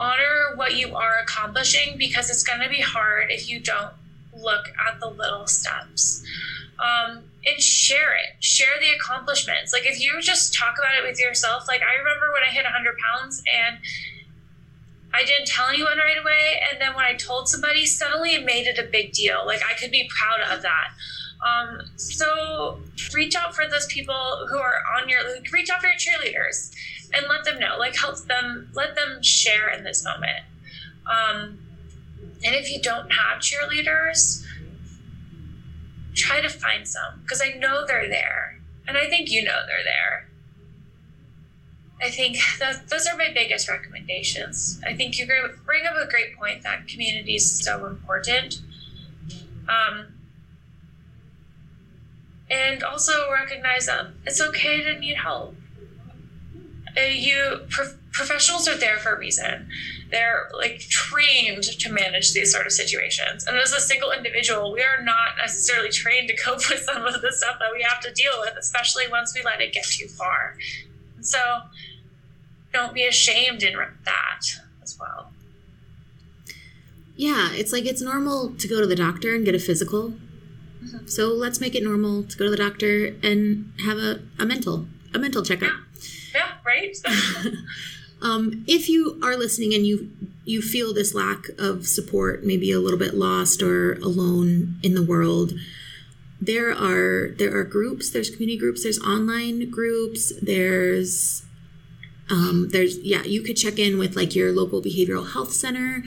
honor 0.00 0.56
what 0.56 0.74
you 0.74 0.96
are 0.96 1.20
accomplishing 1.22 1.98
because 1.98 2.30
it's 2.30 2.42
going 2.42 2.62
to 2.62 2.68
be 2.68 2.80
hard 2.80 3.30
if 3.30 3.48
you 3.48 3.60
don't 3.60 3.94
look 4.36 4.64
at 4.88 4.98
the 4.98 5.08
little 5.08 5.46
steps. 5.46 6.24
Um, 6.80 7.22
and 7.44 7.60
share 7.60 8.14
it. 8.14 8.42
Share 8.42 8.78
the 8.80 8.94
accomplishments. 8.96 9.72
Like 9.72 9.86
if 9.86 10.00
you 10.00 10.20
just 10.20 10.54
talk 10.54 10.76
about 10.78 10.96
it 10.96 11.08
with 11.08 11.18
yourself, 11.18 11.66
like 11.66 11.82
I 11.82 11.98
remember 11.98 12.32
when 12.32 12.42
I 12.42 12.52
hit 12.52 12.64
100 12.64 12.94
pounds 12.98 13.42
and 13.52 13.78
I 15.14 15.24
didn't 15.24 15.46
tell 15.46 15.68
anyone 15.68 15.98
right 15.98 16.18
away. 16.18 16.60
And 16.70 16.80
then 16.80 16.94
when 16.94 17.04
I 17.04 17.14
told 17.14 17.48
somebody, 17.48 17.84
suddenly 17.86 18.34
it 18.34 18.44
made 18.44 18.66
it 18.66 18.78
a 18.78 18.88
big 18.88 19.12
deal. 19.12 19.44
Like 19.44 19.60
I 19.68 19.74
could 19.74 19.90
be 19.90 20.08
proud 20.08 20.40
of 20.40 20.62
that. 20.62 20.90
Um, 21.42 21.80
so 21.96 22.78
reach 23.12 23.34
out 23.34 23.54
for 23.54 23.66
those 23.68 23.86
people 23.86 24.46
who 24.48 24.58
are 24.58 24.76
on 24.96 25.08
your, 25.08 25.28
like, 25.28 25.50
reach 25.52 25.70
out 25.70 25.80
for 25.80 25.88
your 25.88 25.96
cheerleaders 25.96 26.72
and 27.12 27.26
let 27.28 27.44
them 27.44 27.58
know, 27.58 27.76
like 27.78 27.96
help 27.96 28.16
them, 28.26 28.70
let 28.74 28.94
them 28.94 29.22
share 29.22 29.68
in 29.68 29.82
this 29.82 30.04
moment. 30.04 30.44
Um, 31.06 31.58
and 32.44 32.54
if 32.54 32.70
you 32.70 32.80
don't 32.80 33.10
have 33.12 33.40
cheerleaders, 33.40 34.44
try 36.22 36.40
to 36.40 36.48
find 36.48 36.86
some 36.86 37.20
because 37.22 37.42
I 37.42 37.58
know 37.58 37.84
they're 37.86 38.08
there. 38.08 38.60
And 38.86 38.96
I 38.96 39.08
think 39.08 39.30
you 39.30 39.44
know 39.44 39.60
they're 39.66 39.84
there. 39.84 40.28
I 42.02 42.10
think 42.10 42.36
that 42.58 42.88
those 42.88 43.06
are 43.06 43.16
my 43.16 43.30
biggest 43.32 43.68
recommendations. 43.68 44.80
I 44.84 44.94
think 44.94 45.18
you 45.18 45.26
bring 45.26 45.86
up 45.86 45.96
a 45.96 46.10
great 46.10 46.36
point 46.36 46.62
that 46.62 46.88
community 46.88 47.36
is 47.36 47.64
so 47.64 47.86
important. 47.86 48.60
Um, 49.68 50.08
and 52.50 52.82
also 52.82 53.30
recognize 53.30 53.86
that 53.86 54.08
it's 54.26 54.40
okay 54.40 54.82
to 54.82 54.98
need 54.98 55.16
help. 55.16 55.54
Uh, 56.96 57.02
you 57.02 57.60
pro- 57.70 57.94
professionals 58.12 58.68
are 58.68 58.76
there 58.76 58.98
for 58.98 59.14
a 59.14 59.18
reason. 59.18 59.68
They're 60.12 60.50
like 60.54 60.78
trained 60.78 61.64
to 61.64 61.90
manage 61.90 62.32
these 62.34 62.52
sort 62.52 62.66
of 62.66 62.72
situations. 62.72 63.46
And 63.46 63.56
as 63.56 63.72
a 63.72 63.80
single 63.80 64.12
individual, 64.12 64.72
we 64.72 64.82
are 64.82 65.02
not 65.02 65.38
necessarily 65.38 65.88
trained 65.88 66.28
to 66.28 66.36
cope 66.36 66.58
with 66.70 66.80
some 66.80 67.04
of 67.04 67.20
the 67.20 67.32
stuff 67.32 67.56
that 67.58 67.70
we 67.74 67.82
have 67.82 68.00
to 68.02 68.12
deal 68.12 68.32
with, 68.40 68.54
especially 68.58 69.08
once 69.10 69.34
we 69.34 69.42
let 69.42 69.60
it 69.60 69.72
get 69.72 69.84
too 69.84 70.06
far. 70.06 70.56
And 71.16 71.26
so 71.26 71.62
don't 72.72 72.94
be 72.94 73.04
ashamed 73.06 73.62
in 73.62 73.74
that 74.04 74.40
as 74.82 74.98
well. 75.00 75.32
Yeah, 77.16 77.50
it's 77.52 77.72
like 77.72 77.86
it's 77.86 78.02
normal 78.02 78.54
to 78.54 78.68
go 78.68 78.80
to 78.80 78.86
the 78.86 78.96
doctor 78.96 79.34
and 79.34 79.44
get 79.44 79.54
a 79.54 79.58
physical. 79.58 80.14
Mm-hmm. 80.82 81.06
So 81.06 81.28
let's 81.28 81.60
make 81.60 81.74
it 81.74 81.82
normal 81.82 82.24
to 82.24 82.36
go 82.36 82.44
to 82.44 82.50
the 82.50 82.56
doctor 82.56 83.14
and 83.22 83.72
have 83.84 83.98
a, 83.98 84.20
a 84.38 84.46
mental 84.46 84.86
a 85.14 85.18
mental 85.18 85.42
checkup. 85.42 85.72
Yeah, 86.34 86.40
yeah 86.40 86.52
right. 86.64 86.96
um, 88.22 88.64
if 88.68 88.88
you 88.88 89.18
are 89.22 89.36
listening 89.36 89.74
and 89.74 89.86
you 89.86 90.10
you 90.44 90.62
feel 90.62 90.92
this 90.94 91.14
lack 91.14 91.48
of 91.58 91.86
support, 91.86 92.44
maybe 92.44 92.72
a 92.72 92.80
little 92.80 92.98
bit 92.98 93.14
lost 93.14 93.62
or 93.62 93.94
alone 93.94 94.76
in 94.82 94.94
the 94.94 95.02
world, 95.02 95.52
there 96.40 96.70
are 96.70 97.28
there 97.38 97.56
are 97.56 97.64
groups. 97.64 98.10
There's 98.10 98.30
community 98.30 98.58
groups. 98.58 98.84
There's 98.84 99.00
online 99.00 99.70
groups. 99.70 100.32
There's 100.40 101.44
um, 102.30 102.68
there's 102.70 102.98
yeah, 102.98 103.24
you 103.24 103.42
could 103.42 103.56
check 103.56 103.78
in 103.78 103.98
with 103.98 104.16
like 104.16 104.34
your 104.34 104.52
local 104.52 104.80
behavioral 104.80 105.32
health 105.32 105.52
center. 105.52 106.04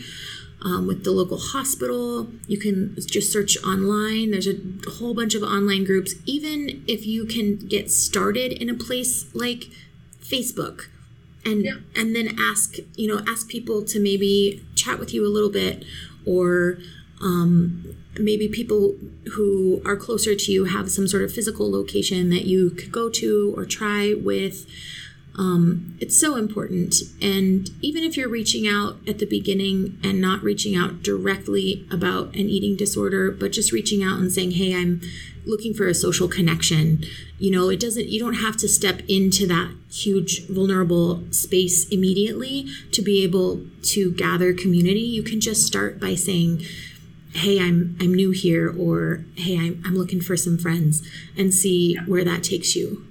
Um, 0.62 0.88
with 0.88 1.04
the 1.04 1.12
local 1.12 1.38
hospital. 1.38 2.28
You 2.48 2.58
can 2.58 2.96
just 2.96 3.32
search 3.32 3.56
online. 3.64 4.32
There's 4.32 4.48
a 4.48 4.58
whole 4.98 5.14
bunch 5.14 5.36
of 5.36 5.44
online 5.44 5.84
groups. 5.84 6.16
Even 6.26 6.84
if 6.88 7.06
you 7.06 7.26
can 7.26 7.58
get 7.58 7.92
started 7.92 8.52
in 8.52 8.68
a 8.68 8.74
place 8.74 9.28
like 9.36 9.66
Facebook, 10.20 10.88
and 11.46 11.64
yeah. 11.64 11.76
and 11.96 12.16
then 12.16 12.36
ask 12.40 12.78
you 12.96 13.08
know 13.08 13.24
ask 13.28 13.48
people 13.48 13.84
to 13.86 14.00
maybe 14.00 14.64
chat 14.76 15.00
with 15.00 15.14
you 15.14 15.26
a 15.26 15.30
little 15.30 15.52
bit, 15.52 15.86
or 16.26 16.80
um, 17.22 17.96
maybe 18.18 18.48
people 18.48 18.96
who 19.36 19.82
are 19.86 19.96
closer 19.96 20.36
to 20.36 20.52
you 20.52 20.66
have 20.66 20.92
some 20.92 21.08
sort 21.08 21.24
of 21.24 21.32
physical 21.32 21.72
location 21.72 22.30
that 22.30 22.46
you 22.46 22.72
could 22.72 22.92
go 22.92 23.10
to 23.10 23.54
or 23.56 23.66
try 23.66 24.14
with. 24.14 24.66
Um, 25.38 25.98
it's 26.00 26.18
so 26.20 26.36
important. 26.36 26.96
And 27.22 27.70
even 27.82 28.04
if 28.04 28.16
you're 28.16 28.30
reaching 28.30 28.68
out 28.68 28.98
at 29.08 29.20
the 29.20 29.26
beginning 29.26 29.98
and 30.04 30.22
not 30.22 30.44
reaching 30.44 30.76
out 30.76 31.04
directly 31.04 31.86
about 31.92 32.28
an 32.28 32.50
eating 32.50 32.78
disorder, 32.78 33.32
but 33.32 33.52
just 33.52 33.72
reaching 33.72 34.02
out 34.02 34.20
and 34.20 34.32
saying, 34.32 34.52
hey, 34.52 34.74
I'm 34.74 35.02
looking 35.46 35.74
for 35.74 35.88
a 35.88 35.94
social 35.94 36.28
connection, 36.28 37.04
you 37.38 37.52
know, 37.52 37.70
it 37.70 37.80
doesn't, 37.80 38.08
you 38.08 38.20
don't 38.20 38.36
have 38.36 38.56
to 38.58 38.68
step 38.68 39.02
into 39.08 39.46
that 39.48 39.72
huge 39.92 40.48
vulnerable 40.48 41.24
space 41.32 41.88
immediately 41.90 42.68
to 42.92 43.02
be 43.02 43.24
able 43.24 43.62
to 43.84 44.12
gather 44.14 44.54
community. 44.54 45.02
You 45.02 45.22
can 45.22 45.42
just 45.42 45.66
start 45.66 46.00
by 46.00 46.16
saying, 46.16 46.64
hey 47.34 47.60
i'm 47.60 47.98
i'm 48.00 48.14
new 48.14 48.32
here 48.32 48.74
or 48.80 49.26
hey 49.36 49.58
i'm, 49.58 49.84
I'm 49.86 49.94
looking 49.98 50.22
for 50.22 50.38
some 50.38 50.58
friends 50.58 51.06
and 51.38 51.54
see 51.54 51.98
where 52.06 52.24
that 52.24 52.44
takes 52.46 52.78
you 52.78 53.06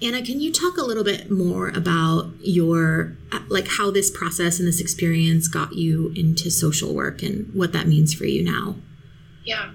Anna, 0.00 0.22
can 0.22 0.40
you 0.40 0.52
talk 0.52 0.76
a 0.76 0.82
little 0.82 1.02
bit 1.02 1.30
more 1.30 1.68
about 1.70 2.30
your, 2.40 3.16
like, 3.48 3.66
how 3.66 3.90
this 3.90 4.10
process 4.10 4.58
and 4.58 4.68
this 4.68 4.80
experience 4.80 5.48
got 5.48 5.74
you 5.74 6.12
into 6.14 6.50
social 6.50 6.94
work 6.94 7.22
and 7.22 7.52
what 7.52 7.72
that 7.72 7.88
means 7.88 8.14
for 8.14 8.24
you 8.24 8.44
now? 8.44 8.76
Yeah. 9.44 9.70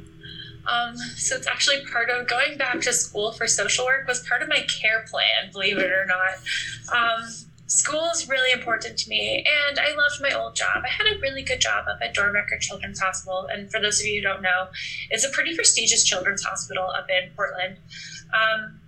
Um, 0.65 0.95
so 1.17 1.35
it's 1.35 1.47
actually 1.47 1.85
part 1.91 2.09
of 2.09 2.27
going 2.27 2.57
back 2.57 2.79
to 2.81 2.93
school 2.93 3.33
for 3.33 3.47
social 3.47 3.85
work 3.85 4.07
was 4.07 4.25
part 4.25 4.41
of 4.41 4.47
my 4.47 4.61
care 4.61 5.05
plan, 5.09 5.51
believe 5.51 5.77
it 5.77 5.91
or 5.91 6.05
not. 6.05 6.35
Um, 6.95 7.27
school 7.67 8.09
is 8.13 8.29
really 8.29 8.51
important 8.53 8.97
to 8.99 9.09
me, 9.09 9.45
and 9.67 9.77
I 9.77 9.93
loved 9.95 10.21
my 10.21 10.31
old 10.31 10.55
job. 10.55 10.83
I 10.85 10.89
had 10.89 11.13
a 11.13 11.19
really 11.19 11.43
good 11.43 11.59
job 11.59 11.87
up 11.89 11.99
at 12.01 12.15
Doernbecher 12.15 12.61
Children's 12.61 12.99
Hospital, 12.99 13.47
and 13.51 13.69
for 13.69 13.81
those 13.81 13.99
of 13.99 14.05
you 14.05 14.21
who 14.21 14.21
don't 14.21 14.41
know, 14.41 14.67
it's 15.09 15.25
a 15.25 15.29
pretty 15.29 15.53
prestigious 15.53 16.05
children's 16.05 16.43
hospital 16.43 16.89
up 16.89 17.07
in 17.09 17.31
Portland. 17.35 17.77
Um, 18.33 18.79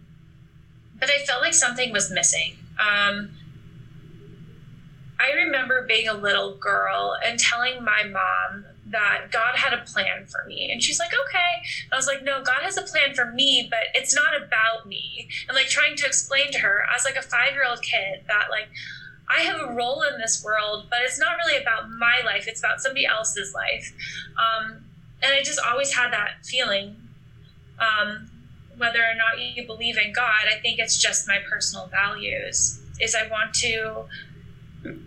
but 1.00 1.10
I 1.10 1.24
felt 1.26 1.42
like 1.42 1.54
something 1.54 1.92
was 1.92 2.12
missing. 2.12 2.58
Um, 2.80 3.32
I 5.20 5.32
remember 5.34 5.86
being 5.88 6.08
a 6.08 6.14
little 6.14 6.56
girl 6.58 7.16
and 7.26 7.40
telling 7.40 7.84
my 7.84 8.04
mom 8.04 8.66
that 8.88 9.32
God 9.32 9.56
had 9.56 9.74
a 9.74 9.84
plan 9.84 10.28
for 10.28 10.48
me. 10.48 10.72
And 10.72 10.82
she's 10.82 11.00
like, 11.00 11.12
okay. 11.28 11.64
I 11.92 11.96
was 11.96 12.06
like, 12.06 12.24
no, 12.24 12.44
God 12.44 12.62
has 12.62 12.78
a 12.78 12.84
plan 12.84 13.16
for 13.16 13.32
me, 13.32 13.68
but 13.70 13.80
it's 13.94 14.14
not 14.14 14.36
about 14.36 14.88
me. 14.88 15.28
And 15.48 15.56
like 15.56 15.68
trying 15.68 15.96
to 15.98 16.06
explain 16.06 16.52
to 16.52 16.60
her 16.60 16.86
as 16.96 17.04
like 17.04 17.16
a 17.16 17.22
five 17.22 17.54
year 17.54 17.66
old 17.68 17.82
kid 17.82 18.24
that 18.28 18.48
like, 18.52 18.68
I 19.28 19.42
have 19.42 19.60
a 19.60 19.74
role 19.74 20.04
in 20.04 20.20
this 20.20 20.44
world, 20.44 20.86
but 20.90 21.00
it's 21.02 21.20
not 21.20 21.38
really 21.38 21.60
about 21.60 21.90
my 21.90 22.22
life. 22.24 22.48
It's 22.48 22.60
about 22.60 22.80
somebody 22.80 23.08
else's 23.08 23.54
life. 23.56 23.92
Um, 24.38 24.86
and 25.24 25.34
I 25.34 25.42
just 25.42 25.60
always 25.60 25.94
had 25.94 26.14
that 26.14 26.46
feeling. 26.46 26.96
Um, 27.80 28.30
whether 28.78 29.00
or 29.00 29.16
not 29.16 29.40
you 29.40 29.66
believe 29.66 29.98
in 29.98 30.14
God, 30.14 30.46
I 30.50 30.60
think 30.60 30.80
it's 30.80 30.98
just 30.98 31.28
my 31.28 31.40
personal 31.50 31.88
values. 31.88 32.80
Is 33.00 33.16
I 33.16 33.28
want 33.28 33.54
to 33.56 34.06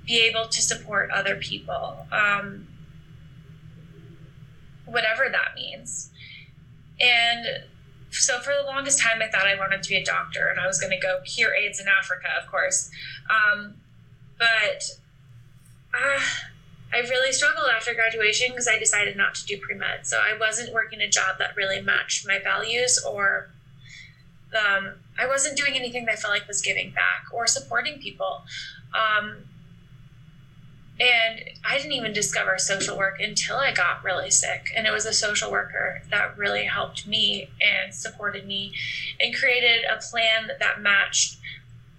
be 0.07 0.21
able 0.29 0.49
to 0.49 0.61
support 0.61 1.11
other 1.11 1.37
people, 1.37 2.07
um, 2.13 2.67
whatever 4.85 5.29
that 5.31 5.55
means. 5.55 6.11
And 7.01 7.65
so 8.11 8.41
for 8.41 8.53
the 8.59 8.67
longest 8.67 9.01
time, 9.01 9.23
I 9.23 9.29
thought 9.29 9.47
I 9.47 9.57
wanted 9.57 9.83
to 9.83 9.89
be 9.89 9.97
a 9.97 10.05
doctor, 10.05 10.49
and 10.49 10.59
I 10.59 10.67
was 10.67 10.81
going 10.81 10.91
to 10.91 10.99
go 10.99 11.21
cure 11.25 11.55
AIDS 11.55 11.81
in 11.81 11.87
Africa, 11.89 12.29
of 12.41 12.51
course. 12.51 12.91
Um, 13.31 13.75
but 14.39 14.91
uh, 15.95 16.21
I 16.93 17.01
really 17.01 17.33
struggled 17.33 17.69
after 17.75 17.95
graduation 17.95 18.51
because 18.51 18.69
I 18.69 18.79
decided 18.79 19.17
not 19.17 19.35
to 19.37 19.47
do 19.47 19.59
pre 19.59 19.75
med. 19.75 20.07
So 20.07 20.19
I 20.19 20.37
wasn't 20.39 20.73
working 20.73 21.01
a 21.01 21.09
job 21.09 21.39
that 21.39 21.57
really 21.57 21.81
matched 21.81 22.27
my 22.27 22.39
values 22.43 23.03
or 23.07 23.51
um, 24.55 24.95
I 25.19 25.27
wasn't 25.27 25.57
doing 25.57 25.75
anything 25.75 26.05
that 26.07 26.13
I 26.13 26.17
felt 26.17 26.33
like 26.33 26.49
was 26.49 26.61
giving 26.61 26.91
back 26.91 27.27
or 27.33 27.47
supporting 27.47 27.99
people. 28.01 28.43
Um, 28.95 29.49
and 31.01 31.45
I 31.65 31.77
didn't 31.77 31.93
even 31.93 32.13
discover 32.13 32.59
social 32.59 32.99
work 32.99 33.21
until 33.21 33.57
I 33.57 33.73
got 33.73 34.03
really 34.03 34.31
sick. 34.31 34.73
And 34.77 34.87
it 34.87 34.91
was 34.91 35.07
a 35.07 35.13
social 35.13 35.51
worker 35.51 36.03
that 36.11 36.37
really 36.37 36.65
helped 36.65 37.07
me 37.07 37.51
and 37.61 37.95
supported 37.95 38.47
me 38.47 38.73
and 39.21 39.35
created 39.35 39.85
a 39.85 39.99
plan 39.99 40.51
that 40.59 40.81
matched 40.81 41.39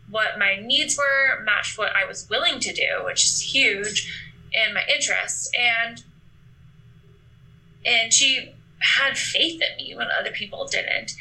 what 0.09 0.37
my 0.37 0.57
needs 0.57 0.97
were, 0.97 1.41
matched 1.43 1.77
what 1.77 1.95
I 1.95 2.05
was 2.05 2.29
willing 2.29 2.59
to 2.59 2.73
do, 2.73 3.05
which 3.05 3.23
is 3.23 3.53
huge, 3.53 4.27
and 4.53 4.73
my 4.73 4.83
interests. 4.93 5.49
And 5.57 6.03
and 7.85 8.11
she 8.11 8.55
had 8.79 9.17
faith 9.17 9.61
in 9.61 9.77
me 9.77 9.95
when 9.95 10.07
other 10.19 10.31
people 10.31 10.67
didn't. 10.67 11.13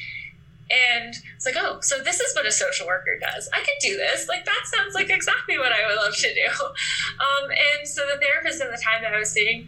And 0.71 1.15
it's 1.35 1.47
like, 1.47 1.57
oh, 1.57 1.79
so 1.81 2.03
this 2.03 2.21
is 2.21 2.35
what 2.35 2.45
a 2.47 2.53
social 2.53 2.87
worker 2.87 3.19
does. 3.19 3.49
I 3.55 3.61
could 3.61 3.81
do 3.81 3.97
this. 3.97 4.29
Like, 4.29 4.45
that 4.45 4.63
sounds 4.65 4.95
like 4.95 5.09
exactly 5.09 5.59
what 5.59 5.73
I 5.73 5.87
would 5.87 5.97
love 5.97 6.15
to 6.15 6.35
do. 6.35 6.49
Um, 7.19 7.51
and 7.51 7.89
so 7.89 8.03
the 8.07 8.21
therapist 8.21 8.63
at 8.63 8.71
the 8.71 8.81
time 8.81 9.03
that 9.03 9.13
I 9.13 9.19
was 9.19 9.31
seeing 9.31 9.67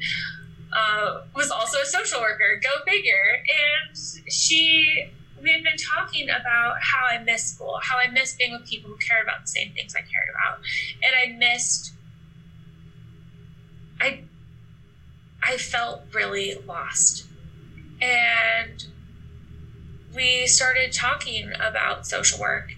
uh, 0.73 1.23
was 1.35 1.51
also 1.51 1.79
a 1.79 1.85
social 1.85 2.21
worker, 2.21 2.61
go 2.63 2.71
figure. 2.87 3.43
And 3.43 3.97
she, 4.33 5.11
we 5.43 5.53
had 5.53 5.65
been 5.65 5.77
talking 5.77 6.29
about 6.29 6.77
how 6.81 7.07
I 7.11 7.19
missed 7.19 7.55
school, 7.55 7.81
how 7.83 7.99
I 7.99 8.09
missed 8.09 8.39
being 8.39 8.53
with 8.53 8.67
people 8.67 8.91
who 8.91 8.97
cared 8.97 9.25
about 9.25 9.43
the 9.43 9.49
same 9.49 9.73
things 9.73 9.95
I 9.97 10.01
cared 10.01 10.29
about. 10.31 10.61
And 11.03 11.13
I 11.17 11.37
missed, 11.37 11.93
I, 14.01 14.21
I 15.43 15.57
felt 15.57 16.03
really 16.13 16.57
lost. 16.67 17.27
And 18.01 18.87
we 20.15 20.47
started 20.47 20.93
talking 20.93 21.53
about 21.55 22.07
social 22.07 22.41
work. 22.41 22.73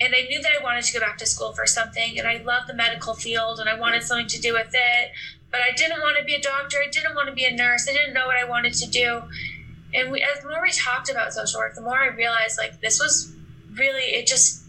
And 0.00 0.14
I 0.14 0.22
knew 0.28 0.40
that 0.40 0.52
I 0.58 0.62
wanted 0.62 0.84
to 0.84 0.92
go 0.92 1.00
back 1.00 1.18
to 1.18 1.26
school 1.26 1.52
for 1.52 1.66
something, 1.66 2.18
and 2.18 2.28
I 2.28 2.40
love 2.42 2.68
the 2.68 2.74
medical 2.74 3.14
field, 3.14 3.58
and 3.58 3.68
I 3.68 3.78
wanted 3.78 4.04
something 4.04 4.28
to 4.28 4.40
do 4.40 4.52
with 4.52 4.70
it. 4.72 5.10
But 5.50 5.60
I 5.60 5.72
didn't 5.72 6.00
want 6.00 6.16
to 6.18 6.24
be 6.24 6.34
a 6.34 6.40
doctor. 6.40 6.78
I 6.78 6.90
didn't 6.90 7.14
want 7.14 7.28
to 7.28 7.34
be 7.34 7.44
a 7.44 7.50
nurse. 7.50 7.88
I 7.88 7.92
didn't 7.92 8.14
know 8.14 8.26
what 8.26 8.36
I 8.36 8.44
wanted 8.44 8.74
to 8.74 8.86
do. 8.88 9.22
And 9.94 10.12
we, 10.12 10.22
as 10.22 10.42
the 10.42 10.50
more 10.50 10.62
we 10.62 10.70
talked 10.70 11.10
about 11.10 11.32
social 11.32 11.60
work, 11.60 11.74
the 11.74 11.80
more 11.80 11.98
I 11.98 12.08
realized 12.08 12.58
like 12.58 12.80
this 12.80 13.00
was 13.00 13.32
really 13.72 14.14
it 14.14 14.26
just 14.26 14.64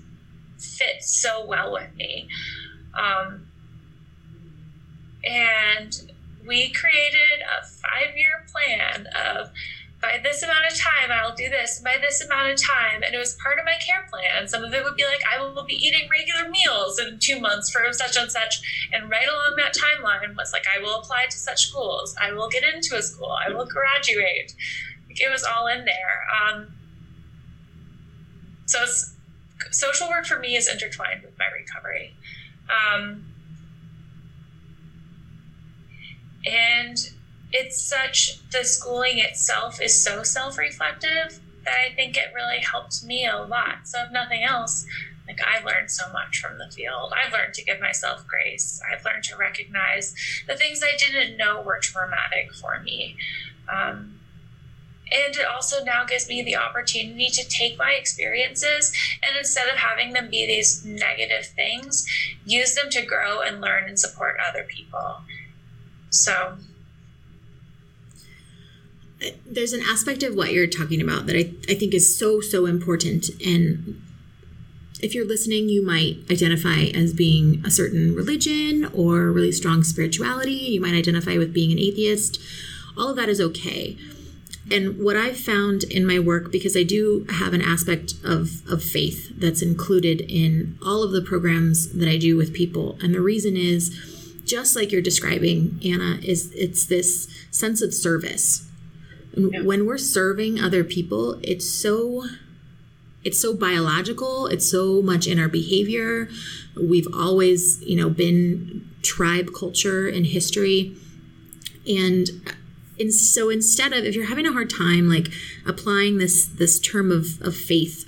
fit 0.58 1.04
so 1.04 1.46
well 1.46 1.74
with 1.74 1.94
me. 1.96 2.28
Um, 2.94 3.48
and 5.24 6.12
we 6.46 6.70
created 6.70 7.42
a 7.42 7.66
five 7.66 8.16
year 8.16 8.46
plan 8.52 9.08
of 9.08 9.52
by 10.02 10.20
this 10.24 10.42
amount 10.44 10.66
of 10.72 10.78
time 10.78 11.12
I'll 11.12 11.36
do 11.36 11.50
this 11.50 11.82
by 11.84 11.98
this 12.02 12.24
amount 12.24 12.52
of 12.52 12.62
time. 12.62 13.04
And 13.04 13.14
it 13.14 13.18
was 13.18 13.36
part 13.36 13.60
of 13.60 13.66
my 13.66 13.76
care 13.86 14.08
plan. 14.10 14.48
Some 14.48 14.64
of 14.64 14.74
it 14.74 14.84
would 14.84 14.96
be 14.96 15.04
like 15.04 15.22
I 15.30 15.42
will 15.42 15.64
be 15.64 15.76
eating 15.76 16.08
regular 16.10 16.50
meals 16.50 17.00
in 17.00 17.20
two 17.20 17.40
months 17.40 17.70
for 17.70 17.82
such 17.92 18.16
and 18.18 18.32
such. 18.32 18.90
And 18.94 19.10
right 19.10 19.28
along 19.28 19.56
that 19.58 19.76
timeline 19.76 20.36
was 20.36 20.54
like 20.54 20.64
I 20.74 20.82
will 20.82 20.96
apply 20.96 21.26
to 21.26 21.38
such 21.38 21.68
schools. 21.68 22.16
I 22.22 22.32
will 22.32 22.50
get 22.50 22.64
into 22.64 22.96
a 22.96 23.02
school. 23.02 23.32
I 23.32 23.52
will 23.52 23.66
graduate. 23.66 24.54
It 25.10 25.30
was 25.30 25.44
all 25.44 25.68
in 25.68 25.86
there. 25.86 26.26
Um, 26.32 26.68
so 28.66 28.86
social 29.72 30.08
work 30.10 30.26
for 30.26 30.40
me 30.40 30.56
is 30.56 30.68
intertwined 30.70 31.24
with 31.24 31.38
my 31.38 31.46
recovery. 31.48 32.16
Um, 32.70 33.26
and 36.46 37.12
it's 37.52 37.82
such 37.82 38.48
the 38.50 38.64
schooling 38.64 39.20
itself 39.20 39.82
is 39.82 40.02
so 40.02 40.24
self-reflective 40.24 41.40
that 41.66 41.74
I 41.74 41.94
think 41.94 42.18
it 42.18 42.34
really 42.34 42.60
helped 42.60 43.04
me 43.04 43.26
a 43.26 43.38
lot. 43.38 43.86
So 43.86 44.04
if 44.04 44.12
nothing 44.12 44.44
else, 44.44 44.86
like 45.28 45.40
I 45.46 45.64
learned 45.64 45.92
so 45.92 46.12
much 46.12 46.40
from 46.40 46.58
the 46.58 46.72
field. 46.72 47.14
I've 47.16 47.32
learned 47.32 47.54
to 47.56 47.64
give 47.64 47.80
myself 47.80 48.26
grace. 48.28 48.82
I've 48.92 49.06
learned 49.06 49.24
to 49.26 49.38
recognize 49.38 50.16
the 50.48 50.56
things 50.56 50.82
I 50.84 50.98
didn't 50.98 51.38
know 51.38 51.62
were 51.62 51.80
traumatic 51.80 52.52
for 52.54 52.80
me. 52.82 53.16
Um, 53.72 54.20
and 55.12 55.36
it 55.36 55.46
also 55.46 55.84
now 55.84 56.06
gives 56.06 56.28
me 56.28 56.42
the 56.44 56.56
opportunity 56.56 57.30
to 57.30 57.48
take 57.48 57.78
my 57.78 57.92
experiences 57.92 58.92
and 59.24 59.38
instead 59.38 59.68
of 59.68 59.78
having 59.78 60.14
them 60.14 60.30
be 60.30 60.46
these 60.46 60.86
negative 60.86 61.48
things, 61.48 62.08
use 62.46 62.76
them 62.76 62.90
to 62.92 63.06
grow 63.06 63.42
and 63.42 63.62
learn 63.62 63.86
and 63.88 64.00
support 64.00 64.38
other 64.48 64.64
people. 64.64 65.22
So 66.10 66.58
there's 69.46 69.74
an 69.74 69.82
aspect 69.82 70.24
of 70.24 70.36
what 70.36 70.54
you're 70.54 70.68
talking 70.68 71.02
about 71.02 71.26
that 71.26 71.36
I, 71.36 71.54
I 71.72 71.76
think 71.76 71.94
is 71.94 72.18
so, 72.18 72.42
so 72.42 72.66
important. 72.66 73.30
And 73.46 74.02
if 75.02 75.14
you're 75.14 75.28
listening, 75.28 75.70
you 75.70 75.86
might 75.86 76.20
identify 76.30 76.86
as 76.94 77.14
being 77.14 77.64
a 77.66 77.72
certain 77.72 78.16
religion 78.16 78.90
or 78.94 79.32
really 79.32 79.52
strong 79.52 79.84
spirituality. 79.84 80.52
You 80.52 80.82
might 80.82 80.94
identify 80.94 81.38
with 81.38 81.54
being 81.54 81.72
an 81.72 81.80
atheist. 81.80 82.40
All 82.98 83.10
of 83.10 83.16
that 83.18 83.30
is 83.30 83.42
okay. 83.42 83.98
And 84.72 85.04
what 85.04 85.18
I've 85.18 85.40
found 85.40 85.84
in 85.84 86.06
my 86.06 86.20
work, 86.20 86.52
because 86.52 86.78
I 86.78 86.84
do 86.84 87.26
have 87.30 87.54
an 87.54 87.62
aspect 87.62 88.14
of, 88.24 88.62
of 88.70 88.84
faith 88.84 89.32
that's 89.36 89.62
included 89.62 90.22
in 90.22 90.78
all 90.86 91.02
of 91.02 91.12
the 91.12 91.22
programs 91.22 91.92
that 91.94 92.08
I 92.08 92.18
do 92.18 92.38
with 92.38 92.54
people, 92.54 92.98
and 93.02 93.16
the 93.16 93.22
reason 93.22 93.58
is 93.58 93.90
just 94.44 94.76
like 94.76 94.92
you're 94.92 95.02
describing, 95.02 95.80
Anna, 95.84 96.20
is 96.22 96.52
it's 96.54 96.86
this 96.86 97.28
sense 97.50 97.82
of 97.82 97.94
service 97.94 98.69
yeah. 99.40 99.62
when 99.62 99.86
we're 99.86 99.98
serving 99.98 100.60
other 100.60 100.84
people 100.84 101.40
it's 101.44 101.70
so 101.70 102.26
it's 103.24 103.40
so 103.40 103.54
biological 103.54 104.48
it's 104.48 104.70
so 104.70 105.02
much 105.02 105.28
in 105.28 105.40
our 105.40 105.50
behavior. 105.50 106.30
We've 106.76 107.08
always 107.14 107.82
you 107.84 107.98
know 107.98 108.10
been 108.10 108.90
tribe 109.02 109.50
culture 109.58 110.08
in 110.08 110.26
history. 110.26 110.96
And 111.88 112.30
uh, 112.48 112.52
and 113.00 113.14
so 113.14 113.50
instead 113.50 113.94
of 113.94 114.06
if 114.06 114.14
you're 114.14 114.28
having 114.28 114.46
a 114.46 114.52
hard 114.52 114.70
time 114.70 115.08
like 115.08 115.30
applying 115.66 116.18
this 116.18 116.46
this 116.46 116.80
term 116.80 117.12
of, 117.12 117.42
of 117.42 117.56
faith 117.56 118.08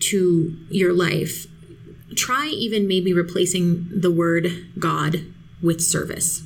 to 0.00 0.56
your 0.68 0.92
life 0.92 1.46
try 2.16 2.48
even 2.48 2.86
maybe 2.86 3.12
replacing 3.12 3.88
the 3.90 4.10
word 4.10 4.66
god 4.78 5.24
with 5.62 5.80
service 5.80 6.42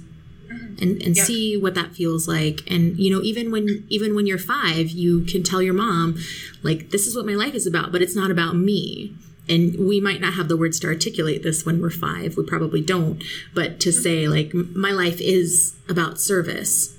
and, 0.81 1.03
and 1.03 1.17
see 1.17 1.57
what 1.57 1.75
that 1.75 1.95
feels 1.95 2.29
like. 2.29 2.61
And 2.71 2.99
you 2.99 3.15
know 3.15 3.23
even 3.23 3.51
when 3.51 3.85
even 3.89 4.15
when 4.15 4.27
you're 4.27 4.39
five 4.39 4.91
you 4.91 5.23
can 5.23 5.43
tell 5.43 5.63
your 5.63 5.75
mom 5.75 6.19
like 6.63 6.91
this 6.91 7.07
is 7.07 7.17
what 7.17 7.27
my 7.27 7.35
life 7.35 7.55
is 7.55 7.67
about 7.67 7.93
but 7.93 8.03
it's 8.03 8.17
not 8.17 8.31
about 8.31 8.57
me. 8.57 9.15
And 9.49 9.89
we 9.89 9.99
might 9.99 10.21
not 10.21 10.35
have 10.35 10.49
the 10.49 10.59
words 10.59 10.79
to 10.81 10.89
articulate 10.89 11.43
this 11.43 11.65
when 11.65 11.81
we're 11.81 11.89
five. 11.89 12.37
We 12.37 12.45
probably 12.45 12.83
don't. 12.83 13.23
But 13.55 13.81
to 13.81 13.89
mm-hmm. 13.89 14.03
say 14.03 14.29
like 14.29 14.53
my 14.53 14.91
life 14.91 15.21
is 15.21 15.75
about 15.89 16.21
service. 16.21 16.97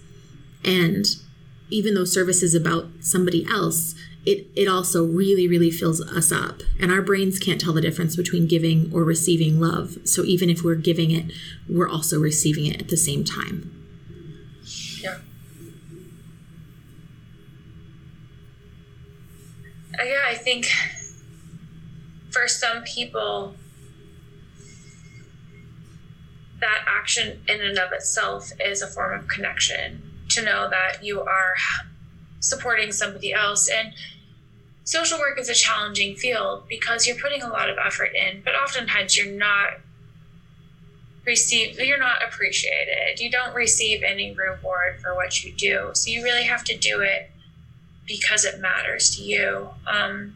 And 0.65 1.05
even 1.69 1.93
though 1.93 2.05
service 2.05 2.41
is 2.41 2.55
about 2.55 2.87
somebody 3.01 3.45
else 3.49 3.93
it, 4.25 4.47
it 4.55 4.67
also 4.67 5.05
really, 5.05 5.47
really 5.47 5.71
fills 5.71 6.01
us 6.01 6.31
up. 6.31 6.61
And 6.79 6.91
our 6.91 7.01
brains 7.01 7.39
can't 7.39 7.59
tell 7.59 7.73
the 7.73 7.81
difference 7.81 8.15
between 8.15 8.47
giving 8.47 8.91
or 8.93 9.03
receiving 9.03 9.59
love. 9.59 9.97
So 10.03 10.23
even 10.23 10.49
if 10.49 10.63
we're 10.63 10.75
giving 10.75 11.11
it, 11.11 11.31
we're 11.67 11.89
also 11.89 12.19
receiving 12.19 12.65
it 12.65 12.81
at 12.81 12.89
the 12.89 12.97
same 12.97 13.23
time. 13.23 13.75
Yeah. 15.01 15.19
Uh, 19.99 20.03
yeah, 20.03 20.25
I 20.27 20.35
think 20.35 20.67
for 22.29 22.47
some 22.47 22.83
people, 22.83 23.55
that 26.59 26.83
action 26.87 27.41
in 27.47 27.61
and 27.61 27.77
of 27.77 27.91
itself 27.93 28.51
is 28.63 28.81
a 28.81 28.87
form 28.87 29.17
of 29.17 29.27
connection 29.27 30.03
to 30.29 30.43
know 30.43 30.69
that 30.69 31.03
you 31.03 31.21
are 31.21 31.55
supporting 32.39 32.91
somebody 32.91 33.33
else. 33.33 33.69
And 33.69 33.93
social 34.83 35.19
work 35.19 35.39
is 35.39 35.49
a 35.49 35.53
challenging 35.53 36.15
field 36.15 36.63
because 36.67 37.05
you're 37.05 37.17
putting 37.17 37.41
a 37.41 37.47
lot 37.47 37.69
of 37.69 37.77
effort 37.77 38.11
in, 38.15 38.41
but 38.43 38.55
oftentimes 38.55 39.17
you're 39.17 39.31
not 39.31 39.73
receive 41.25 41.79
you're 41.79 41.99
not 41.99 42.23
appreciated. 42.23 43.19
You 43.19 43.29
don't 43.29 43.53
receive 43.53 44.01
any 44.03 44.33
reward 44.33 44.99
for 45.01 45.13
what 45.13 45.43
you 45.43 45.53
do. 45.53 45.91
So 45.93 46.09
you 46.09 46.23
really 46.23 46.45
have 46.45 46.63
to 46.65 46.77
do 46.77 47.01
it 47.01 47.29
because 48.07 48.45
it 48.45 48.59
matters 48.59 49.15
to 49.15 49.21
you. 49.21 49.69
Um, 49.85 50.35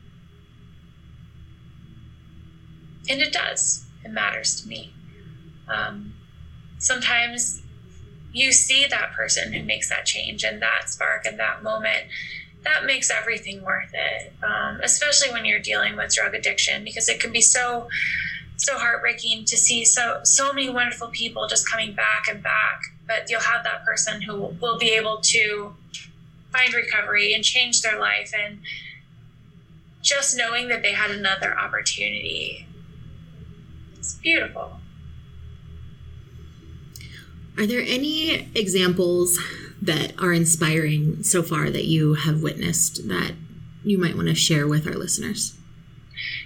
and 3.09 3.21
it 3.21 3.33
does. 3.33 3.85
It 4.05 4.11
matters 4.11 4.61
to 4.61 4.67
me. 4.67 4.93
Um, 5.67 6.13
sometimes 6.77 7.62
you 8.33 8.51
see 8.51 8.85
that 8.89 9.13
person 9.13 9.53
who 9.53 9.63
makes 9.63 9.89
that 9.89 10.05
change 10.05 10.43
and 10.43 10.61
that 10.61 10.89
spark 10.89 11.25
and 11.25 11.39
that 11.39 11.63
moment 11.63 12.05
that 12.63 12.85
makes 12.85 13.11
everything 13.11 13.61
worth 13.61 13.91
it. 13.93 14.33
Um, 14.41 14.79
especially 14.81 15.31
when 15.31 15.45
you're 15.45 15.59
dealing 15.59 15.95
with 15.95 16.13
drug 16.13 16.33
addiction 16.33 16.83
because 16.83 17.09
it 17.09 17.19
can 17.19 17.31
be 17.31 17.41
so 17.41 17.87
so 18.55 18.77
heartbreaking 18.77 19.45
to 19.45 19.57
see 19.57 19.83
so 19.83 20.21
so 20.23 20.53
many 20.53 20.69
wonderful 20.69 21.09
people 21.09 21.47
just 21.47 21.69
coming 21.69 21.93
back 21.93 22.27
and 22.29 22.41
back. 22.41 22.81
But 23.05 23.29
you'll 23.29 23.41
have 23.41 23.63
that 23.63 23.85
person 23.85 24.21
who 24.21 24.55
will 24.61 24.77
be 24.77 24.91
able 24.91 25.17
to 25.21 25.75
find 26.51 26.73
recovery 26.73 27.33
and 27.33 27.43
change 27.43 27.81
their 27.81 27.99
life 27.99 28.31
and 28.37 28.59
just 30.01 30.37
knowing 30.37 30.67
that 30.69 30.81
they 30.81 30.93
had 30.93 31.11
another 31.11 31.57
opportunity. 31.57 32.65
It's 33.97 34.15
beautiful 34.15 34.79
are 37.57 37.67
there 37.67 37.83
any 37.85 38.49
examples 38.55 39.39
that 39.81 40.13
are 40.19 40.33
inspiring 40.33 41.23
so 41.23 41.43
far 41.43 41.69
that 41.69 41.85
you 41.85 42.13
have 42.13 42.41
witnessed 42.41 43.07
that 43.09 43.33
you 43.83 43.97
might 43.97 44.15
want 44.15 44.27
to 44.27 44.35
share 44.35 44.67
with 44.67 44.87
our 44.87 44.93
listeners? 44.93 45.55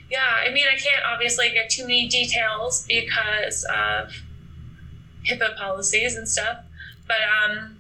Yeah, 0.09 0.25
I 0.45 0.51
mean, 0.51 0.65
I 0.67 0.77
can't 0.77 1.05
obviously 1.05 1.51
get 1.51 1.69
too 1.69 1.83
many 1.83 2.07
details 2.07 2.85
because 2.87 3.63
of 3.65 4.13
HIPAA 5.29 5.57
policies 5.57 6.15
and 6.15 6.27
stuff, 6.27 6.59
but 7.07 7.17
um, 7.21 7.77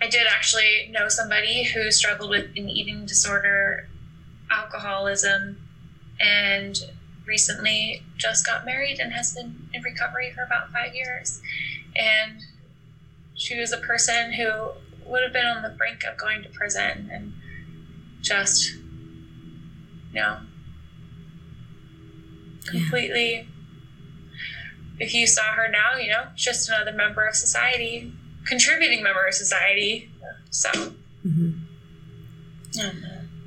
I 0.00 0.08
did 0.08 0.26
actually 0.28 0.88
know 0.90 1.08
somebody 1.08 1.64
who 1.64 1.90
struggled 1.90 2.30
with 2.30 2.46
an 2.56 2.68
eating 2.68 3.06
disorder, 3.06 3.88
alcoholism, 4.50 5.58
and 6.20 6.78
recently 7.26 8.02
just 8.16 8.44
got 8.44 8.64
married 8.64 8.98
and 8.98 9.12
has 9.12 9.34
been 9.34 9.68
in 9.72 9.82
recovery 9.82 10.32
for 10.34 10.42
about 10.42 10.70
five 10.72 10.94
years 10.94 11.40
and 11.96 12.42
she 13.34 13.58
was 13.58 13.72
a 13.72 13.78
person 13.78 14.32
who 14.32 14.70
would 15.06 15.22
have 15.22 15.32
been 15.32 15.46
on 15.46 15.62
the 15.62 15.70
brink 15.70 16.04
of 16.04 16.16
going 16.16 16.42
to 16.42 16.48
prison 16.50 17.10
and 17.12 17.32
just 18.20 18.74
you 20.12 20.20
know 20.20 20.38
completely 22.66 23.34
yeah. 23.34 23.44
if 25.00 25.12
you 25.12 25.26
saw 25.26 25.42
her 25.54 25.68
now 25.68 25.96
you 25.96 26.08
know 26.08 26.26
just 26.36 26.68
another 26.68 26.92
member 26.92 27.26
of 27.26 27.34
society 27.34 28.12
contributing 28.46 29.02
member 29.02 29.26
of 29.26 29.34
society 29.34 30.10
so 30.50 30.70
mm-hmm. 31.26 31.52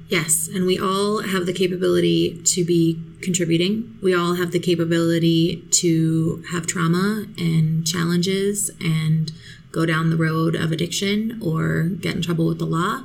yes 0.09 0.49
and 0.53 0.65
we 0.65 0.77
all 0.77 1.21
have 1.21 1.45
the 1.45 1.53
capability 1.53 2.41
to 2.43 2.65
be 2.65 2.99
contributing. 3.25 3.97
We 4.01 4.15
all 4.15 4.35
have 4.35 4.51
the 4.51 4.59
capability 4.59 5.65
to 5.71 6.43
have 6.51 6.67
trauma 6.67 7.25
and 7.37 7.85
challenges 7.85 8.71
and 8.79 9.31
go 9.71 9.85
down 9.85 10.09
the 10.09 10.15
road 10.17 10.55
of 10.55 10.71
addiction 10.71 11.39
or 11.43 11.83
get 11.83 12.15
in 12.15 12.21
trouble 12.21 12.47
with 12.47 12.59
the 12.59 12.65
law. 12.65 13.03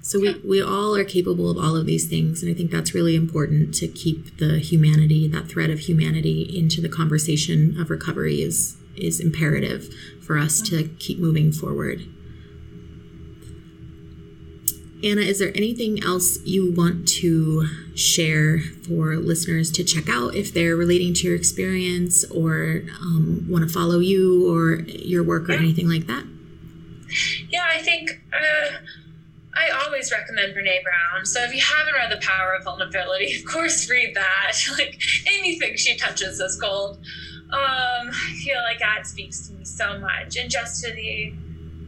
So 0.00 0.18
we, 0.18 0.40
we 0.42 0.62
all 0.62 0.96
are 0.96 1.04
capable 1.04 1.50
of 1.50 1.58
all 1.58 1.76
of 1.76 1.84
these 1.84 2.06
things. 2.06 2.42
And 2.42 2.50
I 2.50 2.54
think 2.54 2.70
that's 2.70 2.94
really 2.94 3.14
important 3.14 3.74
to 3.74 3.88
keep 3.88 4.38
the 4.38 4.58
humanity, 4.58 5.28
that 5.28 5.48
thread 5.48 5.68
of 5.68 5.80
humanity 5.80 6.42
into 6.42 6.80
the 6.80 6.88
conversation 6.88 7.78
of 7.78 7.90
recovery 7.90 8.40
is 8.40 8.76
is 8.96 9.20
imperative 9.20 9.94
for 10.20 10.36
us 10.38 10.60
to 10.60 10.88
keep 10.98 11.18
moving 11.18 11.52
forward. 11.52 12.02
Anna, 15.02 15.20
is 15.20 15.38
there 15.38 15.52
anything 15.54 16.02
else 16.02 16.38
you 16.44 16.72
want 16.72 17.06
to 17.08 17.68
share 17.94 18.58
for 18.58 19.16
listeners 19.16 19.70
to 19.72 19.84
check 19.84 20.08
out 20.08 20.34
if 20.34 20.52
they're 20.52 20.74
relating 20.74 21.14
to 21.14 21.28
your 21.28 21.36
experience 21.36 22.24
or 22.30 22.82
um, 23.00 23.46
want 23.48 23.66
to 23.66 23.72
follow 23.72 24.00
you 24.00 24.52
or 24.52 24.80
your 24.80 25.22
work 25.22 25.48
or 25.48 25.52
anything 25.52 25.88
like 25.88 26.06
that? 26.06 26.24
Yeah, 27.48 27.64
I 27.68 27.78
think 27.78 28.20
uh, 28.32 28.78
I 29.54 29.84
always 29.84 30.10
recommend 30.10 30.54
Brene 30.54 30.82
Brown. 30.82 31.24
So 31.24 31.42
if 31.42 31.54
you 31.54 31.62
haven't 31.62 31.94
read 31.94 32.10
The 32.10 32.24
Power 32.24 32.54
of 32.54 32.64
Vulnerability, 32.64 33.36
of 33.36 33.44
course, 33.44 33.88
read 33.88 34.14
that. 34.16 34.52
like 34.78 35.00
anything 35.26 35.76
she 35.76 35.96
touches 35.96 36.40
is 36.40 36.56
gold. 36.56 36.98
Um, 37.50 38.10
I 38.10 38.34
feel 38.44 38.60
like 38.62 38.78
that 38.80 39.06
speaks 39.06 39.48
to 39.48 39.54
me 39.54 39.64
so 39.64 39.98
much, 39.98 40.36
and 40.36 40.50
just 40.50 40.84
to 40.84 40.92
the 40.92 41.32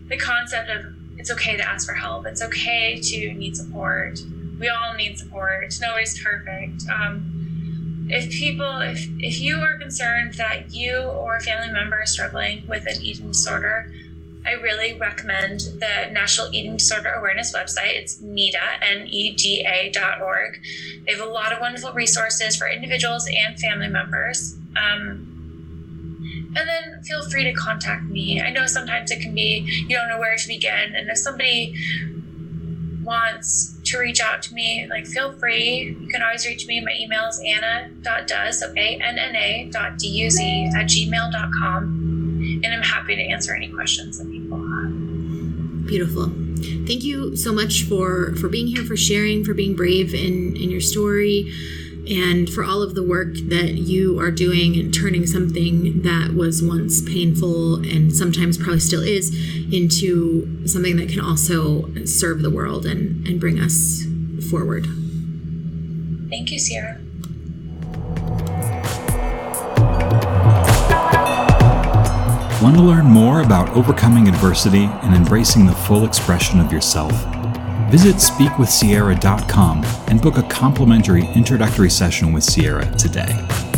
the 0.08 0.16
concept 0.16 0.70
of 0.70 0.86
it's 1.20 1.30
okay 1.30 1.54
to 1.54 1.68
ask 1.68 1.86
for 1.86 1.92
help. 1.92 2.24
It's 2.24 2.40
okay 2.40 2.98
to 2.98 3.34
need 3.34 3.54
support. 3.54 4.20
We 4.58 4.70
all 4.70 4.94
need 4.94 5.18
support. 5.18 5.74
Nobody's 5.78 6.18
perfect. 6.22 6.84
Um, 6.88 8.08
if 8.08 8.30
people, 8.30 8.80
if, 8.80 9.06
if 9.18 9.38
you 9.38 9.56
are 9.60 9.76
concerned 9.78 10.34
that 10.34 10.72
you 10.72 10.96
or 10.96 11.36
a 11.36 11.40
family 11.40 11.70
member 11.70 12.02
is 12.02 12.10
struggling 12.10 12.66
with 12.66 12.86
an 12.86 13.02
eating 13.02 13.28
disorder, 13.28 13.92
I 14.46 14.52
really 14.52 14.94
recommend 14.94 15.60
the 15.60 16.10
National 16.10 16.48
Eating 16.54 16.78
Disorder 16.78 17.10
Awareness 17.10 17.54
website. 17.54 17.92
It's 17.96 18.22
NEDA, 18.22 18.80
N-E-D-A 18.80 19.90
dot 19.92 20.22
org. 20.22 20.58
They 21.04 21.12
have 21.12 21.20
a 21.20 21.30
lot 21.30 21.52
of 21.52 21.60
wonderful 21.60 21.92
resources 21.92 22.56
for 22.56 22.66
individuals 22.66 23.28
and 23.28 23.60
family 23.60 23.88
members. 23.88 24.56
Um, 24.74 25.29
and 26.56 26.68
then 26.68 27.02
feel 27.02 27.28
free 27.28 27.44
to 27.44 27.52
contact 27.52 28.04
me. 28.04 28.40
I 28.40 28.50
know 28.50 28.66
sometimes 28.66 29.10
it 29.10 29.20
can 29.20 29.34
be 29.34 29.64
you 29.88 29.96
don't 29.96 30.08
know 30.08 30.18
where 30.18 30.36
to 30.36 30.48
begin, 30.48 30.94
and 30.94 31.08
if 31.08 31.18
somebody 31.18 31.74
wants 33.02 33.76
to 33.84 33.98
reach 33.98 34.20
out 34.20 34.42
to 34.42 34.54
me, 34.54 34.86
like 34.88 35.06
feel 35.06 35.32
free. 35.32 35.96
You 36.00 36.08
can 36.08 36.22
always 36.22 36.46
reach 36.46 36.66
me. 36.66 36.80
My 36.84 36.94
email 36.98 37.24
is 37.28 37.40
anna.duz, 37.44 38.62
A-N-N-A 38.62 39.70
dot 39.72 39.98
D-U-Z 39.98 40.70
at 40.74 40.86
gmail.com. 40.86 42.60
And 42.62 42.66
I'm 42.66 42.82
happy 42.82 43.16
to 43.16 43.22
answer 43.22 43.54
any 43.54 43.68
questions 43.68 44.18
that 44.18 44.30
people 44.30 44.58
have. 44.58 45.86
Beautiful. 45.86 46.26
Thank 46.86 47.04
you 47.04 47.36
so 47.36 47.52
much 47.52 47.84
for 47.84 48.34
for 48.36 48.48
being 48.48 48.66
here, 48.66 48.84
for 48.84 48.96
sharing, 48.96 49.44
for 49.44 49.54
being 49.54 49.74
brave 49.74 50.14
in 50.14 50.56
in 50.56 50.70
your 50.70 50.80
story 50.80 51.52
and 52.08 52.48
for 52.48 52.64
all 52.64 52.82
of 52.82 52.94
the 52.94 53.02
work 53.02 53.34
that 53.48 53.74
you 53.74 54.18
are 54.18 54.30
doing 54.30 54.76
and 54.76 54.92
turning 54.92 55.26
something 55.26 56.02
that 56.02 56.34
was 56.34 56.62
once 56.62 57.00
painful 57.02 57.76
and 57.76 58.14
sometimes 58.14 58.56
probably 58.56 58.80
still 58.80 59.02
is 59.02 59.34
into 59.72 60.66
something 60.66 60.96
that 60.96 61.08
can 61.08 61.20
also 61.20 61.92
serve 62.04 62.42
the 62.42 62.50
world 62.50 62.86
and, 62.86 63.26
and 63.26 63.40
bring 63.40 63.58
us 63.58 64.04
forward. 64.50 64.86
Thank 66.30 66.50
you, 66.50 66.58
Sierra. 66.58 67.00
Want 72.62 72.76
to 72.76 72.82
learn 72.82 73.06
more 73.06 73.40
about 73.40 73.70
overcoming 73.70 74.28
adversity 74.28 74.84
and 75.02 75.14
embracing 75.14 75.66
the 75.66 75.72
full 75.72 76.04
expression 76.04 76.60
of 76.60 76.70
yourself? 76.70 77.39
Visit 77.90 78.16
speakwithsierra.com 78.16 79.84
and 80.06 80.22
book 80.22 80.38
a 80.38 80.44
complimentary 80.44 81.26
introductory 81.34 81.90
session 81.90 82.32
with 82.32 82.44
Sierra 82.44 82.86
today. 82.96 83.69